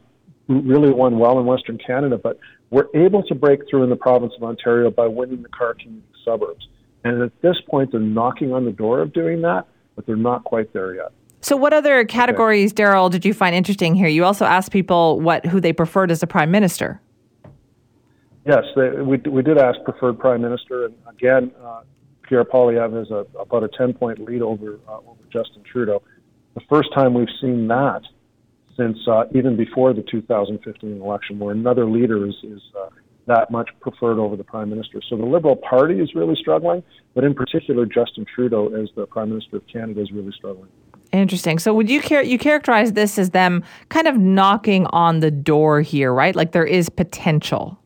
really 0.49 0.91
won 0.91 1.19
well 1.19 1.39
in 1.39 1.47
Western 1.47 1.79
Canada, 1.79 2.19
but 2.19 2.39
were 2.71 2.89
able 2.95 3.23
to 3.25 3.35
break 3.35 3.61
through 3.69 3.85
in 3.85 3.91
the 3.91 3.97
province 3.97 4.33
of 4.37 4.43
Ontario 4.43 4.91
by 4.91 5.07
winning 5.07 5.43
the 5.43 5.49
car 5.49 5.75
commuting 5.75 6.03
suburbs. 6.25 6.67
And 7.05 7.23
at 7.23 7.33
this 7.41 7.57
point, 7.69 7.93
they're 7.93 8.01
knocking 8.01 8.53
on 8.53 8.65
the 8.65 8.73
door 8.73 9.01
of 9.01 9.13
doing 9.13 9.41
that 9.43 9.67
but 10.01 10.07
they're 10.07 10.17
not 10.17 10.45
quite 10.45 10.73
there 10.73 10.95
yet. 10.95 11.13
So, 11.43 11.57
what 11.57 11.73
other 11.73 12.05
categories, 12.05 12.71
okay. 12.71 12.83
Darrell, 12.83 13.09
did 13.09 13.25
you 13.25 13.33
find 13.33 13.55
interesting 13.55 13.95
here? 13.95 14.09
You 14.09 14.25
also 14.25 14.45
asked 14.45 14.73
people 14.73 15.21
what 15.21 15.47
who 15.47 15.61
they 15.61 15.73
preferred 15.73 16.11
as 16.11 16.23
a 16.23 16.27
prime 16.27 16.51
minister. 16.51 17.01
Yes, 18.47 18.65
they, 18.77 18.91
we 18.91 19.19
we 19.19 19.43
did 19.43 19.59
ask 19.59 19.79
preferred 19.85 20.19
prime 20.19 20.43
minister, 20.43 20.87
and 20.87 20.95
again, 21.09 21.53
uh, 21.63 21.83
Pierre 22.23 22.45
Poilievre 22.45 22.99
has 22.99 23.11
a, 23.11 23.27
about 23.39 23.65
a 23.65 23.69
ten 23.69 23.93
point 23.95 24.19
lead 24.19 24.43
over 24.43 24.79
uh, 24.89 24.99
over 24.99 25.23
Justin 25.33 25.63
Trudeau. 25.71 26.03
The 26.55 26.63
first 26.69 26.93
time 26.95 27.15
we've 27.15 27.29
seen 27.41 27.69
that 27.69 28.03
since 28.77 28.99
uh, 29.09 29.25
even 29.35 29.57
before 29.57 29.93
the 29.93 30.03
2015 30.11 31.01
election, 31.01 31.39
where 31.39 31.53
another 31.53 31.85
leader 31.85 32.27
is 32.27 32.35
is 32.43 32.61
uh, 32.79 32.89
that 33.27 33.51
much 33.51 33.69
preferred 33.81 34.19
over 34.19 34.37
the 34.37 34.45
prime 34.45 34.71
minister. 34.71 35.01
So 35.09 35.17
the 35.17 35.25
Liberal 35.25 35.57
Party 35.57 36.01
is 36.01 36.15
really 36.15 36.35
struggling, 36.35 36.83
but 37.15 37.25
in 37.25 37.35
particular, 37.35 37.87
Justin 37.87 38.27
Trudeau 38.35 38.75
as 38.75 38.89
the 38.97 39.07
prime 39.07 39.31
minister 39.31 39.57
of 39.57 39.67
Canada 39.67 40.01
is 40.01 40.11
really 40.13 40.33
struggling. 40.33 40.69
Interesting. 41.13 41.59
So 41.59 41.75
would 41.75 41.91
you 41.91 42.01
char- 42.01 42.23
you 42.23 42.39
characterize 42.39 42.93
this 42.93 43.19
as 43.19 43.31
them 43.31 43.65
kind 43.89 44.07
of 44.07 44.17
knocking 44.17 44.87
on 44.87 45.21
the 45.21 45.31
door 45.31 45.81
here, 45.81 46.13
right? 46.13 46.37
Like 46.37 46.53
there 46.53 46.65
is 46.65 46.89
potential. 46.89 47.79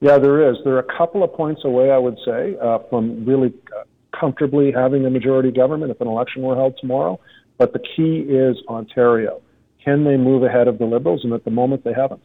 Yeah, 0.00 0.18
there 0.18 0.50
is. 0.50 0.58
They're 0.62 0.78
a 0.78 0.96
couple 0.98 1.22
of 1.22 1.32
points 1.32 1.62
away, 1.64 1.90
I 1.90 1.96
would 1.96 2.18
say, 2.24 2.56
uh, 2.62 2.80
from 2.90 3.24
really 3.24 3.54
uh, 3.74 3.84
comfortably 4.18 4.70
having 4.70 5.06
a 5.06 5.10
majority 5.10 5.50
government 5.50 5.90
if 5.90 6.00
an 6.00 6.06
election 6.06 6.42
were 6.42 6.54
held 6.54 6.76
tomorrow. 6.78 7.18
But 7.56 7.72
the 7.72 7.78
key 7.78 8.18
is 8.28 8.58
Ontario. 8.68 9.40
Can 9.82 10.04
they 10.04 10.18
move 10.18 10.42
ahead 10.42 10.68
of 10.68 10.78
the 10.78 10.84
Liberals? 10.84 11.24
And 11.24 11.32
at 11.32 11.44
the 11.44 11.50
moment, 11.50 11.84
they 11.84 11.94
haven't. 11.94 12.22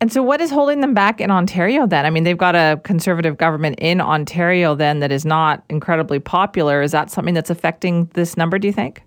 And 0.00 0.12
so, 0.12 0.22
what 0.22 0.40
is 0.40 0.50
holding 0.50 0.80
them 0.80 0.92
back 0.92 1.20
in 1.20 1.30
Ontario 1.30 1.86
then? 1.86 2.04
I 2.04 2.10
mean, 2.10 2.24
they've 2.24 2.36
got 2.36 2.54
a 2.54 2.80
conservative 2.84 3.38
government 3.38 3.78
in 3.80 4.00
Ontario 4.00 4.74
then 4.74 5.00
that 5.00 5.10
is 5.10 5.24
not 5.24 5.64
incredibly 5.70 6.18
popular. 6.18 6.82
Is 6.82 6.92
that 6.92 7.10
something 7.10 7.34
that's 7.34 7.50
affecting 7.50 8.06
this 8.12 8.36
number, 8.36 8.58
do 8.58 8.68
you 8.68 8.74
think? 8.74 9.02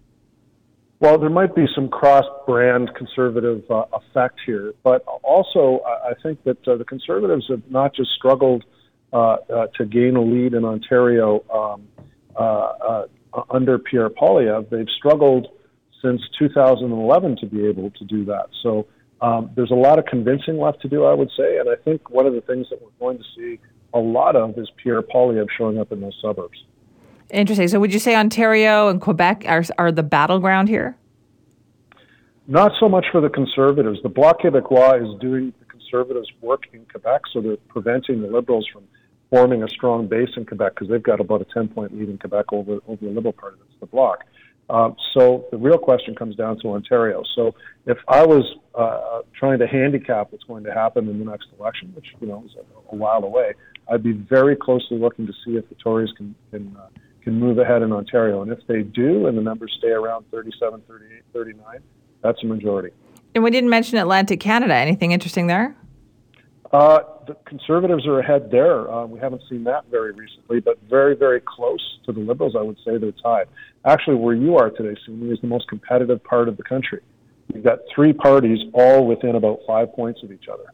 Well, 0.99 1.17
there 1.17 1.29
might 1.29 1.55
be 1.55 1.65
some 1.73 1.89
cross 1.89 2.25
brand 2.45 2.91
conservative 2.95 3.63
uh, 3.69 3.85
effect 3.93 4.39
here, 4.45 4.73
but 4.83 5.05
also 5.23 5.81
I 5.85 6.13
think 6.21 6.43
that 6.43 6.67
uh, 6.67 6.75
the 6.75 6.83
conservatives 6.83 7.45
have 7.49 7.61
not 7.69 7.95
just 7.95 8.09
struggled 8.17 8.65
uh, 9.11 9.17
uh 9.17 9.67
to 9.75 9.85
gain 9.85 10.15
a 10.15 10.21
lead 10.21 10.53
in 10.53 10.65
Ontario 10.65 11.43
um, 11.51 11.87
uh, 12.35 13.05
under 13.49 13.77
Pierre 13.77 14.09
Poilievre, 14.09 14.69
they've 14.69 14.89
struggled 14.97 15.47
since 16.01 16.21
2011 16.37 17.37
to 17.37 17.45
be 17.45 17.65
able 17.65 17.91
to 17.91 18.05
do 18.05 18.25
that. 18.25 18.47
So, 18.63 18.87
um, 19.21 19.51
there's 19.55 19.71
a 19.71 19.75
lot 19.75 19.99
of 19.99 20.05
convincing 20.05 20.57
left 20.57 20.81
to 20.81 20.87
do, 20.87 21.03
I 21.03 21.13
would 21.13 21.29
say, 21.37 21.57
and 21.57 21.69
I 21.69 21.75
think 21.75 22.09
one 22.09 22.25
of 22.25 22.33
the 22.33 22.41
things 22.41 22.67
that 22.69 22.81
we're 22.81 22.89
going 22.99 23.17
to 23.17 23.23
see 23.35 23.59
a 23.93 23.99
lot 23.99 24.35
of 24.35 24.57
is 24.57 24.69
Pierre 24.81 25.01
Poilievre 25.01 25.47
showing 25.57 25.79
up 25.79 25.91
in 25.91 26.01
those 26.01 26.17
suburbs. 26.21 26.63
Interesting. 27.29 27.67
So, 27.67 27.79
would 27.79 27.93
you 27.93 27.99
say 27.99 28.15
Ontario 28.15 28.87
and 28.87 28.99
Quebec 28.99 29.43
are, 29.47 29.63
are 29.77 29.91
the 29.91 30.03
battleground 30.03 30.69
here? 30.69 30.95
Not 32.47 32.71
so 32.79 32.89
much 32.89 33.05
for 33.11 33.21
the 33.21 33.29
Conservatives. 33.29 33.99
The 34.01 34.09
Bloc 34.09 34.41
Québécois 34.41 35.03
is 35.03 35.19
doing 35.19 35.53
the 35.59 35.65
Conservatives' 35.65 36.31
work 36.41 36.63
in 36.73 36.85
Quebec, 36.85 37.21
so 37.31 37.41
they're 37.41 37.57
preventing 37.67 38.21
the 38.21 38.27
Liberals 38.27 38.67
from 38.71 38.83
forming 39.29 39.61
a 39.61 39.69
strong 39.69 40.07
base 40.07 40.29
in 40.35 40.45
Quebec 40.45 40.73
because 40.73 40.87
they've 40.89 41.03
got 41.03 41.19
about 41.19 41.41
a 41.41 41.45
10 41.53 41.67
point 41.67 41.95
lead 41.95 42.09
in 42.09 42.17
Quebec 42.17 42.51
over, 42.51 42.79
over 42.87 43.05
the 43.05 43.11
Liberal 43.11 43.33
Party. 43.33 43.57
That's 43.59 43.79
the 43.79 43.85
Bloc. 43.85 44.23
Uh, 44.69 44.91
so 45.13 45.45
the 45.51 45.57
real 45.57 45.77
question 45.77 46.13
comes 46.13 46.35
down 46.35 46.59
to 46.59 46.69
Ontario. 46.69 47.23
So 47.35 47.55
if 47.85 47.97
I 48.07 48.25
was 48.25 48.43
uh, 48.75 49.21
trying 49.37 49.59
to 49.59 49.67
handicap 49.67 50.31
what's 50.31 50.43
going 50.43 50.63
to 50.65 50.73
happen 50.73 51.09
in 51.09 51.17
the 51.17 51.25
next 51.25 51.47
election, 51.59 51.91
which 51.95 52.05
you 52.21 52.27
know 52.27 52.43
is 52.45 52.51
a, 52.55 52.93
a 52.93 52.95
while 52.95 53.23
away, 53.23 53.53
I'd 53.91 54.03
be 54.03 54.11
very 54.13 54.55
closely 54.55 54.99
looking 54.99 55.25
to 55.25 55.33
see 55.43 55.55
if 55.55 55.67
the 55.69 55.75
Tories 55.75 56.11
can 56.15 56.35
can 56.51 56.75
uh, 56.79 56.87
can 57.23 57.39
move 57.39 57.57
ahead 57.57 57.81
in 57.81 57.91
Ontario. 57.91 58.43
And 58.43 58.51
if 58.51 58.59
they 58.67 58.83
do, 58.83 59.25
and 59.27 59.37
the 59.37 59.41
numbers 59.41 59.75
stay 59.79 59.89
around 59.89 60.25
37, 60.31 60.81
38, 60.87 61.23
39, 61.33 61.79
that's 62.21 62.41
a 62.43 62.45
majority. 62.45 62.93
And 63.35 63.43
we 63.43 63.51
didn't 63.51 63.69
mention 63.69 63.97
Atlantic 63.97 64.39
Canada. 64.39 64.75
Anything 64.75 65.11
interesting 65.11 65.47
there? 65.47 65.75
Uh, 66.71 66.99
the 67.25 67.35
Conservatives 67.45 68.05
are 68.05 68.19
ahead 68.19 68.51
there. 68.51 68.89
Uh, 68.91 69.05
we 69.05 69.19
haven't 69.19 69.41
seen 69.49 69.63
that 69.63 69.85
very 69.89 70.11
recently, 70.11 70.59
but 70.59 70.77
very, 70.87 71.15
very 71.15 71.41
close 71.41 71.81
to 72.05 72.11
the 72.11 72.19
Liberals. 72.19 72.55
I 72.57 72.61
would 72.61 72.77
say 72.85 72.97
they're 72.97 73.11
tied. 73.23 73.47
Actually, 73.85 74.17
where 74.17 74.35
you 74.35 74.57
are 74.57 74.69
today, 74.69 74.99
Simi, 75.05 75.31
is 75.31 75.39
the 75.41 75.47
most 75.47 75.67
competitive 75.67 76.23
part 76.23 76.47
of 76.47 76.57
the 76.57 76.63
country. 76.63 77.01
You've 77.53 77.63
got 77.63 77.79
three 77.93 78.13
parties 78.13 78.59
all 78.73 79.07
within 79.07 79.35
about 79.35 79.59
five 79.65 79.91
points 79.93 80.21
of 80.21 80.31
each 80.31 80.47
other. 80.51 80.71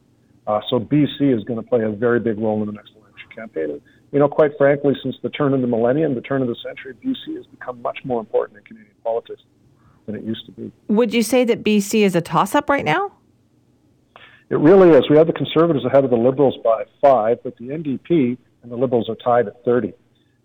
Uh, 0.48 0.60
so 0.70 0.80
BC 0.80 1.36
is 1.36 1.44
going 1.46 1.62
to 1.62 1.68
play 1.68 1.84
a 1.84 1.90
very 1.90 2.20
big 2.20 2.38
role 2.40 2.60
in 2.62 2.68
the 2.68 2.74
next 2.74 2.92
election 2.96 3.30
campaign. 3.34 3.72
And, 3.72 3.82
you 4.12 4.20
know, 4.20 4.28
quite 4.28 4.52
frankly, 4.58 4.94
since 5.02 5.16
the 5.24 5.30
turn 5.30 5.54
of 5.54 5.62
the 5.62 5.68
millennium, 5.68 6.14
the 6.14 6.22
turn 6.22 6.42
of 6.42 6.50
the 6.50 6.56
century, 6.64 6.94
BC 7.04 7.38
has 7.38 7.46
become 7.48 7.82
much 7.82 8.00
more 8.04 8.20
important 8.20 8.58
in 8.58 8.66
Canadian 8.66 8.96
politics 9.04 9.42
than 10.06 10.16
it 10.16 10.24
used 10.24 10.46
to 10.46 10.52
be. 10.52 10.72
Would 10.90 11.14
you 11.14 11.24
say 11.24 11.46
that 11.46 11.64
BC 11.64 12.02
is 12.02 12.16
a 12.16 12.22
toss 12.22 12.54
up 12.54 12.70
right 12.70 12.86
now? 12.86 13.14
It 14.50 14.60
really 14.60 14.90
is. 14.90 15.10
We 15.10 15.18
have 15.18 15.28
the 15.28 15.34
Conservatives 15.34 15.86
ahead 15.86 16.04
of 16.04 16.12
the 16.12 16.18
Liberals 16.18 16.56
by 16.64 16.86
five, 17.02 17.40
but 17.44 17.58
the 17.58 17.70
NDP 17.70 18.38
and 18.62 18.72
the 18.72 18.76
Liberals 18.76 19.10
are 19.10 19.16
tied 19.16 19.48
at 19.48 19.64
30. 19.66 19.94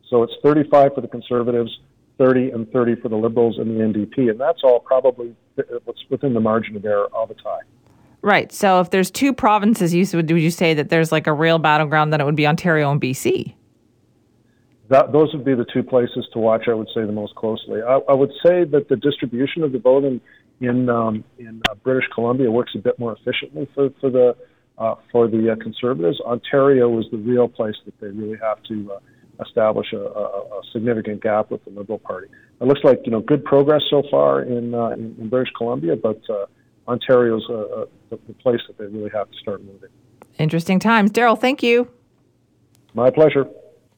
So 0.08 0.22
it's 0.22 0.32
35 0.42 0.94
for 0.94 1.00
the 1.00 1.08
Conservatives, 1.08 1.78
30 2.18 2.50
and 2.50 2.70
30 2.72 2.96
for 2.96 3.08
the 3.08 3.16
Liberals 3.16 3.58
and 3.58 3.68
the 3.68 3.82
NDP, 3.82 4.30
and 4.30 4.40
that's 4.40 4.60
all 4.62 4.80
probably 4.80 5.34
what's 5.84 6.00
within 6.08 6.34
the 6.34 6.40
margin 6.40 6.76
of 6.76 6.84
error 6.84 7.08
of 7.14 7.30
a 7.30 7.34
tie. 7.34 7.60
Right. 8.22 8.52
So 8.52 8.80
if 8.80 8.90
there's 8.90 9.10
two 9.10 9.32
provinces, 9.32 9.94
you 9.94 10.06
would 10.14 10.30
would 10.30 10.42
you 10.42 10.50
say 10.50 10.74
that 10.74 10.90
there's 10.90 11.10
like 11.10 11.26
a 11.26 11.32
real 11.32 11.58
battleground? 11.58 12.12
Then 12.12 12.20
it 12.20 12.24
would 12.24 12.36
be 12.36 12.46
Ontario 12.46 12.90
and 12.90 13.00
BC. 13.00 13.54
That, 14.88 15.12
those 15.12 15.32
would 15.32 15.44
be 15.44 15.54
the 15.54 15.64
two 15.72 15.82
places 15.82 16.26
to 16.32 16.38
watch. 16.38 16.68
I 16.68 16.74
would 16.74 16.88
say 16.94 17.06
the 17.06 17.12
most 17.12 17.34
closely. 17.36 17.80
I, 17.80 18.00
I 18.08 18.12
would 18.12 18.32
say 18.44 18.64
that 18.64 18.88
the 18.88 18.96
distribution 18.96 19.62
of 19.62 19.72
the 19.72 19.78
vote 19.78 20.04
in 20.04 20.20
in, 20.60 20.88
um, 20.88 21.24
in 21.38 21.62
uh, 21.70 21.74
British 21.76 22.08
Columbia 22.14 22.50
works 22.50 22.72
a 22.74 22.78
bit 22.78 22.98
more 22.98 23.16
efficiently 23.16 23.68
for 23.74 23.90
for 24.00 24.10
the 24.10 24.36
uh, 24.78 24.94
for 25.12 25.28
the 25.28 25.52
uh, 25.52 25.56
Conservatives. 25.56 26.20
Ontario 26.20 26.98
is 26.98 27.06
the 27.10 27.18
real 27.18 27.48
place 27.48 27.76
that 27.84 27.98
they 28.00 28.08
really 28.08 28.38
have 28.40 28.62
to 28.64 28.92
uh, 28.92 28.98
establish 29.44 29.92
a, 29.92 29.98
a, 29.98 30.24
a, 30.24 30.60
significant 30.72 31.22
gap 31.22 31.50
with 31.50 31.64
the 31.64 31.70
Liberal 31.70 31.98
Party. 31.98 32.28
It 32.60 32.64
looks 32.64 32.80
like 32.84 33.00
you 33.04 33.12
know 33.12 33.20
good 33.20 33.44
progress 33.44 33.82
so 33.90 34.02
far 34.10 34.42
in 34.42 34.74
uh, 34.74 34.90
in, 34.90 35.16
in, 35.18 35.28
British 35.28 35.52
Columbia, 35.56 35.96
but 35.96 36.20
uh, 36.28 36.46
Ontario's 36.88 37.44
uh, 37.48 37.86
the, 38.10 38.18
the 38.26 38.34
place 38.34 38.60
that 38.66 38.78
they 38.78 38.86
really 38.86 39.10
have 39.10 39.30
to 39.30 39.38
start 39.38 39.62
moving. 39.62 39.90
Interesting 40.38 40.78
times, 40.78 41.10
Darrell. 41.10 41.36
Thank 41.36 41.62
you. 41.62 41.88
My 42.94 43.10
pleasure. 43.10 43.46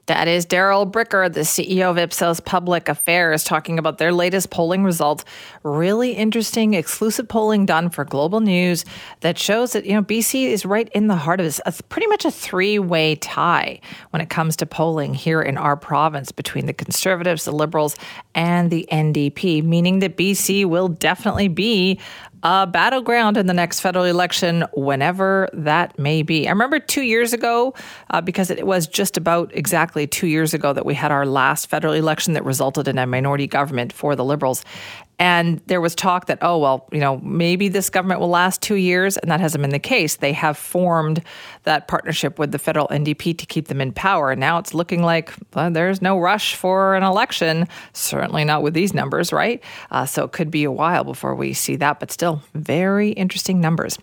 That 0.07 0.27
is 0.27 0.45
Darrell 0.45 0.85
Bricker, 0.85 1.33
the 1.33 1.41
CEO 1.41 1.89
of 1.89 1.97
Ipsos 1.97 2.41
Public 2.41 2.89
Affairs, 2.89 3.45
talking 3.45 3.79
about 3.79 3.99
their 3.99 4.13
latest 4.13 4.51
polling 4.51 4.83
results. 4.83 5.25
Really 5.63 6.13
interesting, 6.13 6.75
exclusive 6.75 7.29
polling 7.29 7.67
done 7.67 7.89
for 7.89 8.05
Global 8.05 8.41
News 8.41 8.85
that 9.21 9.39
shows 9.39 9.75
that, 9.75 9.87
you 9.87 9.93
know, 9.93 10.03
BC 10.03 10.47
is 10.47 10.67
right 10.67 10.89
in 10.89 11.07
the 11.07 11.15
heart 11.15 11.39
of 11.39 11.47
this. 11.47 11.61
It's 11.65 11.81
pretty 11.83 12.09
much 12.09 12.25
a 12.25 12.33
three 12.33 12.81
way 12.81 13.15
tie 13.15 13.79
when 14.11 14.21
it 14.21 14.29
comes 14.29 14.57
to 14.57 14.67
polling 14.67 15.15
here 15.15 15.41
in 15.41 15.57
our 15.57 15.77
province 15.77 16.33
between 16.33 16.67
the 16.67 16.73
Conservatives, 16.73 17.45
the 17.45 17.53
Liberals, 17.53 17.97
and 18.35 18.73
the 18.73 18.89
NDP, 18.91 19.63
meaning 19.63 20.01
that 20.01 20.17
BC 20.17 20.65
will 20.65 20.89
definitely 20.89 21.47
be 21.47 22.01
a 22.43 22.67
battleground 22.67 23.37
in 23.37 23.47
the 23.47 23.55
next 23.55 23.81
federal 23.81 24.05
election, 24.05 24.65
whenever 24.75 25.49
that 25.53 25.99
may 25.99 26.23
be. 26.23 26.49
I 26.49 26.51
remember 26.51 26.81
two 26.81 27.03
years 27.03 27.33
ago, 27.33 27.75
uh, 28.11 28.21
because 28.21 28.51
it 28.51 28.67
was 28.67 28.87
just 28.87 29.17
about 29.17 29.51
exactly 29.55 30.07
two 30.07 30.27
years 30.27 30.53
ago 30.53 30.73
that 30.73 30.85
we 30.85 30.95
had 30.95 31.13
our 31.13 31.25
last 31.25 31.67
federal 31.67 31.93
election 31.93 32.33
that 32.35 32.45
resulted 32.45 32.89
in 32.89 32.99
a 32.99 33.07
minority 33.07 33.47
government 33.47 33.93
for 33.93 34.17
the 34.17 34.25
Liberals. 34.25 34.65
And 35.23 35.61
there 35.69 35.81
was 35.81 35.95
talk 35.95 36.27
that, 36.27 36.39
oh, 36.43 36.59
well, 36.59 36.89
you 36.91 36.99
know, 36.99 37.19
maybe 37.19 37.69
this 37.69 37.91
government 37.91 38.19
will 38.19 38.29
last 38.29 38.61
two 38.61 38.75
years. 38.75 39.17
And 39.17 39.31
that 39.31 39.39
hasn't 39.39 39.63
been 39.63 39.71
the 39.71 39.79
case. 39.79 40.17
They 40.17 40.33
have 40.33 40.59
formed 40.59 41.23
that 41.63 41.87
partnership 41.87 42.41
with 42.41 42.51
the 42.51 42.59
federal 42.59 42.89
NDP 42.89 43.39
to 43.39 43.47
keep 43.47 43.69
them 43.69 43.81
in 43.81 43.93
power. 43.93 44.33
And 44.33 44.41
now 44.41 44.59
it's 44.59 44.75
looking 44.75 45.05
like 45.05 45.33
well, 45.55 45.71
there's 45.71 46.03
no 46.03 46.19
rush 46.19 46.57
for 46.57 46.97
an 46.97 47.05
election, 47.05 47.69
certainly 47.93 48.45
not 48.45 48.65
with 48.65 48.75
these 48.75 48.95
numbers, 48.95 49.33
right? 49.33 49.63
Uh, 49.93 50.07
so 50.07 50.25
it 50.25 50.33
could 50.33 50.51
be 50.51 50.65
a 50.65 50.73
while 50.73 51.05
before 51.05 51.37
we 51.37 51.53
see 51.53 51.77
that, 51.77 52.01
but 52.01 52.11
still 52.11 52.43
very 52.55 53.11
interesting 53.11 53.61
numbers. 53.61 53.97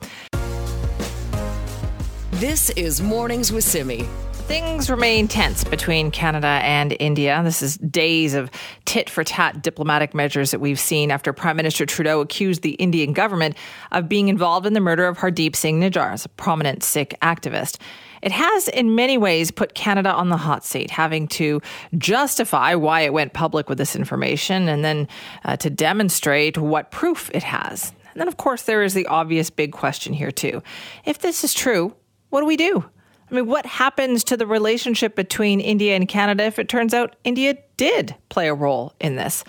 This 2.31 2.69
is 2.77 3.01
Mornings 3.01 3.51
with 3.51 3.65
Simi. 3.65 4.07
Things 4.49 4.89
remain 4.89 5.27
tense 5.27 5.63
between 5.63 6.09
Canada 6.09 6.47
and 6.47 6.97
India. 6.99 7.39
This 7.43 7.61
is 7.61 7.77
days 7.77 8.33
of 8.33 8.49
tit 8.85 9.07
for 9.07 9.23
tat 9.23 9.61
diplomatic 9.61 10.15
measures 10.15 10.49
that 10.49 10.59
we've 10.59 10.79
seen 10.79 11.11
after 11.11 11.31
Prime 11.33 11.55
Minister 11.55 11.85
Trudeau 11.85 12.19
accused 12.19 12.63
the 12.63 12.71
Indian 12.71 13.13
government 13.13 13.55
of 13.91 14.09
being 14.09 14.27
involved 14.27 14.65
in 14.65 14.73
the 14.73 14.79
murder 14.79 15.05
of 15.05 15.19
Hardeep 15.19 15.55
Singh 15.55 15.79
Nijjar, 15.79 16.25
a 16.25 16.29
prominent 16.29 16.81
Sikh 16.81 17.15
activist. 17.21 17.77
It 18.23 18.31
has, 18.31 18.67
in 18.69 18.95
many 18.95 19.19
ways, 19.19 19.51
put 19.51 19.75
Canada 19.75 20.11
on 20.11 20.29
the 20.29 20.37
hot 20.37 20.65
seat, 20.65 20.89
having 20.89 21.27
to 21.27 21.61
justify 21.99 22.73
why 22.73 23.01
it 23.01 23.13
went 23.13 23.33
public 23.33 23.69
with 23.69 23.77
this 23.77 23.95
information 23.95 24.67
and 24.67 24.83
then 24.83 25.07
uh, 25.45 25.57
to 25.57 25.69
demonstrate 25.69 26.57
what 26.57 26.89
proof 26.89 27.29
it 27.35 27.43
has. 27.43 27.93
And 28.13 28.19
then, 28.19 28.27
of 28.27 28.37
course, 28.37 28.63
there 28.63 28.81
is 28.81 28.95
the 28.95 29.05
obvious 29.05 29.51
big 29.51 29.73
question 29.73 30.11
here, 30.11 30.31
too. 30.31 30.63
If 31.05 31.19
this 31.19 31.43
is 31.43 31.53
true, 31.53 31.95
what 32.29 32.39
do 32.39 32.47
we 32.47 32.57
do? 32.57 32.89
I 33.29 33.35
mean, 33.35 33.45
what 33.45 33.65
happens 33.65 34.23
to 34.25 34.37
the 34.37 34.47
relationship 34.47 35.15
between 35.15 35.59
India 35.59 35.95
and 35.95 36.07
Canada 36.07 36.43
if 36.45 36.57
it 36.57 36.67
turns 36.67 36.93
out 36.93 37.15
India 37.23 37.55
did 37.77 38.15
play 38.29 38.47
a 38.47 38.53
role 38.53 38.93
in 38.99 39.15
this? 39.15 39.43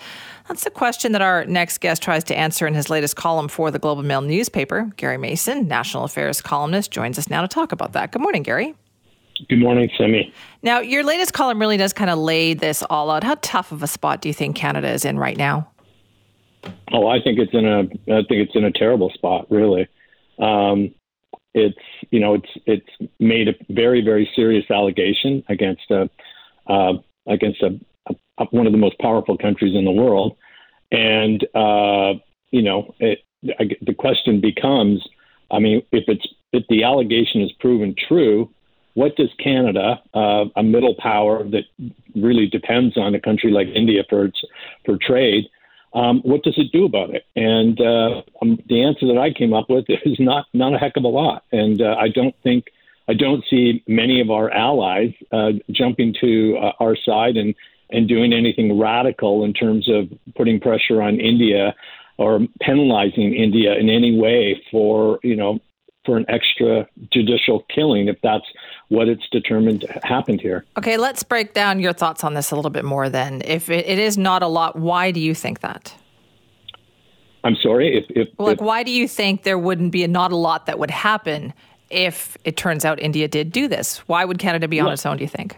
That's 0.47 0.63
the 0.63 0.69
question 0.69 1.13
that 1.13 1.21
our 1.21 1.45
next 1.45 1.79
guest 1.79 2.01
tries 2.01 2.23
to 2.25 2.37
answer 2.37 2.67
in 2.67 2.73
his 2.73 2.89
latest 2.89 3.15
column 3.15 3.47
for 3.47 3.71
the 3.71 3.79
Globe 3.79 3.99
and 3.99 4.07
Mail 4.07 4.21
newspaper. 4.21 4.91
Gary 4.97 5.17
Mason, 5.17 5.67
national 5.67 6.03
affairs 6.03 6.41
columnist, 6.41 6.91
joins 6.91 7.17
us 7.17 7.29
now 7.29 7.41
to 7.41 7.47
talk 7.47 7.71
about 7.71 7.93
that. 7.93 8.11
Good 8.11 8.21
morning, 8.21 8.43
Gary. 8.43 8.75
Good 9.49 9.59
morning, 9.59 9.89
Simi. 9.97 10.31
Now, 10.61 10.79
your 10.79 11.03
latest 11.03 11.33
column 11.33 11.59
really 11.59 11.77
does 11.77 11.93
kind 11.93 12.09
of 12.11 12.19
lay 12.19 12.53
this 12.53 12.83
all 12.89 13.09
out. 13.09 13.23
How 13.23 13.37
tough 13.41 13.71
of 13.71 13.81
a 13.81 13.87
spot 13.87 14.21
do 14.21 14.29
you 14.29 14.33
think 14.33 14.55
Canada 14.55 14.89
is 14.89 15.05
in 15.05 15.17
right 15.17 15.37
now? 15.37 15.67
Oh, 16.91 17.07
I 17.07 17.19
think 17.21 17.39
it's 17.39 17.53
in 17.53 17.65
a 17.65 17.79
I 18.13 18.21
think 18.27 18.47
it's 18.47 18.55
in 18.55 18.63
a 18.63 18.71
terrible 18.71 19.09
spot, 19.09 19.49
really. 19.49 19.87
Um, 20.37 20.93
it's 21.53 21.77
you 22.09 22.19
know 22.19 22.35
it's 22.35 22.49
it's 22.65 23.11
made 23.19 23.47
a 23.47 23.53
very 23.69 24.01
very 24.01 24.29
serious 24.35 24.69
allegation 24.69 25.43
against 25.49 25.89
a 25.91 26.09
uh, 26.67 26.93
against 27.27 27.61
a, 27.61 27.79
a, 28.37 28.45
one 28.51 28.65
of 28.65 28.71
the 28.71 28.77
most 28.77 28.97
powerful 28.99 29.37
countries 29.37 29.75
in 29.75 29.85
the 29.85 29.91
world, 29.91 30.37
and 30.91 31.45
uh, 31.55 32.13
you 32.51 32.61
know 32.61 32.93
it, 32.99 33.19
I, 33.59 33.69
the 33.81 33.93
question 33.93 34.39
becomes, 34.39 35.05
I 35.49 35.59
mean, 35.59 35.81
if 35.91 36.05
it's 36.07 36.27
if 36.53 36.63
the 36.69 36.83
allegation 36.83 37.41
is 37.41 37.51
proven 37.59 37.95
true, 38.07 38.49
what 38.93 39.15
does 39.15 39.29
Canada, 39.41 40.01
uh, 40.13 40.45
a 40.55 40.63
middle 40.63 40.95
power 40.99 41.43
that 41.49 41.63
really 42.15 42.47
depends 42.47 42.97
on 42.97 43.15
a 43.15 43.19
country 43.19 43.51
like 43.51 43.67
India 43.67 44.03
for 44.09 44.25
its 44.25 44.41
for 44.85 44.97
trade, 44.97 45.45
um, 45.93 46.21
what 46.23 46.43
does 46.43 46.57
it 46.57 46.71
do 46.71 46.85
about 46.85 47.13
it? 47.13 47.25
And 47.35 47.79
uh, 47.79 48.21
um, 48.41 48.59
the 48.67 48.83
answer 48.83 49.07
that 49.07 49.17
I 49.17 49.31
came 49.31 49.53
up 49.53 49.69
with 49.69 49.85
is 50.05 50.19
not 50.19 50.45
not 50.53 50.73
a 50.73 50.77
heck 50.77 50.97
of 50.97 51.03
a 51.03 51.09
lot. 51.09 51.43
And 51.51 51.81
uh, 51.81 51.95
I 51.99 52.07
don't 52.09 52.35
think 52.43 52.65
I 53.07 53.13
don't 53.13 53.43
see 53.49 53.83
many 53.87 54.21
of 54.21 54.29
our 54.29 54.49
allies 54.51 55.13
uh, 55.31 55.51
jumping 55.71 56.15
to 56.21 56.57
uh, 56.57 56.71
our 56.79 56.95
side 56.95 57.37
and 57.37 57.55
and 57.89 58.07
doing 58.07 58.31
anything 58.31 58.79
radical 58.79 59.43
in 59.43 59.53
terms 59.53 59.89
of 59.89 60.09
putting 60.35 60.61
pressure 60.61 61.01
on 61.01 61.19
India 61.19 61.75
or 62.17 62.39
penalizing 62.61 63.33
India 63.33 63.77
in 63.77 63.89
any 63.89 64.17
way 64.17 64.61
for 64.71 65.19
you 65.23 65.35
know 65.35 65.59
for 66.05 66.17
an 66.17 66.25
extra 66.29 66.87
judicial 67.11 67.65
killing 67.73 68.07
if 68.07 68.17
that's 68.23 68.45
what 68.89 69.07
it's 69.07 69.27
determined 69.31 69.85
happened 70.03 70.41
here. 70.41 70.65
Okay, 70.77 70.97
let's 70.97 71.23
break 71.23 71.53
down 71.53 71.79
your 71.79 71.93
thoughts 71.93 72.23
on 72.23 72.33
this 72.33 72.51
a 72.51 72.55
little 72.55 72.71
bit 72.71 72.85
more 72.85 73.09
then. 73.09 73.41
If 73.45 73.69
it, 73.69 73.85
it 73.87 73.99
is 73.99 74.17
not 74.17 74.41
a 74.41 74.47
lot, 74.47 74.77
why 74.77 75.11
do 75.11 75.19
you 75.19 75.35
think 75.35 75.59
that? 75.61 75.93
I'm 77.43 77.55
sorry. 77.55 77.97
If, 77.97 78.05
if 78.09 78.27
well, 78.37 78.47
like, 78.47 78.59
if, 78.59 78.65
why 78.65 78.83
do 78.83 78.91
you 78.91 79.07
think 79.07 79.43
there 79.43 79.57
wouldn't 79.57 79.91
be 79.91 80.03
a, 80.03 80.07
not 80.07 80.31
a 80.31 80.35
lot 80.35 80.65
that 80.65 80.79
would 80.79 80.91
happen 80.91 81.53
if 81.89 82.37
it 82.45 82.57
turns 82.57 82.85
out 82.85 82.99
India 82.99 83.27
did 83.27 83.51
do 83.51 83.67
this? 83.67 83.99
Why 84.07 84.25
would 84.25 84.39
Canada 84.39 84.67
be 84.67 84.79
on 84.79 84.85
well, 84.85 84.93
its 84.93 85.05
own? 85.05 85.17
Do 85.17 85.23
you 85.23 85.29
think? 85.29 85.57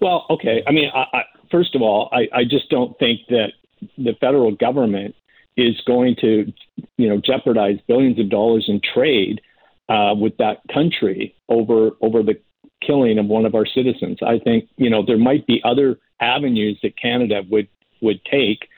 Well, 0.00 0.26
okay. 0.30 0.62
I 0.66 0.72
mean, 0.72 0.90
I, 0.94 1.04
I, 1.12 1.22
first 1.50 1.74
of 1.74 1.82
all, 1.82 2.10
I, 2.12 2.28
I 2.34 2.44
just 2.44 2.68
don't 2.70 2.98
think 2.98 3.20
that 3.28 3.52
the 3.96 4.14
federal 4.20 4.52
government 4.52 5.14
is 5.56 5.80
going 5.86 6.16
to, 6.20 6.52
you 6.98 7.08
know, 7.08 7.18
jeopardize 7.18 7.78
billions 7.88 8.18
of 8.18 8.28
dollars 8.28 8.66
in 8.68 8.80
trade 8.94 9.40
uh, 9.88 10.14
with 10.14 10.36
that 10.38 10.58
country 10.72 11.34
over 11.48 11.90
over 12.00 12.22
the 12.22 12.34
killing 12.86 13.18
of 13.18 13.26
one 13.26 13.46
of 13.46 13.54
our 13.54 13.66
citizens. 13.66 14.18
I 14.26 14.38
think 14.38 14.68
you 14.76 14.90
know 14.90 15.04
there 15.04 15.18
might 15.18 15.46
be 15.46 15.60
other 15.64 15.98
avenues 16.20 16.78
that 16.82 16.96
Canada 17.00 17.42
would 17.50 17.68
would 18.00 18.20
take. 18.24 18.68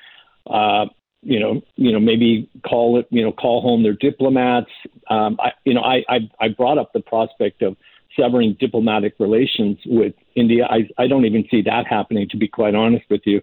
Uh, 0.49 0.87
you 1.23 1.41
know, 1.41 1.61
you 1.75 1.91
know, 1.91 1.99
maybe 1.99 2.49
call 2.65 2.99
it, 2.99 3.09
you 3.11 3.23
know, 3.23 3.33
call 3.33 3.61
home 3.61 3.83
their 3.83 3.93
diplomats. 3.93 4.71
Um, 5.11 5.37
I, 5.41 5.51
you 5.65 5.75
know, 5.75 5.81
I, 5.81 6.05
I 6.09 6.19
I 6.41 6.49
brought 6.49 6.79
up 6.79 6.93
the 6.93 7.01
prospect 7.01 7.61
of 7.61 7.77
severing 8.19 8.57
diplomatic 8.59 9.15
relations 9.19 9.79
with 9.87 10.15
India. 10.35 10.67
I, 10.69 10.89
I 10.97 11.07
don't 11.07 11.25
even 11.25 11.45
see 11.51 11.63
that 11.63 11.87
happening, 11.89 12.29
to 12.31 12.37
be 12.37 12.49
quite 12.49 12.75
honest 12.75 13.05
with 13.11 13.23
you. 13.25 13.41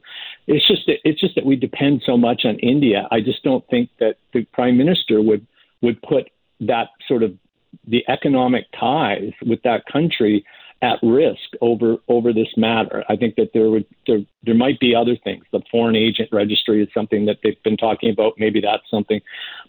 It's 0.48 0.68
just 0.68 0.86
that 0.88 0.98
it's 1.04 1.20
just 1.20 1.36
that 1.36 1.46
we 1.46 1.56
depend 1.56 2.04
so 2.06 2.18
much 2.18 2.42
on 2.46 2.58
India. 2.60 3.08
I 3.12 3.22
just 3.22 3.44
don't 3.44 3.68
think 3.70 3.90
that 4.00 4.18
the 4.34 4.46
prime 4.54 4.78
minister 4.78 5.22
would 5.22 5.46
would 5.82 6.02
put 6.02 6.30
that 6.62 6.88
sort 7.08 7.24
of 7.24 7.34
the 7.88 8.04
economic 8.08 8.66
ties 8.78 9.32
with 9.46 9.62
that 9.64 9.86
country 9.92 10.46
at 10.82 11.00
risk 11.02 11.50
over 11.62 11.98
over 12.08 12.34
this 12.34 12.50
matter. 12.58 13.04
I 13.10 13.16
think 13.16 13.36
that 13.36 13.52
there 13.54 13.70
would 13.70 13.86
there 14.08 14.20
there 14.44 14.56
might 14.56 14.80
be 14.80 14.94
other 14.94 15.16
things. 15.16 15.46
The 15.52 15.62
foreign 15.72 15.96
agent 15.96 16.30
registry 16.32 16.84
is 16.84 16.90
something 16.94 17.26
that 17.26 17.38
they've 17.44 17.62
been 17.64 17.78
talking 17.78 18.10
about. 18.10 18.34
Maybe 18.38 18.62
that's 18.62 18.84
something. 18.90 19.22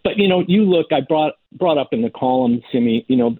But 0.02 0.18
you 0.18 0.28
know, 0.28 0.44
you 0.46 0.64
look. 0.64 0.92
I 0.92 1.00
brought 1.00 1.34
brought 1.52 1.78
up 1.78 1.92
in 1.92 2.02
the 2.02 2.10
column, 2.10 2.62
Simi. 2.72 3.04
You 3.08 3.16
know, 3.16 3.38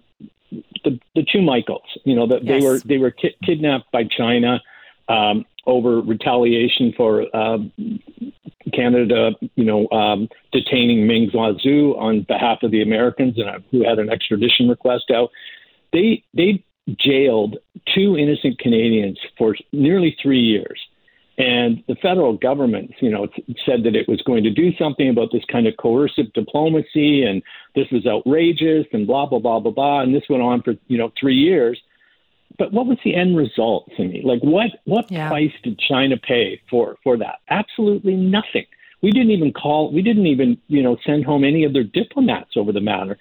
the 0.83 0.99
the 1.15 1.25
two 1.31 1.41
Michaels. 1.41 1.97
You 2.05 2.15
know, 2.15 2.27
that 2.27 2.43
yes. 2.43 2.61
they 2.61 2.65
were 2.65 2.79
they 2.79 2.97
were 2.97 3.11
ki- 3.11 3.35
kidnapped 3.43 3.91
by 3.91 4.05
China. 4.05 4.61
Um, 5.09 5.45
over 5.67 6.01
retaliation 6.01 6.93
for 6.97 7.25
uh, 7.35 7.57
Canada, 8.73 9.31
you 9.55 9.65
know, 9.65 9.87
um, 9.89 10.27
detaining 10.51 11.05
Meng 11.05 11.29
Wanzhou 11.33 11.97
on 11.99 12.23
behalf 12.27 12.59
of 12.63 12.71
the 12.71 12.81
Americans, 12.81 13.37
and 13.37 13.49
uh, 13.49 13.59
who 13.71 13.87
had 13.87 13.99
an 13.99 14.09
extradition 14.09 14.67
request 14.67 15.11
out. 15.13 15.29
They 15.93 16.23
they 16.33 16.63
jailed 16.99 17.57
two 17.93 18.17
innocent 18.17 18.59
Canadians 18.59 19.19
for 19.37 19.55
nearly 19.71 20.15
three 20.21 20.39
years. 20.39 20.79
And 21.39 21.83
the 21.87 21.95
federal 22.01 22.35
government, 22.35 22.93
you 22.99 23.11
know, 23.11 23.27
said 23.63 23.83
that 23.83 23.95
it 23.95 24.07
was 24.07 24.21
going 24.23 24.43
to 24.43 24.49
do 24.49 24.71
something 24.79 25.07
about 25.07 25.29
this 25.31 25.43
kind 25.51 25.67
of 25.67 25.77
coercive 25.77 26.33
diplomacy, 26.33 27.23
and 27.23 27.43
this 27.75 27.85
was 27.91 28.07
outrageous, 28.07 28.87
and 28.91 29.05
blah 29.05 29.27
blah 29.27 29.37
blah 29.37 29.59
blah 29.59 29.71
blah. 29.71 30.01
And 30.01 30.15
this 30.15 30.23
went 30.29 30.41
on 30.41 30.63
for 30.63 30.73
you 30.87 30.97
know 30.97 31.11
three 31.19 31.35
years. 31.35 31.79
But 32.57 32.73
what 32.73 32.87
was 32.87 32.97
the 33.03 33.15
end 33.15 33.37
result 33.37 33.89
to 33.97 34.03
me? 34.03 34.21
Like, 34.23 34.41
what 34.41 34.71
what 34.85 35.11
yeah. 35.11 35.29
price 35.29 35.51
did 35.63 35.79
China 35.79 36.17
pay 36.17 36.61
for 36.69 36.95
for 37.03 37.17
that? 37.17 37.39
Absolutely 37.49 38.15
nothing. 38.15 38.65
We 39.01 39.11
didn't 39.11 39.31
even 39.31 39.53
call. 39.53 39.91
We 39.91 40.01
didn't 40.01 40.27
even 40.27 40.57
you 40.67 40.81
know 40.81 40.97
send 41.05 41.25
home 41.25 41.43
any 41.43 41.63
of 41.63 41.73
their 41.73 41.83
diplomats 41.83 42.51
over 42.55 42.71
the 42.71 42.81
matter. 42.81 43.17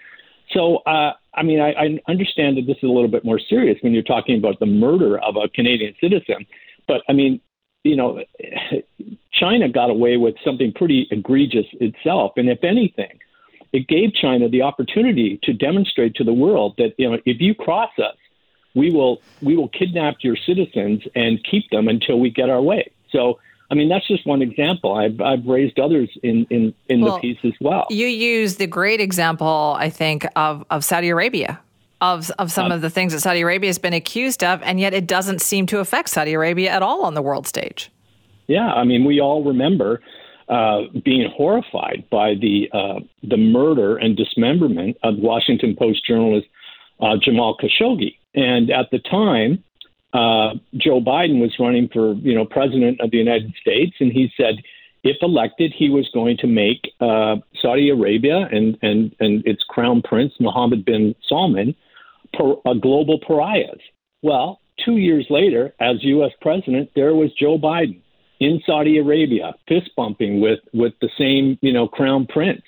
So, 0.53 0.77
uh, 0.87 1.13
I 1.35 1.43
mean, 1.43 1.61
I, 1.61 1.73
I 1.73 1.99
understand 2.09 2.57
that 2.57 2.67
this 2.67 2.77
is 2.77 2.85
a 2.85 2.93
little 2.93 3.09
bit 3.09 3.25
more 3.25 3.41
serious 3.41 3.79
when 3.83 3.93
you're 3.93 4.03
talking 4.03 4.39
about 4.39 4.61
the 4.61 4.67
murder 4.67 5.19
of 5.19 5.37
a 5.37 5.49
Canadian 5.49 5.95
citizen. 6.01 6.47
But 6.87 7.03
I 7.09 7.13
mean, 7.13 7.41
you 7.83 7.97
know, 7.97 8.21
China 9.33 9.69
got 9.69 9.91
away 9.91 10.17
with 10.17 10.35
something 10.45 10.73
pretty 10.73 11.09
egregious 11.11 11.67
itself. 11.73 12.33
And 12.37 12.49
if 12.49 12.63
anything, 12.65 13.19
it 13.73 13.89
gave 13.89 14.15
China 14.15 14.49
the 14.49 14.63
opportunity 14.63 15.39
to 15.43 15.53
demonstrate 15.53 16.15
to 16.17 16.25
the 16.25 16.33
world 16.33 16.75
that 16.79 16.95
you 16.99 17.11
know 17.11 17.19
if 17.27 17.41
you 17.41 17.55
cross 17.55 17.91
us, 17.99 18.17
we 18.77 18.91
will 18.93 19.21
we 19.43 19.57
will 19.57 19.69
kidnap 19.71 20.17
your 20.21 20.37
citizens 20.37 21.03
and 21.17 21.43
keep 21.51 21.69
them 21.71 21.89
until 21.89 22.21
we 22.21 22.31
get 22.31 22.49
our 22.49 22.63
way. 22.63 22.93
So 23.11 23.41
I 23.71 23.75
mean, 23.75 23.89
that's 23.89 24.07
just 24.07 24.25
one 24.27 24.43
example. 24.43 24.95
I've, 24.95 25.21
I've 25.21 25.45
raised 25.45 25.81
others 25.81 26.09
in, 26.23 26.47
in, 26.51 26.73
in 26.89 27.01
well, 27.01 27.17
the 27.17 27.21
piece 27.21 27.39
as 27.43 27.53
well. 27.61 27.87
You 27.91 28.07
use 28.07 28.57
the 28.57 28.67
great 28.69 29.01
example, 29.01 29.75
I 29.77 29.91
think, 29.91 30.25
of, 30.37 30.65
of 30.71 30.85
Saudi 30.85 31.09
Arabia, 31.09 31.59
of, 32.01 32.31
of 32.39 32.53
some 32.53 32.71
uh, 32.71 32.77
of 32.77 32.81
the 32.81 32.91
things 32.91 33.13
that 33.13 33.21
Saudi 33.21 33.41
Arabia 33.41 33.69
has 33.69 33.79
been 33.79 33.93
accused 33.93 34.45
of, 34.45 34.63
and 34.63 34.79
yet 34.79 34.95
it 34.95 35.09
doesn't 35.09 35.41
seem 35.41 35.67
to 35.67 35.81
affect 35.81 36.11
Saudi 36.11 36.33
Arabia 36.33 36.71
at 36.71 36.83
all 36.83 37.05
on 37.05 37.15
the 37.15 37.23
world 37.23 37.49
stage. 37.49 37.91
Yeah, 38.47 38.73
I 38.73 38.85
mean, 38.85 39.05
we 39.05 39.21
all 39.21 39.43
remember 39.43 40.01
uh, 40.49 40.83
being 41.05 41.29
horrified 41.37 42.05
by 42.09 42.35
the, 42.35 42.71
uh, 42.73 43.01
the 43.25 43.37
murder 43.37 43.97
and 43.97 44.17
dismemberment 44.17 44.97
of 45.03 45.17
Washington 45.17 45.75
Post 45.75 46.07
journalist 46.07 46.47
uh, 47.01 47.17
Jamal 47.21 47.57
Khashoggi. 47.57 48.17
And 48.37 48.71
at 48.71 48.91
the 48.91 48.99
time, 48.99 49.65
uh, 50.13 50.55
Joe 50.77 51.01
Biden 51.01 51.41
was 51.41 51.55
running 51.59 51.89
for 51.89 52.13
you 52.15 52.35
know 52.35 52.45
president 52.45 53.01
of 53.01 53.11
the 53.11 53.19
United 53.19 53.55
States, 53.61 53.97
and 53.99 54.13
he 54.13 54.31
said 54.37 54.57
if 55.03 55.17
elected, 55.23 55.73
he 55.77 55.89
was 55.89 56.09
going 56.13 56.37
to 56.39 56.47
make 56.47 56.93
uh, 57.01 57.37
Saudi 57.61 57.91
Arabia 57.91 58.49
and 58.51 58.79
and 58.83 59.15
and 59.21 59.47
its 59.47 59.63
crown 59.65 60.03
prince 60.03 60.33
Mohammed 60.41 60.85
bin 60.85 61.15
Salman 61.29 61.75
a 62.67 62.75
global 62.75 63.19
pariahs. 63.27 63.81
Well, 64.23 64.61
two 64.85 64.97
years 64.97 65.27
later, 65.31 65.75
as 65.81 66.03
U.S. 66.05 66.33
president, 66.43 66.91
there 66.95 67.15
was 67.15 67.33
Joe 67.33 67.57
Biden 67.57 68.01
in 68.41 68.61
Saudi 68.67 68.99
Arabia, 68.99 69.55
fist 69.69 69.91
bumping 69.97 70.41
with 70.41 70.61
with 70.73 70.93
the 71.01 71.09
same 71.19 71.59
you 71.63 71.73
know 71.73 71.89
crown 71.89 72.27
prince 72.27 72.63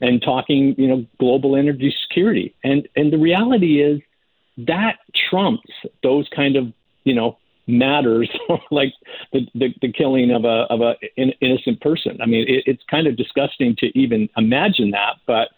and 0.00 0.20
talking 0.20 0.74
you 0.76 0.88
know 0.88 1.06
global 1.18 1.56
energy 1.56 1.94
security. 2.08 2.54
And 2.64 2.88
and 2.96 3.12
the 3.12 3.18
reality 3.18 3.82
is 3.82 4.00
that 4.56 4.98
trumps 5.30 5.70
those 6.02 6.28
kind 6.34 6.56
of 6.56 6.72
you 7.04 7.14
know, 7.14 7.38
matters 7.66 8.30
like 8.70 8.92
the, 9.32 9.46
the, 9.54 9.68
the 9.80 9.92
killing 9.92 10.30
of 10.30 10.44
a 10.44 10.66
of 10.70 10.80
a 10.80 10.94
in, 11.16 11.32
innocent 11.40 11.80
person. 11.80 12.18
I 12.20 12.26
mean, 12.26 12.46
it, 12.48 12.64
it's 12.66 12.82
kind 12.90 13.06
of 13.06 13.16
disgusting 13.16 13.76
to 13.78 13.86
even 13.98 14.28
imagine 14.36 14.90
that, 14.90 15.16
but 15.26 15.48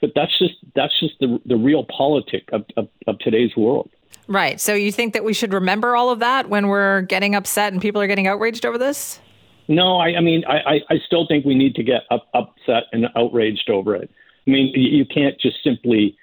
but 0.00 0.12
that's 0.14 0.36
just 0.38 0.54
that's 0.74 0.98
just 1.00 1.14
the 1.20 1.40
the 1.46 1.54
realpolitik 1.54 2.52
of, 2.52 2.64
of, 2.76 2.88
of 3.06 3.18
today's 3.20 3.56
world. 3.56 3.88
Right. 4.28 4.60
So 4.60 4.74
you 4.74 4.90
think 4.90 5.12
that 5.14 5.22
we 5.22 5.32
should 5.32 5.52
remember 5.52 5.94
all 5.94 6.10
of 6.10 6.18
that 6.18 6.48
when 6.48 6.66
we're 6.66 7.02
getting 7.02 7.36
upset 7.36 7.72
and 7.72 7.80
people 7.80 8.02
are 8.02 8.08
getting 8.08 8.26
outraged 8.26 8.66
over 8.66 8.76
this? 8.76 9.20
No, 9.68 9.98
I, 9.98 10.16
I 10.16 10.20
mean, 10.20 10.44
I, 10.48 10.80
I 10.90 10.98
still 11.06 11.26
think 11.28 11.44
we 11.44 11.54
need 11.54 11.76
to 11.76 11.84
get 11.84 12.02
up, 12.10 12.28
upset 12.34 12.84
and 12.92 13.06
outraged 13.16 13.70
over 13.70 13.94
it. 13.94 14.10
I 14.46 14.50
mean, 14.50 14.72
you 14.74 15.04
can't 15.04 15.38
just 15.40 15.62
simply 15.62 16.16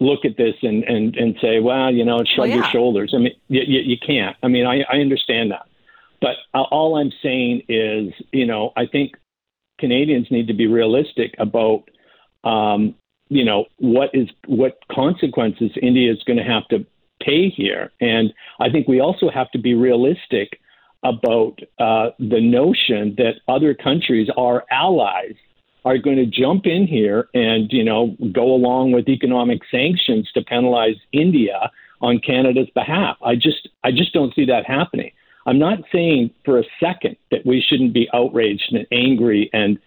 look 0.00 0.24
at 0.24 0.36
this 0.36 0.54
and 0.62 0.82
and 0.84 1.14
and 1.16 1.36
say, 1.40 1.60
well, 1.60 1.92
you 1.92 2.04
know, 2.04 2.18
shrug 2.24 2.38
well, 2.38 2.48
yeah. 2.48 2.54
your 2.56 2.64
shoulders. 2.64 3.12
I 3.14 3.18
mean, 3.18 3.34
you, 3.48 3.62
you, 3.66 3.80
you 3.80 3.96
can't. 4.04 4.36
I 4.42 4.48
mean, 4.48 4.66
I, 4.66 4.80
I 4.90 4.96
understand 4.96 5.52
that, 5.52 5.66
but 6.20 6.36
all 6.54 6.96
I'm 6.96 7.12
saying 7.22 7.62
is, 7.68 8.12
you 8.32 8.46
know, 8.46 8.72
I 8.76 8.86
think 8.86 9.12
Canadians 9.78 10.28
need 10.30 10.48
to 10.48 10.54
be 10.54 10.66
realistic 10.66 11.34
about, 11.38 11.84
um, 12.44 12.94
you 13.28 13.44
know, 13.44 13.66
what 13.78 14.10
is 14.14 14.28
what 14.46 14.78
consequences 14.90 15.70
India 15.80 16.10
is 16.10 16.22
going 16.26 16.38
to 16.38 16.44
have 16.44 16.66
to 16.68 16.86
pay 17.22 17.50
here, 17.50 17.92
and 18.00 18.32
I 18.58 18.70
think 18.70 18.88
we 18.88 19.00
also 19.00 19.30
have 19.30 19.50
to 19.52 19.58
be 19.58 19.74
realistic 19.74 20.58
about 21.02 21.58
uh, 21.78 22.10
the 22.18 22.40
notion 22.40 23.14
that 23.16 23.34
other 23.48 23.74
countries 23.74 24.28
are 24.36 24.64
allies 24.70 25.34
are 25.84 25.98
going 25.98 26.16
to 26.16 26.26
jump 26.26 26.66
in 26.66 26.86
here 26.86 27.28
and 27.34 27.70
you 27.72 27.84
know 27.84 28.16
go 28.32 28.52
along 28.52 28.92
with 28.92 29.08
economic 29.08 29.60
sanctions 29.70 30.30
to 30.32 30.42
penalize 30.42 30.96
India 31.12 31.70
on 32.00 32.18
Canada's 32.18 32.70
behalf. 32.74 33.16
I 33.24 33.34
just 33.34 33.68
I 33.84 33.90
just 33.90 34.12
don't 34.12 34.34
see 34.34 34.46
that 34.46 34.66
happening. 34.66 35.12
I'm 35.46 35.58
not 35.58 35.78
saying 35.92 36.30
for 36.44 36.58
a 36.58 36.64
second 36.78 37.16
that 37.30 37.46
we 37.46 37.64
shouldn't 37.66 37.92
be 37.92 38.08
outraged 38.12 38.72
and 38.72 38.86
angry 38.92 39.50
and 39.52 39.78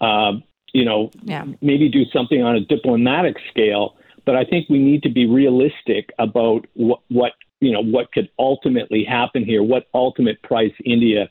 uh, 0.00 0.32
you 0.72 0.84
know 0.84 1.10
yeah. 1.22 1.44
maybe 1.60 1.88
do 1.88 2.04
something 2.12 2.42
on 2.42 2.56
a 2.56 2.60
diplomatic 2.60 3.36
scale. 3.50 3.96
But 4.24 4.36
I 4.36 4.44
think 4.44 4.68
we 4.68 4.78
need 4.78 5.02
to 5.04 5.08
be 5.08 5.26
realistic 5.26 6.10
about 6.18 6.66
what, 6.74 7.00
what 7.08 7.32
you 7.60 7.72
know 7.72 7.82
what 7.82 8.12
could 8.12 8.28
ultimately 8.38 9.04
happen 9.04 9.44
here, 9.44 9.62
what 9.62 9.86
ultimate 9.94 10.42
price 10.42 10.74
India 10.84 11.28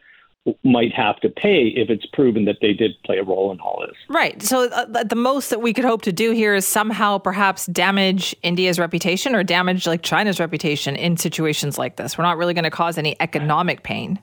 might 0.63 0.93
have 0.93 1.19
to 1.21 1.29
pay 1.29 1.67
if 1.75 1.89
it's 1.89 2.05
proven 2.07 2.45
that 2.45 2.57
they 2.61 2.73
did 2.73 2.91
play 3.03 3.17
a 3.17 3.23
role 3.23 3.51
in 3.51 3.59
all 3.59 3.83
this. 3.85 3.95
Right. 4.09 4.41
So 4.41 4.69
uh, 4.69 5.03
the 5.03 5.15
most 5.15 5.49
that 5.49 5.61
we 5.61 5.73
could 5.73 5.85
hope 5.85 6.01
to 6.03 6.11
do 6.11 6.31
here 6.31 6.55
is 6.55 6.65
somehow 6.65 7.17
perhaps 7.17 7.65
damage 7.67 8.35
India's 8.43 8.79
reputation 8.79 9.35
or 9.35 9.43
damage 9.43 9.87
like 9.87 10.01
China's 10.01 10.39
reputation 10.39 10.95
in 10.95 11.17
situations 11.17 11.77
like 11.77 11.97
this. 11.97 12.17
We're 12.17 12.23
not 12.23 12.37
really 12.37 12.53
going 12.53 12.63
to 12.63 12.71
cause 12.71 12.97
any 12.97 13.15
economic 13.19 13.83
pain. 13.83 14.19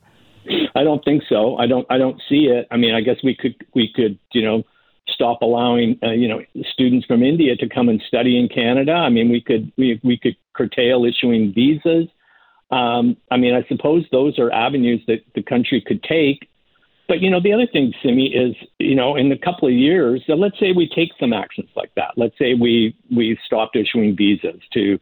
I 0.74 0.82
don't 0.82 1.04
think 1.04 1.22
so. 1.28 1.56
I 1.56 1.66
don't. 1.66 1.86
I 1.88 1.98
don't 1.98 2.20
see 2.28 2.46
it. 2.46 2.66
I 2.70 2.76
mean, 2.76 2.94
I 2.94 3.00
guess 3.00 3.16
we 3.22 3.34
could. 3.34 3.54
We 3.74 3.90
could. 3.94 4.18
You 4.32 4.42
know, 4.42 4.62
stop 5.08 5.42
allowing 5.42 5.98
uh, 6.02 6.10
you 6.10 6.28
know 6.28 6.42
students 6.72 7.06
from 7.06 7.22
India 7.22 7.56
to 7.56 7.68
come 7.68 7.88
and 7.88 8.02
study 8.06 8.38
in 8.38 8.48
Canada. 8.48 8.92
I 8.92 9.08
mean, 9.08 9.30
we 9.30 9.40
could. 9.40 9.72
We 9.78 10.00
we 10.02 10.18
could 10.18 10.36
curtail 10.52 11.04
issuing 11.04 11.52
visas. 11.54 12.08
Um, 12.74 13.16
I 13.30 13.36
mean, 13.36 13.54
I 13.54 13.64
suppose 13.68 14.04
those 14.10 14.38
are 14.38 14.50
avenues 14.52 15.00
that 15.06 15.20
the 15.36 15.42
country 15.42 15.80
could 15.80 16.02
take. 16.02 16.48
But 17.06 17.20
you 17.20 17.30
know, 17.30 17.40
the 17.40 17.52
other 17.52 17.66
thing, 17.66 17.92
Simi, 18.02 18.34
is 18.34 18.56
you 18.78 18.94
know, 18.96 19.14
in 19.14 19.30
a 19.30 19.38
couple 19.38 19.68
of 19.68 19.74
years, 19.74 20.22
so 20.26 20.34
let's 20.34 20.58
say 20.58 20.72
we 20.72 20.88
take 20.88 21.10
some 21.20 21.32
actions 21.32 21.68
like 21.76 21.94
that. 21.96 22.12
Let's 22.16 22.36
say 22.38 22.54
we 22.54 22.96
we 23.14 23.38
stopped 23.44 23.76
issuing 23.76 24.16
visas 24.16 24.60
to 24.72 24.98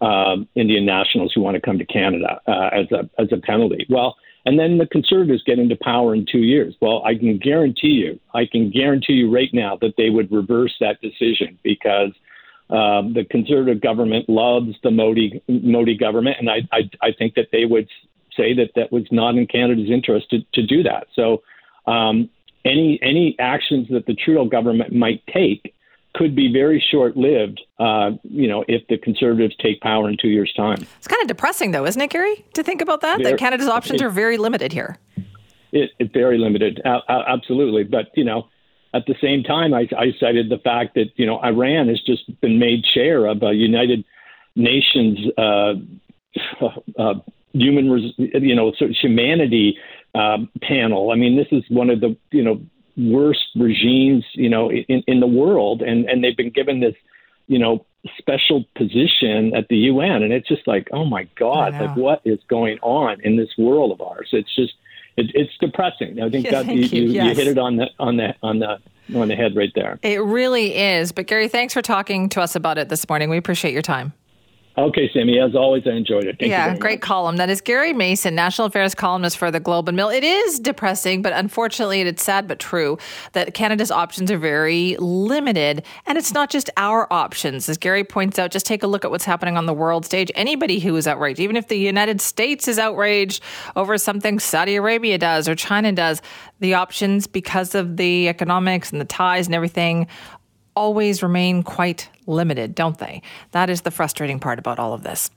um, 0.00 0.48
Indian 0.54 0.84
nationals 0.86 1.32
who 1.34 1.42
want 1.42 1.54
to 1.54 1.60
come 1.60 1.78
to 1.78 1.84
Canada 1.84 2.40
uh, 2.48 2.70
as 2.72 2.90
a 2.90 3.08
as 3.20 3.28
a 3.32 3.36
penalty. 3.36 3.86
Well, 3.90 4.16
and 4.46 4.58
then 4.58 4.78
the 4.78 4.86
Conservatives 4.86 5.42
get 5.44 5.58
into 5.58 5.76
power 5.76 6.14
in 6.14 6.26
two 6.26 6.38
years. 6.38 6.74
Well, 6.80 7.04
I 7.04 7.14
can 7.14 7.38
guarantee 7.38 7.88
you, 8.02 8.18
I 8.34 8.46
can 8.46 8.70
guarantee 8.70 9.12
you 9.12 9.30
right 9.30 9.50
now 9.52 9.76
that 9.82 9.94
they 9.98 10.08
would 10.08 10.32
reverse 10.32 10.74
that 10.80 11.02
decision 11.02 11.58
because 11.62 12.12
um, 12.72 13.12
the 13.12 13.24
conservative 13.30 13.82
government 13.82 14.28
loves 14.28 14.74
the 14.82 14.90
Modi 14.90 15.42
Modi 15.46 15.96
government, 15.96 16.36
and 16.40 16.48
I, 16.48 16.66
I 16.72 16.90
I 17.02 17.12
think 17.12 17.34
that 17.34 17.48
they 17.52 17.66
would 17.66 17.88
say 18.34 18.54
that 18.54 18.70
that 18.76 18.90
was 18.90 19.04
not 19.10 19.36
in 19.36 19.46
Canada's 19.46 19.90
interest 19.90 20.30
to, 20.30 20.38
to 20.54 20.62
do 20.62 20.82
that. 20.82 21.06
So 21.14 21.42
um, 21.86 22.30
any 22.64 22.98
any 23.02 23.36
actions 23.38 23.88
that 23.90 24.06
the 24.06 24.14
Trudeau 24.14 24.46
government 24.46 24.94
might 24.94 25.22
take 25.26 25.74
could 26.14 26.34
be 26.34 26.50
very 26.50 26.82
short 26.90 27.14
lived. 27.14 27.60
Uh, 27.78 28.12
you 28.22 28.48
know, 28.48 28.64
if 28.68 28.86
the 28.88 28.96
Conservatives 28.96 29.54
take 29.62 29.80
power 29.80 30.08
in 30.08 30.16
two 30.20 30.28
years' 30.28 30.52
time. 30.54 30.86
It's 30.96 31.08
kind 31.08 31.22
of 31.22 31.28
depressing, 31.28 31.72
though, 31.72 31.86
isn't 31.86 32.00
it, 32.00 32.10
Gary, 32.10 32.44
to 32.54 32.62
think 32.62 32.80
about 32.80 33.00
that? 33.00 33.22
That 33.22 33.38
Canada's 33.38 33.68
options 33.68 34.00
it, 34.00 34.04
are 34.04 34.10
very 34.10 34.36
limited 34.38 34.72
here. 34.72 34.98
It, 35.72 35.90
it's 35.98 36.12
very 36.12 36.38
limited, 36.38 36.80
uh, 36.84 37.00
absolutely. 37.08 37.84
But 37.84 38.06
you 38.14 38.24
know, 38.24 38.48
at 38.94 39.06
the 39.06 39.14
same 39.20 39.42
time, 39.42 39.72
I, 39.72 39.88
I 39.96 40.12
cited 40.20 40.50
the 40.50 40.58
fact 40.58 40.94
that 40.94 41.10
you 41.16 41.26
know 41.26 41.38
Iran 41.42 41.88
has 41.88 42.00
just 42.00 42.40
been 42.40 42.58
made 42.58 42.84
chair 42.84 43.26
of 43.26 43.42
a 43.42 43.54
United 43.54 44.04
Nations 44.54 45.18
uh, 45.38 45.74
uh, 46.98 47.14
human, 47.52 47.90
res- 47.90 48.14
you 48.18 48.54
know, 48.54 48.72
sort 48.78 48.90
of 48.90 48.96
humanity 49.00 49.78
um, 50.14 50.50
panel. 50.60 51.10
I 51.10 51.16
mean, 51.16 51.36
this 51.36 51.48
is 51.50 51.64
one 51.68 51.90
of 51.90 52.00
the 52.00 52.16
you 52.30 52.42
know 52.42 52.60
worst 52.96 53.40
regimes 53.56 54.24
you 54.34 54.50
know 54.50 54.70
in, 54.70 55.02
in 55.06 55.20
the 55.20 55.26
world, 55.26 55.82
and 55.82 56.04
and 56.06 56.22
they've 56.22 56.36
been 56.36 56.50
given 56.50 56.80
this 56.80 56.94
you 57.46 57.58
know 57.58 57.86
special 58.18 58.64
position 58.76 59.54
at 59.54 59.68
the 59.68 59.76
UN, 59.76 60.22
and 60.22 60.32
it's 60.32 60.48
just 60.48 60.66
like, 60.66 60.88
oh 60.92 61.04
my 61.04 61.28
God, 61.36 61.72
like 61.74 61.96
what 61.96 62.20
is 62.24 62.40
going 62.48 62.78
on 62.82 63.20
in 63.22 63.36
this 63.36 63.50
world 63.56 63.92
of 63.92 64.00
ours? 64.00 64.28
It's 64.32 64.54
just 64.54 64.74
it, 65.16 65.30
it's 65.34 65.52
depressing. 65.58 66.20
I 66.22 66.28
think 66.30 66.46
Yeah, 66.46 66.62
that 66.62 66.74
you, 66.74 66.82
you. 66.82 67.08
Yes. 67.10 67.36
you 67.36 67.44
hit 67.44 67.48
it 67.48 67.58
on 67.58 67.76
the 67.76 67.88
on 67.98 68.16
the 68.16 68.34
on 68.42 68.58
the 68.58 68.78
on 69.14 69.28
the 69.28 69.36
head 69.36 69.54
right 69.56 69.72
there. 69.74 69.98
It 70.02 70.22
really 70.22 70.74
is. 70.76 71.12
But 71.12 71.26
Gary, 71.26 71.48
thanks 71.48 71.74
for 71.74 71.82
talking 71.82 72.28
to 72.30 72.40
us 72.40 72.54
about 72.56 72.78
it 72.78 72.88
this 72.88 73.08
morning. 73.08 73.30
We 73.30 73.36
appreciate 73.36 73.72
your 73.72 73.82
time. 73.82 74.12
Okay, 74.78 75.10
Simi. 75.12 75.38
As 75.38 75.54
always, 75.54 75.86
I 75.86 75.90
enjoyed 75.90 76.24
it. 76.24 76.38
Thank 76.38 76.42
you 76.42 76.48
yeah, 76.48 76.74
great 76.76 77.00
much. 77.00 77.06
column. 77.06 77.36
That 77.36 77.50
is 77.50 77.60
Gary 77.60 77.92
Mason, 77.92 78.34
national 78.34 78.68
affairs 78.68 78.94
columnist 78.94 79.36
for 79.36 79.50
the 79.50 79.60
Globe 79.60 79.86
and 79.88 79.96
Mail. 79.96 80.08
It 80.08 80.24
is 80.24 80.58
depressing, 80.58 81.20
but 81.20 81.34
unfortunately, 81.34 82.00
it's 82.00 82.22
sad 82.22 82.48
but 82.48 82.58
true 82.58 82.96
that 83.32 83.52
Canada's 83.52 83.90
options 83.90 84.30
are 84.30 84.38
very 84.38 84.96
limited. 84.98 85.84
And 86.06 86.16
it's 86.16 86.32
not 86.32 86.48
just 86.48 86.70
our 86.78 87.12
options. 87.12 87.68
As 87.68 87.76
Gary 87.76 88.02
points 88.02 88.38
out, 88.38 88.50
just 88.50 88.64
take 88.64 88.82
a 88.82 88.86
look 88.86 89.04
at 89.04 89.10
what's 89.10 89.26
happening 89.26 89.58
on 89.58 89.66
the 89.66 89.74
world 89.74 90.06
stage. 90.06 90.32
Anybody 90.34 90.78
who 90.78 90.96
is 90.96 91.06
outraged, 91.06 91.38
even 91.38 91.56
if 91.56 91.68
the 91.68 91.76
United 91.76 92.22
States 92.22 92.66
is 92.66 92.78
outraged 92.78 93.42
over 93.76 93.98
something 93.98 94.38
Saudi 94.38 94.76
Arabia 94.76 95.18
does 95.18 95.48
or 95.48 95.54
China 95.54 95.92
does, 95.92 96.22
the 96.60 96.72
options, 96.74 97.26
because 97.26 97.74
of 97.74 97.98
the 97.98 98.28
economics 98.28 98.90
and 98.90 99.00
the 99.00 99.04
ties 99.04 99.46
and 99.46 99.54
everything, 99.54 100.06
always 100.74 101.22
remain 101.22 101.62
quite 101.62 102.08
limited, 102.26 102.74
don't 102.74 102.98
they? 102.98 103.22
That 103.52 103.70
is 103.70 103.82
the 103.82 103.90
frustrating 103.90 104.38
part 104.40 104.58
about 104.58 104.78
all 104.78 104.92
of 104.92 105.02
this. 105.02 105.30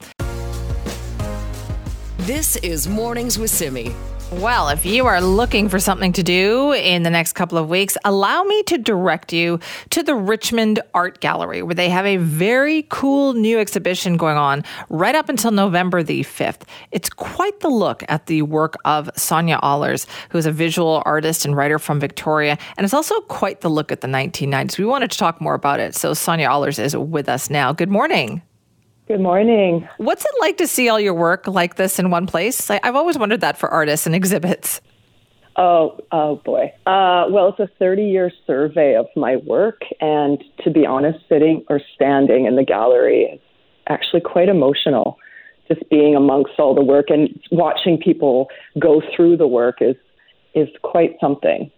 This 2.19 2.55
is 2.57 2.88
Mornings 2.88 3.38
with 3.38 3.51
Simi. 3.51 3.93
Well, 4.32 4.69
if 4.69 4.86
you 4.86 5.05
are 5.05 5.21
looking 5.21 5.69
for 5.69 5.80
something 5.80 6.11
to 6.13 6.23
do 6.23 6.73
in 6.73 7.03
the 7.03 7.09
next 7.09 7.34
couple 7.34 7.57
of 7.57 7.69
weeks, 7.69 7.95
allow 8.03 8.43
me 8.43 8.63
to 8.63 8.78
direct 8.78 9.32
you 9.32 9.59
to 9.91 10.03
the 10.03 10.15
Richmond 10.15 10.82
Art 10.93 11.19
Gallery, 11.19 11.61
where 11.61 11.76
they 11.76 11.89
have 11.89 12.05
a 12.05 12.17
very 12.17 12.86
cool 12.89 13.34
new 13.34 13.59
exhibition 13.59 14.17
going 14.17 14.36
on 14.36 14.63
right 14.89 15.15
up 15.15 15.30
until 15.30 15.51
November 15.51 16.03
the 16.03 16.21
5th. 16.21 16.63
It's 16.91 17.09
quite 17.09 17.59
the 17.59 17.69
look 17.69 18.03
at 18.09 18.26
the 18.26 18.41
work 18.41 18.76
of 18.84 19.09
Sonja 19.15 19.61
Ahlers, 19.61 20.07
who 20.30 20.38
is 20.38 20.45
a 20.45 20.51
visual 20.51 21.03
artist 21.05 21.45
and 21.45 21.55
writer 21.55 21.80
from 21.80 21.99
Victoria. 21.99 22.57
And 22.78 22.84
it's 22.84 22.95
also 22.95 23.19
quite 23.21 23.61
the 23.61 23.69
look 23.69 23.91
at 23.91 24.01
the 24.01 24.07
1990s. 24.07 24.78
We 24.78 24.86
wanted 24.86 25.11
to 25.11 25.17
talk 25.17 25.39
more 25.39 25.53
about 25.53 25.80
it. 25.80 25.95
So 25.95 26.11
Sonja 26.11 26.47
Ahlers 26.47 26.78
is 26.78 26.97
with 26.97 27.30
us 27.30 27.49
now. 27.49 27.73
Good 27.73 27.89
morning. 27.89 28.41
Good 29.08 29.22
morning. 29.22 29.88
What's 29.97 30.26
it 30.26 30.32
like 30.39 30.58
to 30.58 30.66
see 30.66 30.89
all 30.89 30.99
your 30.99 31.14
work 31.14 31.47
like 31.47 31.76
this 31.76 31.99
in 31.99 32.10
one 32.10 32.26
place? 32.26 32.72
I- 32.72 32.80
I've 32.82 32.95
always 32.95 33.20
wondered 33.20 33.41
that 33.41 33.56
for 33.56 33.70
artists 33.70 34.08
and 34.08 34.16
exhibits. 34.16 34.82
Oh, 35.58 35.99
oh 36.12 36.38
boy. 36.38 36.74
Uh, 36.88 37.26
well, 37.30 37.49
it's 37.49 37.60
a 37.60 37.70
30 37.78 38.03
year 38.03 38.32
survey 38.47 38.95
of 38.95 39.06
my 39.16 39.36
work. 39.38 39.84
And 40.01 40.43
to 40.64 40.72
be 40.72 40.88
honest, 40.88 41.20
sitting 41.30 41.64
or 41.70 41.80
standing 41.93 42.45
in 42.45 42.56
the 42.56 42.64
gallery 42.64 43.26
is 43.26 43.39
actually 43.88 44.22
quite 44.22 44.49
emotional. 44.49 45.20
Just 45.68 45.88
being 45.89 46.16
amongst 46.16 46.53
all 46.58 46.74
the 46.74 46.84
work 46.84 47.10
and 47.10 47.30
watching 47.51 47.99
people 47.99 48.49
go 48.80 49.03
through 49.16 49.38
the 49.38 49.47
work 49.47 49.78
is, 49.82 49.95
is 50.56 50.68
quite 50.82 51.16
something. 51.22 51.72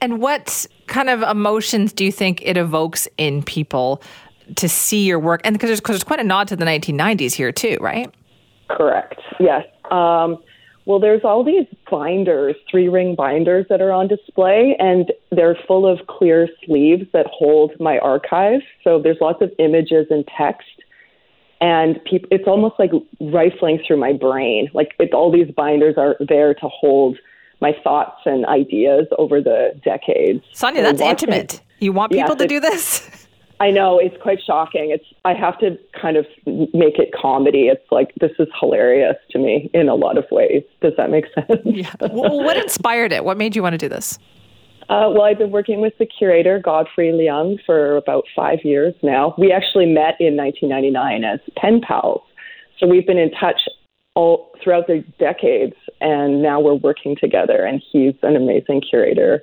And 0.00 0.20
what 0.20 0.66
kind 0.86 1.10
of 1.10 1.22
emotions 1.22 1.92
do 1.92 2.04
you 2.04 2.12
think 2.12 2.42
it 2.42 2.56
evokes 2.56 3.08
in 3.18 3.42
people 3.42 4.02
to 4.56 4.68
see 4.68 5.04
your 5.04 5.18
work? 5.18 5.40
And 5.44 5.54
because 5.54 5.68
there's, 5.68 5.80
there's 5.80 6.04
quite 6.04 6.20
a 6.20 6.24
nod 6.24 6.48
to 6.48 6.56
the 6.56 6.64
1990s 6.64 7.34
here, 7.34 7.52
too, 7.52 7.76
right? 7.80 8.12
Correct. 8.68 9.20
Yes. 9.38 9.64
Um, 9.90 10.38
well, 10.86 10.98
there's 10.98 11.22
all 11.24 11.42
these 11.42 11.66
binders, 11.90 12.56
three 12.70 12.88
ring 12.88 13.14
binders 13.14 13.66
that 13.70 13.80
are 13.80 13.92
on 13.92 14.06
display, 14.06 14.76
and 14.78 15.12
they're 15.30 15.56
full 15.66 15.86
of 15.86 16.06
clear 16.06 16.48
sleeves 16.64 17.04
that 17.12 17.26
hold 17.26 17.72
my 17.80 17.98
archive. 17.98 18.60
So 18.82 19.00
there's 19.00 19.16
lots 19.20 19.40
of 19.40 19.50
images 19.58 20.06
and 20.10 20.28
text, 20.36 20.68
and 21.60 21.98
peop- 22.04 22.26
it's 22.30 22.46
almost 22.46 22.74
like 22.78 22.90
rifling 23.20 23.82
through 23.86 23.96
my 23.96 24.12
brain. 24.12 24.68
Like 24.74 24.94
all 25.14 25.32
these 25.32 25.50
binders 25.56 25.94
are 25.96 26.16
there 26.20 26.52
to 26.54 26.68
hold 26.68 27.16
my 27.60 27.72
thoughts 27.82 28.20
and 28.26 28.44
ideas 28.44 29.06
over 29.16 29.40
the 29.40 29.80
decades. 29.82 30.44
Sonja, 30.54 30.82
that's 30.82 31.00
watching- 31.00 31.30
intimate. 31.30 31.60
You 31.80 31.92
want 31.92 32.12
people 32.12 32.36
to 32.36 32.46
do 32.46 32.60
this? 32.60 33.08
I 33.60 33.70
know 33.70 33.98
it's 33.98 34.16
quite 34.20 34.38
shocking. 34.44 34.90
It's 34.90 35.04
I 35.24 35.32
have 35.34 35.58
to 35.60 35.78
kind 36.00 36.16
of 36.16 36.26
make 36.46 36.98
it 36.98 37.10
comedy. 37.14 37.68
It's 37.68 37.84
like 37.90 38.12
this 38.20 38.32
is 38.38 38.48
hilarious 38.58 39.16
to 39.30 39.38
me 39.38 39.70
in 39.72 39.88
a 39.88 39.94
lot 39.94 40.18
of 40.18 40.24
ways. 40.30 40.62
Does 40.82 40.92
that 40.96 41.10
make 41.10 41.24
sense? 41.34 41.60
yeah. 41.64 41.94
Well, 42.00 42.42
what 42.42 42.56
inspired 42.56 43.12
it? 43.12 43.24
What 43.24 43.36
made 43.36 43.54
you 43.54 43.62
want 43.62 43.74
to 43.74 43.78
do 43.78 43.88
this? 43.88 44.18
Uh, 44.88 45.08
well, 45.10 45.22
I've 45.22 45.38
been 45.38 45.50
working 45.50 45.80
with 45.80 45.94
the 45.98 46.06
curator 46.06 46.58
Godfrey 46.58 47.10
Leung 47.10 47.56
for 47.64 47.96
about 47.96 48.24
five 48.36 48.58
years 48.64 48.94
now. 49.02 49.34
We 49.38 49.50
actually 49.50 49.86
met 49.86 50.16
in 50.20 50.36
1999 50.36 51.24
as 51.24 51.40
pen 51.56 51.80
pals, 51.80 52.20
so 52.78 52.86
we've 52.86 53.06
been 53.06 53.18
in 53.18 53.30
touch 53.30 53.60
all 54.14 54.52
throughout 54.62 54.86
the 54.86 55.02
decades, 55.18 55.74
and 56.00 56.42
now 56.42 56.60
we're 56.60 56.74
working 56.74 57.16
together. 57.18 57.64
And 57.64 57.82
he's 57.92 58.14
an 58.22 58.36
amazing 58.36 58.82
curator. 58.88 59.42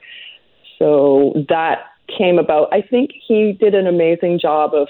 So 0.77 1.33
that 1.49 1.90
came 2.17 2.37
about. 2.39 2.73
I 2.73 2.81
think 2.81 3.11
he 3.27 3.53
did 3.59 3.75
an 3.75 3.87
amazing 3.87 4.39
job 4.39 4.73
of 4.73 4.87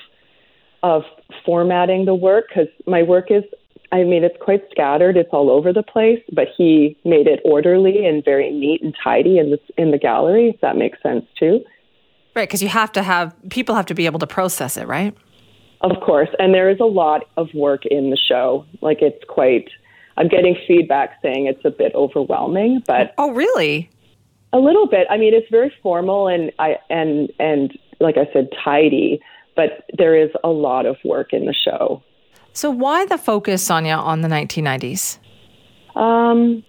of 0.84 1.04
formatting 1.46 2.06
the 2.06 2.16
work 2.16 2.46
because 2.50 2.68
my 2.88 3.04
work 3.04 3.30
is. 3.30 3.44
I 3.94 4.04
mean, 4.04 4.24
it's 4.24 4.38
quite 4.40 4.64
scattered. 4.72 5.18
It's 5.18 5.30
all 5.34 5.50
over 5.50 5.74
the 5.74 5.84
place, 5.84 6.24
but 6.32 6.48
he 6.58 6.98
made 7.04 7.28
it 7.28 7.42
orderly 7.44 8.06
and 8.06 8.24
very 8.24 8.50
neat 8.50 8.82
and 8.82 8.96
tidy 9.04 9.38
in 9.38 9.52
the 9.52 9.60
in 9.78 9.92
the 9.92 9.98
gallery. 9.98 10.50
If 10.50 10.62
that 10.62 10.78
makes 10.78 11.02
sense 11.04 11.26
too. 11.38 11.64
Right, 12.34 12.48
because 12.48 12.64
you 12.64 12.70
have 12.70 12.94
to 12.94 13.04
have 13.04 13.36
people 13.50 13.76
have 13.76 13.88
to 13.88 13.94
be 13.94 14.06
able 14.06 14.20
to 14.20 14.28
process 14.28 14.78
it, 14.78 14.88
right? 14.88 15.14
Of 15.82 16.00
course, 16.02 16.30
and 16.40 16.54
there 16.54 16.70
is 16.70 16.80
a 16.80 16.86
lot 16.86 17.24
of 17.36 17.50
work 17.54 17.86
in 17.86 18.12
the 18.12 18.18
show. 18.18 18.66
Like 18.82 19.02
it's 19.02 19.24
quite. 19.28 19.70
I'm 20.18 20.28
getting 20.28 20.56
feedback 20.68 21.18
saying 21.22 21.48
it's 21.48 21.66
a 21.66 21.72
bit 21.72 21.94
overwhelming, 21.96 22.84
but 22.86 23.14
Oh, 23.18 23.32
really? 23.32 23.90
A 24.54 24.60
little 24.60 24.88
bit. 24.88 25.08
I 25.10 25.18
mean, 25.18 25.34
it's 25.34 25.49
very 25.49 25.74
formal 25.82 26.28
and 26.28 26.52
I 26.60 26.76
and 26.89 27.32
and 27.39 27.78
like 27.99 28.16
I 28.18 28.32
said, 28.34 28.49
tidy. 28.64 29.22
But 29.56 29.86
there 29.97 30.16
is 30.16 30.30
a 30.43 30.49
lot 30.49 30.86
of 30.86 30.95
work 31.04 31.34
in 31.34 31.45
the 31.45 31.54
show. 31.54 32.02
So 32.54 32.70
why 32.70 33.06
the 33.06 33.18
focus, 33.18 33.68
Sonja, 33.68 33.97
on 33.97 34.22
the 34.22 34.28
1990s? 34.28 35.18
Um, 35.95 36.64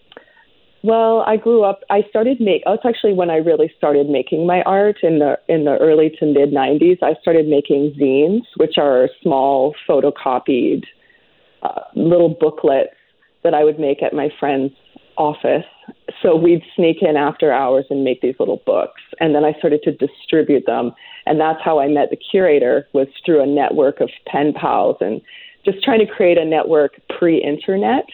well, 0.83 1.23
I 1.27 1.37
grew 1.37 1.63
up. 1.63 1.83
I 1.91 2.03
started 2.11 2.41
make. 2.41 2.63
That's 2.67 2.85
actually 2.85 3.15
when 3.15 3.31
I 3.31 3.37
really 3.37 3.73
started 3.77 4.09
making 4.09 4.47
my 4.47 4.63
art 4.63 4.99
in 5.03 5.21
the 5.21 5.39
in 5.49 5.65
the 5.65 5.79
early 5.79 6.11
to 6.19 6.27
mid 6.27 6.51
'90s. 6.51 6.99
I 7.03 7.15
started 7.21 7.47
making 7.47 7.95
zines, 8.01 8.43
which 8.57 8.79
are 8.79 9.09
small 9.23 9.75
photocopied 9.89 10.85
uh, 11.63 11.83
little 11.95 12.31
booklets 12.31 12.97
that 13.45 13.55
I 13.55 13.63
would 13.63 13.79
make 13.79 14.03
at 14.03 14.13
my 14.13 14.29
friend's 14.41 14.75
office. 15.17 15.65
So 16.23 16.37
we'd 16.37 16.63
sneak 16.77 16.99
in 17.03 17.17
after 17.17 17.53
hours 17.53 17.87
and 17.91 18.05
make 18.05 18.21
these 18.21 18.37
little 18.39 18.63
books, 18.65 19.01
and 19.19 19.35
then 19.35 19.45
I 19.45 19.53
started 19.55 19.83
to 19.85 19.93
distribute 19.93 20.67
them. 20.67 20.93
And 21.27 21.41
that's 21.41 21.61
how 21.63 21.81
I 21.81 21.89
met 21.89 22.11
the 22.11 22.17
curator 22.17 22.87
was 22.93 23.09
through 23.25 23.43
a 23.43 23.47
network 23.47 24.01
of 24.01 24.11
pen 24.27 24.53
pals 24.53 24.97
and 25.01 25.21
just 25.65 25.83
trying 25.83 26.01
to 26.01 26.07
create 26.07 26.39
a 26.39 26.45
network 26.45 27.01
pre-internet. 27.19 28.05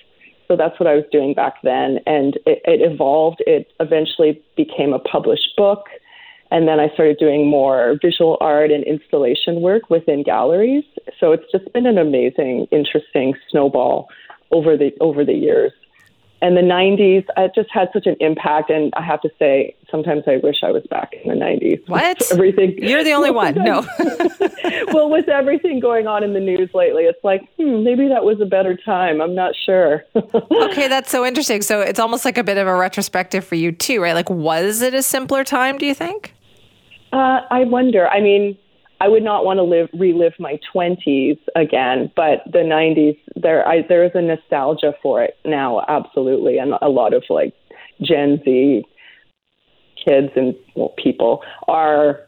So 0.47 0.57
that's 0.57 0.79
what 0.81 0.87
I 0.87 0.95
was 0.95 1.05
doing 1.13 1.35
back 1.35 1.55
then. 1.63 1.99
And 2.07 2.37
it, 2.47 2.61
it 2.65 2.81
evolved. 2.81 3.43
It 3.47 3.71
eventually 3.81 4.43
became 4.57 4.93
a 4.93 4.99
published 4.99 5.55
book. 5.57 5.85
And 6.51 6.67
then 6.67 6.81
I 6.81 6.89
started 6.95 7.19
doing 7.19 7.47
more 7.47 7.99
visual 8.03 8.39
art 8.41 8.71
and 8.71 8.83
installation 8.85 9.61
work 9.61 9.91
within 9.91 10.23
galleries. 10.23 10.85
So 11.21 11.33
it's 11.33 11.45
just 11.53 11.71
been 11.75 11.87
an 11.87 11.99
amazing, 11.99 12.67
interesting 12.71 13.35
snowball 13.51 14.09
over 14.51 14.77
the 14.77 14.93
over 15.01 15.25
the 15.25 15.35
years. 15.35 15.73
And 16.41 16.57
the 16.57 16.63
90s, 16.63 17.25
it 17.37 17.53
just 17.55 17.69
had 17.73 17.89
such 17.93 18.07
an 18.07 18.17
impact. 18.21 18.71
And 18.71 18.93
I 18.97 19.03
have 19.03 19.21
to 19.23 19.31
say, 19.39 19.75
sometimes 19.91 20.23
I 20.29 20.37
wish 20.37 20.59
I 20.63 20.71
was 20.71 20.85
back 20.89 21.15
in 21.25 21.31
the 21.31 21.35
90s. 21.35 21.89
What? 21.89 22.23
Everything. 22.33 22.77
You're 22.79 23.03
the 23.03 23.13
only 23.13 23.33
one. 23.33 23.55
No. 23.55 23.85
well, 24.93 25.11
with 25.11 25.29
everything 25.29 25.81
going 25.81 26.07
on 26.07 26.23
in 26.23 26.35
the 26.35 26.41
news 26.41 26.71
lately, 26.75 27.05
it's 27.05 27.23
like, 27.25 27.43
hmm, 27.57 27.83
maybe 27.83 28.07
that 28.09 28.25
was 28.25 28.41
a 28.41 28.47
better 28.47 28.77
time. 28.77 29.21
I'm 29.21 29.35
not 29.35 29.55
sure. 29.67 30.05
okay, 30.15 30.87
that's 30.87 31.11
so 31.11 31.27
interesting. 31.27 31.63
So 31.63 31.81
it's 31.81 31.99
almost 31.99 32.25
like 32.25 32.39
a 32.39 32.45
bit 32.45 32.57
of 32.57 32.69
a 32.69 32.75
retrospective 32.75 33.45
for 33.45 33.57
you 33.57 33.73
too, 33.73 34.01
right? 34.01 34.15
Like, 34.15 34.31
was 34.31 34.81
it 34.81 34.95
a 34.95 35.03
simpler 35.03 35.43
time? 35.43 35.77
Do 35.77 35.87
you 35.87 35.95
think? 35.95 36.35
Uh, 37.13 37.41
I 37.51 37.65
wonder. 37.65 38.07
I 38.07 38.21
mean, 38.21 38.57
I 39.01 39.09
would 39.09 39.23
not 39.23 39.45
want 39.45 39.59
to 39.59 39.63
live 39.63 39.89
relive 39.95 40.35
my 40.39 40.59
20s 40.75 41.39
again, 41.55 42.11
but 42.17 42.43
the 42.47 42.59
90s 42.59 43.19
there 43.37 43.67
I 43.67 43.83
there 43.89 44.05
is 44.05 44.13
a 44.15 44.23
nostalgia 44.23 44.95
for 45.03 45.23
it 45.23 45.37
now 45.45 45.85
absolutely 45.89 46.59
and 46.59 46.75
a 46.83 46.89
lot 46.89 47.15
of 47.15 47.25
like 47.31 47.55
Gen 48.03 48.41
Z 48.45 48.85
kids 50.05 50.33
and 50.37 50.55
well, 50.75 50.95
people 51.03 51.43
are 51.69 52.21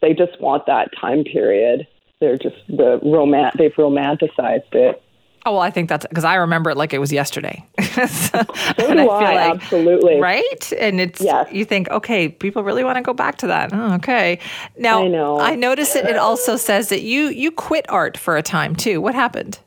they 0.00 0.14
just 0.14 0.40
want 0.40 0.66
that 0.66 0.90
time 0.98 1.24
period. 1.24 1.86
They're 2.20 2.38
just 2.38 2.56
the 2.68 2.98
roman 3.02 3.50
they've 3.56 3.72
romanticized 3.74 4.72
it. 4.72 5.02
Oh 5.46 5.52
well, 5.52 5.62
I 5.62 5.70
think 5.70 5.88
that's 5.88 6.06
because 6.06 6.24
I 6.24 6.34
remember 6.34 6.70
it 6.70 6.76
like 6.76 6.92
it 6.92 6.98
was 6.98 7.10
yesterday. 7.10 7.64
so, 7.80 7.86
so 8.08 8.42
do 8.76 8.84
I, 8.86 9.02
I 9.02 9.04
oh, 9.04 9.06
like, 9.06 9.54
absolutely. 9.54 10.20
Right, 10.20 10.72
and 10.78 11.00
it's 11.00 11.20
yes. 11.20 11.48
you 11.50 11.64
think, 11.64 11.88
okay, 11.88 12.28
people 12.28 12.62
really 12.62 12.84
want 12.84 12.96
to 12.96 13.02
go 13.02 13.14
back 13.14 13.38
to 13.38 13.46
that. 13.46 13.72
Oh, 13.72 13.94
okay. 13.94 14.38
Now 14.76 15.02
I 15.02 15.08
know. 15.08 15.40
I 15.40 15.54
notice 15.54 15.94
that 15.94 16.08
it 16.08 16.16
also 16.16 16.56
says 16.56 16.90
that 16.90 17.02
you 17.02 17.28
you 17.28 17.50
quit 17.50 17.88
art 17.88 18.18
for 18.18 18.36
a 18.36 18.42
time 18.42 18.76
too. 18.76 19.00
What 19.00 19.14
happened? 19.14 19.58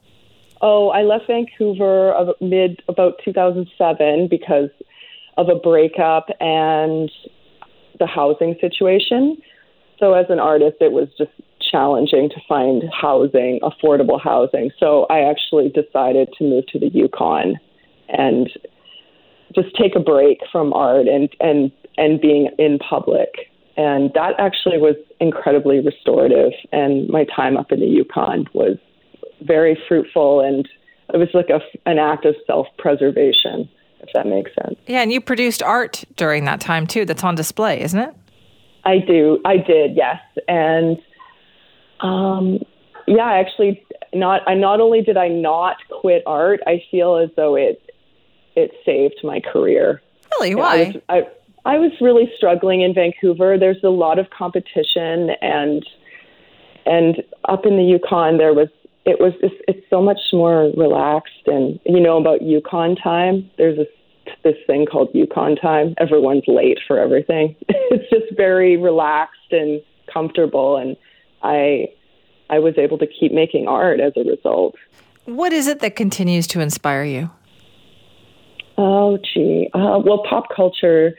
Oh, 0.62 0.90
I 0.90 1.02
left 1.02 1.28
Vancouver 1.28 2.34
mid 2.40 2.82
about 2.88 3.16
2007 3.26 4.28
because 4.30 4.70
of 5.38 5.50
a 5.50 5.56
breakup 5.56 6.28
and 6.40 7.12
the 8.00 8.06
housing 8.06 8.56
situation. 8.62 9.42
So 10.00 10.14
as 10.14 10.28
an 10.30 10.40
artist, 10.40 10.78
it 10.80 10.92
was 10.92 11.10
just 11.18 11.32
challenging 11.74 12.30
to 12.30 12.36
find 12.48 12.84
housing, 12.94 13.60
affordable 13.64 14.22
housing. 14.22 14.70
So 14.80 15.08
I 15.10 15.22
actually 15.22 15.70
decided 15.70 16.30
to 16.38 16.44
move 16.44 16.68
to 16.68 16.80
the 16.80 16.90
Yukon 16.90 17.56
and 18.10 18.50
just 19.56 19.76
take 19.76 19.96
a 19.96 20.00
break 20.00 20.40
from 20.52 20.72
art 20.74 21.08
and 21.08 21.30
and 21.40 21.72
and 21.98 22.22
being 22.22 22.50
in 22.58 22.80
public. 22.80 23.30
And 23.76 24.12
that 24.14 24.34
actually 24.38 24.78
was 24.78 24.96
incredibly 25.20 25.80
restorative. 25.80 26.52
And 26.72 27.10
my 27.10 27.26
time 27.36 27.58
up 27.58 27.72
in 27.72 27.80
the 27.80 27.88
Yukon 27.88 28.46
was 28.54 28.78
very 29.42 29.78
fruitful, 29.88 30.42
and 30.42 30.68
it 31.14 31.18
was 31.18 31.30
like 31.34 31.50
a, 31.50 31.60
an 31.90 31.98
act 31.98 32.26
of 32.26 32.36
self 32.46 32.68
preservation, 32.78 33.68
if 34.02 34.10
that 34.14 34.28
makes 34.28 34.52
sense. 34.54 34.78
Yeah, 34.86 35.02
and 35.02 35.12
you 35.12 35.20
produced 35.20 35.64
art 35.64 36.04
during 36.18 36.46
that 36.46 36.62
time 36.62 36.86
too. 36.86 37.06
That's 37.06 37.24
on 37.24 37.36
display, 37.36 37.82
isn't 37.82 38.00
it? 38.00 38.14
I 38.86 39.00
do. 39.00 39.40
I 39.46 39.58
did, 39.58 39.96
yes. 39.96 40.20
And 40.48 40.98
um, 42.04 42.60
yeah, 43.08 43.32
actually, 43.32 43.84
not. 44.14 44.42
I 44.48 44.54
not 44.54 44.80
only 44.80 45.02
did 45.02 45.18
I 45.18 45.28
not 45.28 45.78
quit 45.90 46.24
art, 46.26 46.60
I 46.68 46.84
feel 46.92 47.18
as 47.18 47.30
though 47.36 47.56
it 47.56 47.82
it 48.56 48.72
saved 48.86 49.20
my 49.24 49.40
career. 49.40 50.02
Really? 50.34 50.56
Why? 50.56 50.76
I 50.76 50.86
was, 50.86 50.96
I, 51.10 51.22
I 51.66 51.78
was 51.78 51.92
really 52.02 52.32
struggling 52.38 52.82
in 52.82 52.94
Vancouver. 52.94 53.58
There's 53.58 53.84
a 53.84 53.90
lot 53.90 54.20
of 54.20 54.30
competition, 54.30 55.32
and 55.42 55.86
and 56.86 57.24
up 57.48 57.66
in 57.66 57.78
the 57.78 57.84
Yukon, 57.84 58.38
there 58.38 58.54
was 58.54 58.70
it 59.06 59.20
was 59.20 59.34
just, 59.42 59.56
it's 59.68 59.86
so 59.90 60.02
much 60.02 60.20
more 60.32 60.72
relaxed. 60.78 61.48
And 61.48 61.80
you 61.86 62.00
know 62.00 62.18
about 62.18 62.42
Yukon 62.42 62.96
time. 62.96 63.50
There's 63.58 63.78
this 63.78 63.88
this 64.44 64.56
thing 64.68 64.86
called 64.86 65.10
Yukon 65.14 65.56
time. 65.56 65.96
Everyone's 65.98 66.48
late 66.48 66.80
for 66.88 67.00
everything. 67.00 67.56
it's 67.68 68.10
just 68.10 68.36
very 68.38 68.78
relaxed 68.78 69.52
and 69.52 69.82
comfortable, 70.12 70.78
and 70.78 70.96
I 71.44 71.90
I 72.50 72.60
was 72.60 72.78
able 72.78 72.98
to 73.00 73.08
keep 73.08 73.32
making 73.32 73.68
art 73.68 74.00
as 74.00 74.14
a 74.16 74.24
result. 74.24 74.76
What 75.26 75.54
is 75.54 75.68
it 75.68 75.80
that 75.80 75.96
continues 75.96 76.48
to 76.48 76.60
inspire 76.60 77.04
you? 77.04 77.30
Oh, 78.78 79.18
gee. 79.34 79.70
Uh, 79.74 80.00
well, 80.04 80.24
pop 80.30 80.46
culture. 80.56 81.14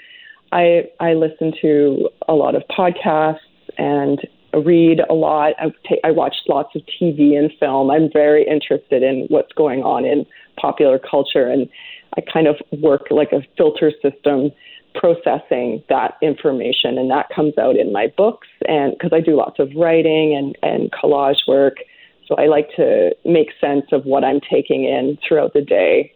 I 0.53 0.85
I 1.01 1.14
listen 1.14 1.53
to 1.62 2.09
a 2.29 2.35
lot 2.35 2.55
of 2.55 2.62
podcasts 2.68 3.39
and 3.79 4.20
read 4.64 5.01
a 5.09 5.14
lot. 5.14 5.55
I, 5.59 5.72
take, 5.89 6.01
I 6.05 6.11
watch 6.11 6.37
lots 6.49 6.75
of 6.77 6.83
TV 7.01 7.37
and 7.37 7.51
film. 7.59 7.91
I'm 7.91 8.09
very 8.12 8.47
interested 8.47 9.03
in 9.03 9.27
what's 9.29 9.53
going 9.53 9.83
on 9.83 10.05
in 10.05 10.27
popular 10.61 10.99
culture, 10.99 11.47
and 11.49 11.68
I 12.16 12.20
kind 12.20 12.47
of 12.47 12.57
work 12.81 13.07
like 13.11 13.33
a 13.33 13.43
filter 13.57 13.93
system 14.03 14.53
processing 14.95 15.82
that 15.88 16.16
information 16.22 16.99
and 16.99 17.11
that 17.11 17.28
comes 17.34 17.57
out 17.59 17.76
in 17.76 17.92
my 17.92 18.12
books 18.16 18.49
and 18.66 18.92
because 18.92 19.12
I 19.12 19.20
do 19.20 19.36
lots 19.36 19.59
of 19.59 19.70
writing 19.76 20.34
and 20.34 20.57
and 20.62 20.90
collage 20.92 21.49
work 21.49 21.78
so 22.26 22.36
I 22.36 22.47
like 22.47 22.68
to 22.76 23.14
make 23.24 23.49
sense 23.61 23.84
of 23.92 24.05
what 24.05 24.24
I'm 24.24 24.40
taking 24.40 24.84
in 24.84 25.18
throughout 25.26 25.53
the 25.53 25.61
day. 25.61 26.14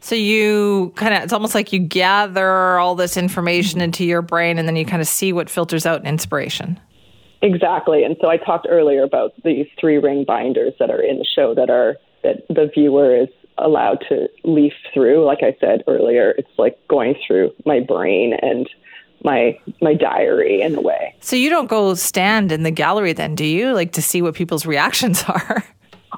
So 0.00 0.14
you 0.14 0.92
kind 0.96 1.14
of 1.14 1.22
it's 1.22 1.32
almost 1.32 1.54
like 1.54 1.72
you 1.72 1.78
gather 1.78 2.78
all 2.78 2.94
this 2.94 3.16
information 3.16 3.80
into 3.80 4.04
your 4.04 4.20
brain 4.20 4.58
and 4.58 4.68
then 4.68 4.76
you 4.76 4.84
kind 4.84 5.00
of 5.00 5.08
see 5.08 5.32
what 5.32 5.48
filters 5.48 5.86
out 5.86 6.00
in 6.00 6.06
inspiration. 6.06 6.78
Exactly 7.40 8.04
and 8.04 8.16
so 8.20 8.28
I 8.28 8.36
talked 8.36 8.66
earlier 8.68 9.04
about 9.04 9.32
these 9.44 9.66
three 9.80 9.98
ring 9.98 10.24
binders 10.24 10.74
that 10.80 10.90
are 10.90 11.00
in 11.00 11.18
the 11.18 11.26
show 11.36 11.54
that 11.54 11.70
are 11.70 11.96
that 12.24 12.46
the 12.48 12.68
viewer 12.74 13.14
is 13.14 13.28
allowed 13.58 14.04
to 14.08 14.28
leaf 14.44 14.72
through. 14.92 15.24
Like 15.24 15.42
I 15.42 15.56
said 15.60 15.82
earlier, 15.86 16.34
it's 16.38 16.50
like 16.58 16.78
going 16.88 17.14
through 17.26 17.52
my 17.64 17.80
brain 17.80 18.34
and 18.42 18.68
my 19.24 19.58
my 19.80 19.94
diary 19.94 20.62
in 20.62 20.76
a 20.76 20.80
way. 20.80 21.14
So 21.20 21.36
you 21.36 21.50
don't 21.50 21.68
go 21.68 21.94
stand 21.94 22.52
in 22.52 22.62
the 22.62 22.70
gallery 22.70 23.12
then, 23.12 23.34
do 23.34 23.44
you? 23.44 23.72
Like 23.72 23.92
to 23.92 24.02
see 24.02 24.22
what 24.22 24.34
people's 24.34 24.66
reactions 24.66 25.24
are? 25.28 25.64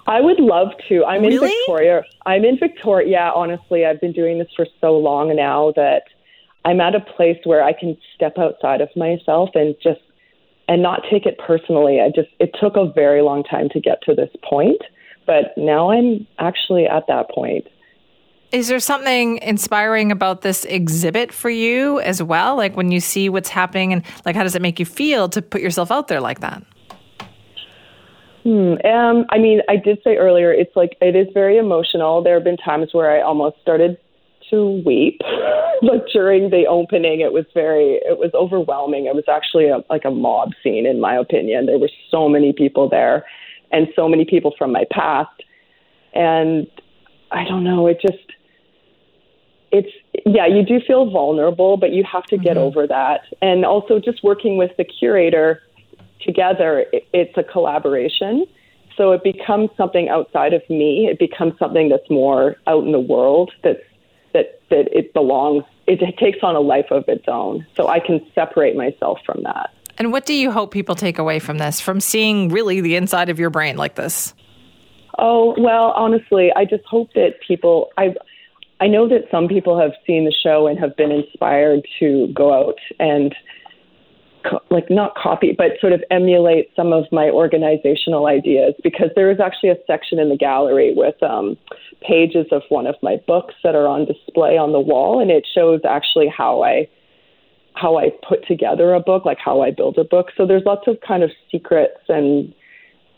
I 0.06 0.20
would 0.20 0.40
love 0.40 0.68
to. 0.88 1.04
I'm 1.04 1.22
really? 1.22 1.36
in 1.46 1.52
Victoria. 1.66 2.02
I'm 2.26 2.44
in 2.44 2.58
Victoria. 2.58 3.08
Yeah, 3.08 3.30
honestly, 3.32 3.86
I've 3.86 4.00
been 4.00 4.12
doing 4.12 4.38
this 4.38 4.48
for 4.54 4.66
so 4.80 4.96
long 4.96 5.34
now 5.34 5.72
that 5.76 6.04
I'm 6.64 6.80
at 6.80 6.94
a 6.94 7.00
place 7.00 7.38
where 7.44 7.62
I 7.62 7.72
can 7.72 7.96
step 8.14 8.38
outside 8.38 8.80
of 8.80 8.88
myself 8.96 9.50
and 9.54 9.74
just 9.82 10.00
and 10.68 10.82
not 10.82 11.02
take 11.10 11.26
it 11.26 11.38
personally. 11.38 12.00
I 12.00 12.08
just 12.08 12.28
it 12.38 12.54
took 12.60 12.76
a 12.76 12.90
very 12.92 13.22
long 13.22 13.42
time 13.42 13.68
to 13.70 13.80
get 13.80 14.02
to 14.02 14.14
this 14.14 14.30
point 14.48 14.80
but 15.26 15.52
now 15.56 15.90
I'm 15.90 16.26
actually 16.38 16.86
at 16.86 17.06
that 17.08 17.30
point. 17.30 17.66
Is 18.52 18.66
there 18.66 18.80
something 18.80 19.38
inspiring 19.38 20.10
about 20.10 20.42
this 20.42 20.64
exhibit 20.64 21.32
for 21.32 21.50
you 21.50 22.00
as 22.00 22.20
well? 22.20 22.56
Like 22.56 22.76
when 22.76 22.90
you 22.90 22.98
see 22.98 23.28
what's 23.28 23.48
happening 23.48 23.92
and 23.92 24.02
like 24.24 24.34
how 24.34 24.42
does 24.42 24.56
it 24.56 24.62
make 24.62 24.80
you 24.80 24.86
feel 24.86 25.28
to 25.28 25.40
put 25.40 25.60
yourself 25.60 25.92
out 25.92 26.08
there 26.08 26.20
like 26.20 26.40
that? 26.40 26.64
Hmm. 28.42 28.74
Um, 28.84 29.26
I 29.30 29.38
mean, 29.38 29.60
I 29.68 29.76
did 29.76 29.98
say 30.02 30.16
earlier, 30.16 30.52
it's 30.52 30.74
like 30.74 30.96
it 31.00 31.14
is 31.14 31.28
very 31.34 31.58
emotional. 31.58 32.22
There 32.22 32.34
have 32.34 32.44
been 32.44 32.56
times 32.56 32.88
where 32.92 33.10
I 33.10 33.20
almost 33.20 33.56
started 33.60 33.98
to 34.48 34.82
weep, 34.84 35.20
but 35.82 36.06
during 36.12 36.50
the 36.50 36.66
opening, 36.66 37.20
it 37.20 37.32
was 37.32 37.44
very, 37.52 38.00
it 38.02 38.18
was 38.18 38.30
overwhelming. 38.34 39.06
It 39.06 39.14
was 39.14 39.24
actually 39.28 39.68
a, 39.68 39.84
like 39.90 40.04
a 40.04 40.10
mob 40.10 40.50
scene, 40.62 40.86
in 40.86 41.00
my 41.00 41.14
opinion. 41.16 41.66
There 41.66 41.78
were 41.78 41.90
so 42.10 42.28
many 42.28 42.52
people 42.52 42.88
there, 42.88 43.26
and 43.70 43.88
so 43.94 44.08
many 44.08 44.24
people 44.24 44.54
from 44.58 44.72
my 44.72 44.84
past. 44.90 45.42
And 46.12 46.66
I 47.30 47.44
don't 47.44 47.64
know, 47.64 47.86
it 47.86 48.00
just, 48.00 48.18
it's, 49.70 49.90
yeah, 50.26 50.46
you 50.46 50.64
do 50.64 50.80
feel 50.84 51.10
vulnerable, 51.10 51.76
but 51.76 51.92
you 51.92 52.02
have 52.04 52.24
to 52.24 52.36
get 52.36 52.56
mm-hmm. 52.56 52.64
over 52.64 52.86
that. 52.86 53.22
And 53.40 53.64
also, 53.64 54.00
just 54.00 54.24
working 54.24 54.56
with 54.56 54.76
the 54.76 54.84
curator 54.84 55.62
together, 56.20 56.86
it, 56.92 57.06
it's 57.12 57.36
a 57.36 57.44
collaboration. 57.44 58.46
So 58.96 59.12
it 59.12 59.22
becomes 59.22 59.70
something 59.76 60.08
outside 60.08 60.52
of 60.52 60.68
me. 60.68 61.06
It 61.06 61.18
becomes 61.18 61.58
something 61.58 61.88
that's 61.88 62.10
more 62.10 62.56
out 62.66 62.84
in 62.84 62.92
the 62.92 63.00
world. 63.00 63.52
That's 63.62 63.82
that 64.32 64.60
that 64.70 64.88
it 64.96 65.14
belongs. 65.14 65.64
It, 65.86 66.02
it 66.02 66.18
takes 66.18 66.38
on 66.42 66.54
a 66.56 66.60
life 66.60 66.90
of 66.90 67.04
its 67.08 67.24
own. 67.28 67.66
So 67.76 67.88
I 67.88 68.00
can 68.00 68.20
separate 68.34 68.76
myself 68.76 69.20
from 69.24 69.42
that. 69.44 69.72
And 70.00 70.12
what 70.12 70.24
do 70.24 70.32
you 70.32 70.50
hope 70.50 70.70
people 70.70 70.94
take 70.94 71.18
away 71.18 71.40
from 71.40 71.58
this, 71.58 71.78
from 71.78 72.00
seeing 72.00 72.48
really 72.48 72.80
the 72.80 72.96
inside 72.96 73.28
of 73.28 73.38
your 73.38 73.50
brain 73.50 73.76
like 73.76 73.96
this? 73.96 74.32
Oh, 75.18 75.54
well, 75.58 75.92
honestly, 75.94 76.50
I 76.56 76.64
just 76.64 76.86
hope 76.86 77.12
that 77.12 77.34
people 77.46 77.90
I 77.98 78.14
I 78.80 78.86
know 78.86 79.06
that 79.10 79.24
some 79.30 79.46
people 79.46 79.78
have 79.78 79.90
seen 80.06 80.24
the 80.24 80.32
show 80.32 80.66
and 80.66 80.78
have 80.78 80.96
been 80.96 81.12
inspired 81.12 81.86
to 81.98 82.32
go 82.34 82.50
out 82.50 82.78
and 82.98 83.34
co- 84.50 84.62
like 84.70 84.88
not 84.88 85.14
copy 85.16 85.52
but 85.52 85.72
sort 85.82 85.92
of 85.92 86.02
emulate 86.10 86.70
some 86.74 86.94
of 86.94 87.04
my 87.12 87.28
organizational 87.28 88.26
ideas 88.26 88.72
because 88.82 89.10
there 89.14 89.30
is 89.30 89.38
actually 89.38 89.68
a 89.68 89.76
section 89.86 90.18
in 90.18 90.30
the 90.30 90.36
gallery 90.36 90.94
with 90.96 91.22
um, 91.22 91.58
pages 92.00 92.46
of 92.52 92.62
one 92.70 92.86
of 92.86 92.94
my 93.02 93.20
books 93.26 93.52
that 93.62 93.74
are 93.74 93.86
on 93.86 94.06
display 94.06 94.56
on 94.56 94.72
the 94.72 94.80
wall 94.80 95.20
and 95.20 95.30
it 95.30 95.46
shows 95.54 95.80
actually 95.84 96.28
how 96.28 96.62
I 96.62 96.88
how 97.74 97.98
I 97.98 98.10
put 98.28 98.46
together 98.46 98.94
a 98.94 99.00
book, 99.00 99.24
like 99.24 99.38
how 99.38 99.62
I 99.62 99.70
build 99.70 99.98
a 99.98 100.04
book. 100.04 100.28
So 100.36 100.46
there's 100.46 100.64
lots 100.64 100.86
of 100.86 100.98
kind 101.06 101.22
of 101.22 101.30
secrets 101.50 102.00
and 102.08 102.52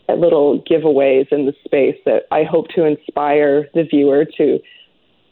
little 0.09 0.61
giveaways 0.63 1.31
in 1.31 1.45
the 1.45 1.53
space 1.63 1.97
that 2.05 2.23
I 2.31 2.43
hope 2.43 2.67
to 2.69 2.85
inspire 2.85 3.67
the 3.73 3.83
viewer 3.83 4.25
to 4.37 4.59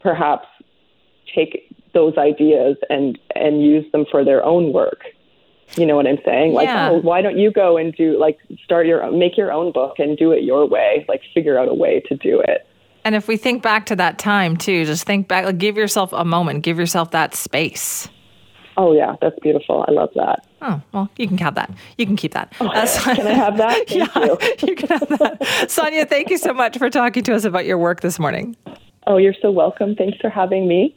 perhaps 0.00 0.46
take 1.34 1.68
those 1.94 2.16
ideas 2.16 2.76
and 2.88 3.18
and 3.34 3.62
use 3.62 3.90
them 3.92 4.06
for 4.10 4.24
their 4.24 4.44
own 4.44 4.72
work. 4.72 5.04
You 5.76 5.86
know 5.86 5.96
what 5.96 6.06
I'm 6.06 6.18
saying? 6.24 6.52
Like, 6.52 6.66
yeah. 6.66 6.90
oh, 6.90 7.00
why 7.00 7.22
don't 7.22 7.38
you 7.38 7.50
go 7.50 7.78
and 7.78 7.94
do 7.94 8.18
like 8.18 8.38
start 8.64 8.86
your 8.86 9.02
own, 9.02 9.18
make 9.18 9.36
your 9.36 9.52
own 9.52 9.72
book 9.72 9.98
and 9.98 10.18
do 10.18 10.32
it 10.32 10.42
your 10.42 10.66
way? 10.66 11.06
Like, 11.08 11.22
figure 11.32 11.58
out 11.58 11.68
a 11.68 11.74
way 11.74 12.00
to 12.08 12.16
do 12.16 12.40
it. 12.40 12.66
And 13.04 13.14
if 13.14 13.26
we 13.26 13.36
think 13.36 13.62
back 13.62 13.86
to 13.86 13.96
that 13.96 14.18
time 14.18 14.56
too, 14.56 14.84
just 14.84 15.06
think 15.06 15.28
back, 15.28 15.44
like, 15.46 15.58
give 15.58 15.76
yourself 15.76 16.12
a 16.12 16.24
moment, 16.24 16.62
give 16.62 16.78
yourself 16.78 17.10
that 17.12 17.34
space. 17.34 18.08
Oh 18.76 18.92
yeah, 18.92 19.16
that's 19.20 19.38
beautiful. 19.40 19.84
I 19.86 19.92
love 19.92 20.10
that. 20.14 20.46
Oh 20.62 20.80
well, 20.92 21.10
you 21.16 21.28
can 21.28 21.38
have 21.38 21.54
that. 21.56 21.70
You 21.98 22.06
can 22.06 22.16
keep 22.16 22.32
that. 22.32 22.52
Oh, 22.60 22.68
uh, 22.68 22.86
can 23.14 23.26
I 23.26 23.32
have 23.32 23.56
that? 23.58 23.88
Thank 23.88 24.14
yeah, 24.14 24.24
you. 24.24 24.38
you 24.68 24.74
can 24.74 24.88
have 24.88 25.08
that. 25.18 25.40
Sonja, 25.68 26.08
thank 26.08 26.30
you 26.30 26.38
so 26.38 26.52
much 26.52 26.78
for 26.78 26.88
talking 26.88 27.22
to 27.24 27.34
us 27.34 27.44
about 27.44 27.66
your 27.66 27.78
work 27.78 28.00
this 28.00 28.18
morning. 28.18 28.56
Oh, 29.06 29.16
you're 29.16 29.34
so 29.42 29.50
welcome. 29.50 29.94
Thanks 29.94 30.18
for 30.20 30.30
having 30.30 30.68
me. 30.68 30.96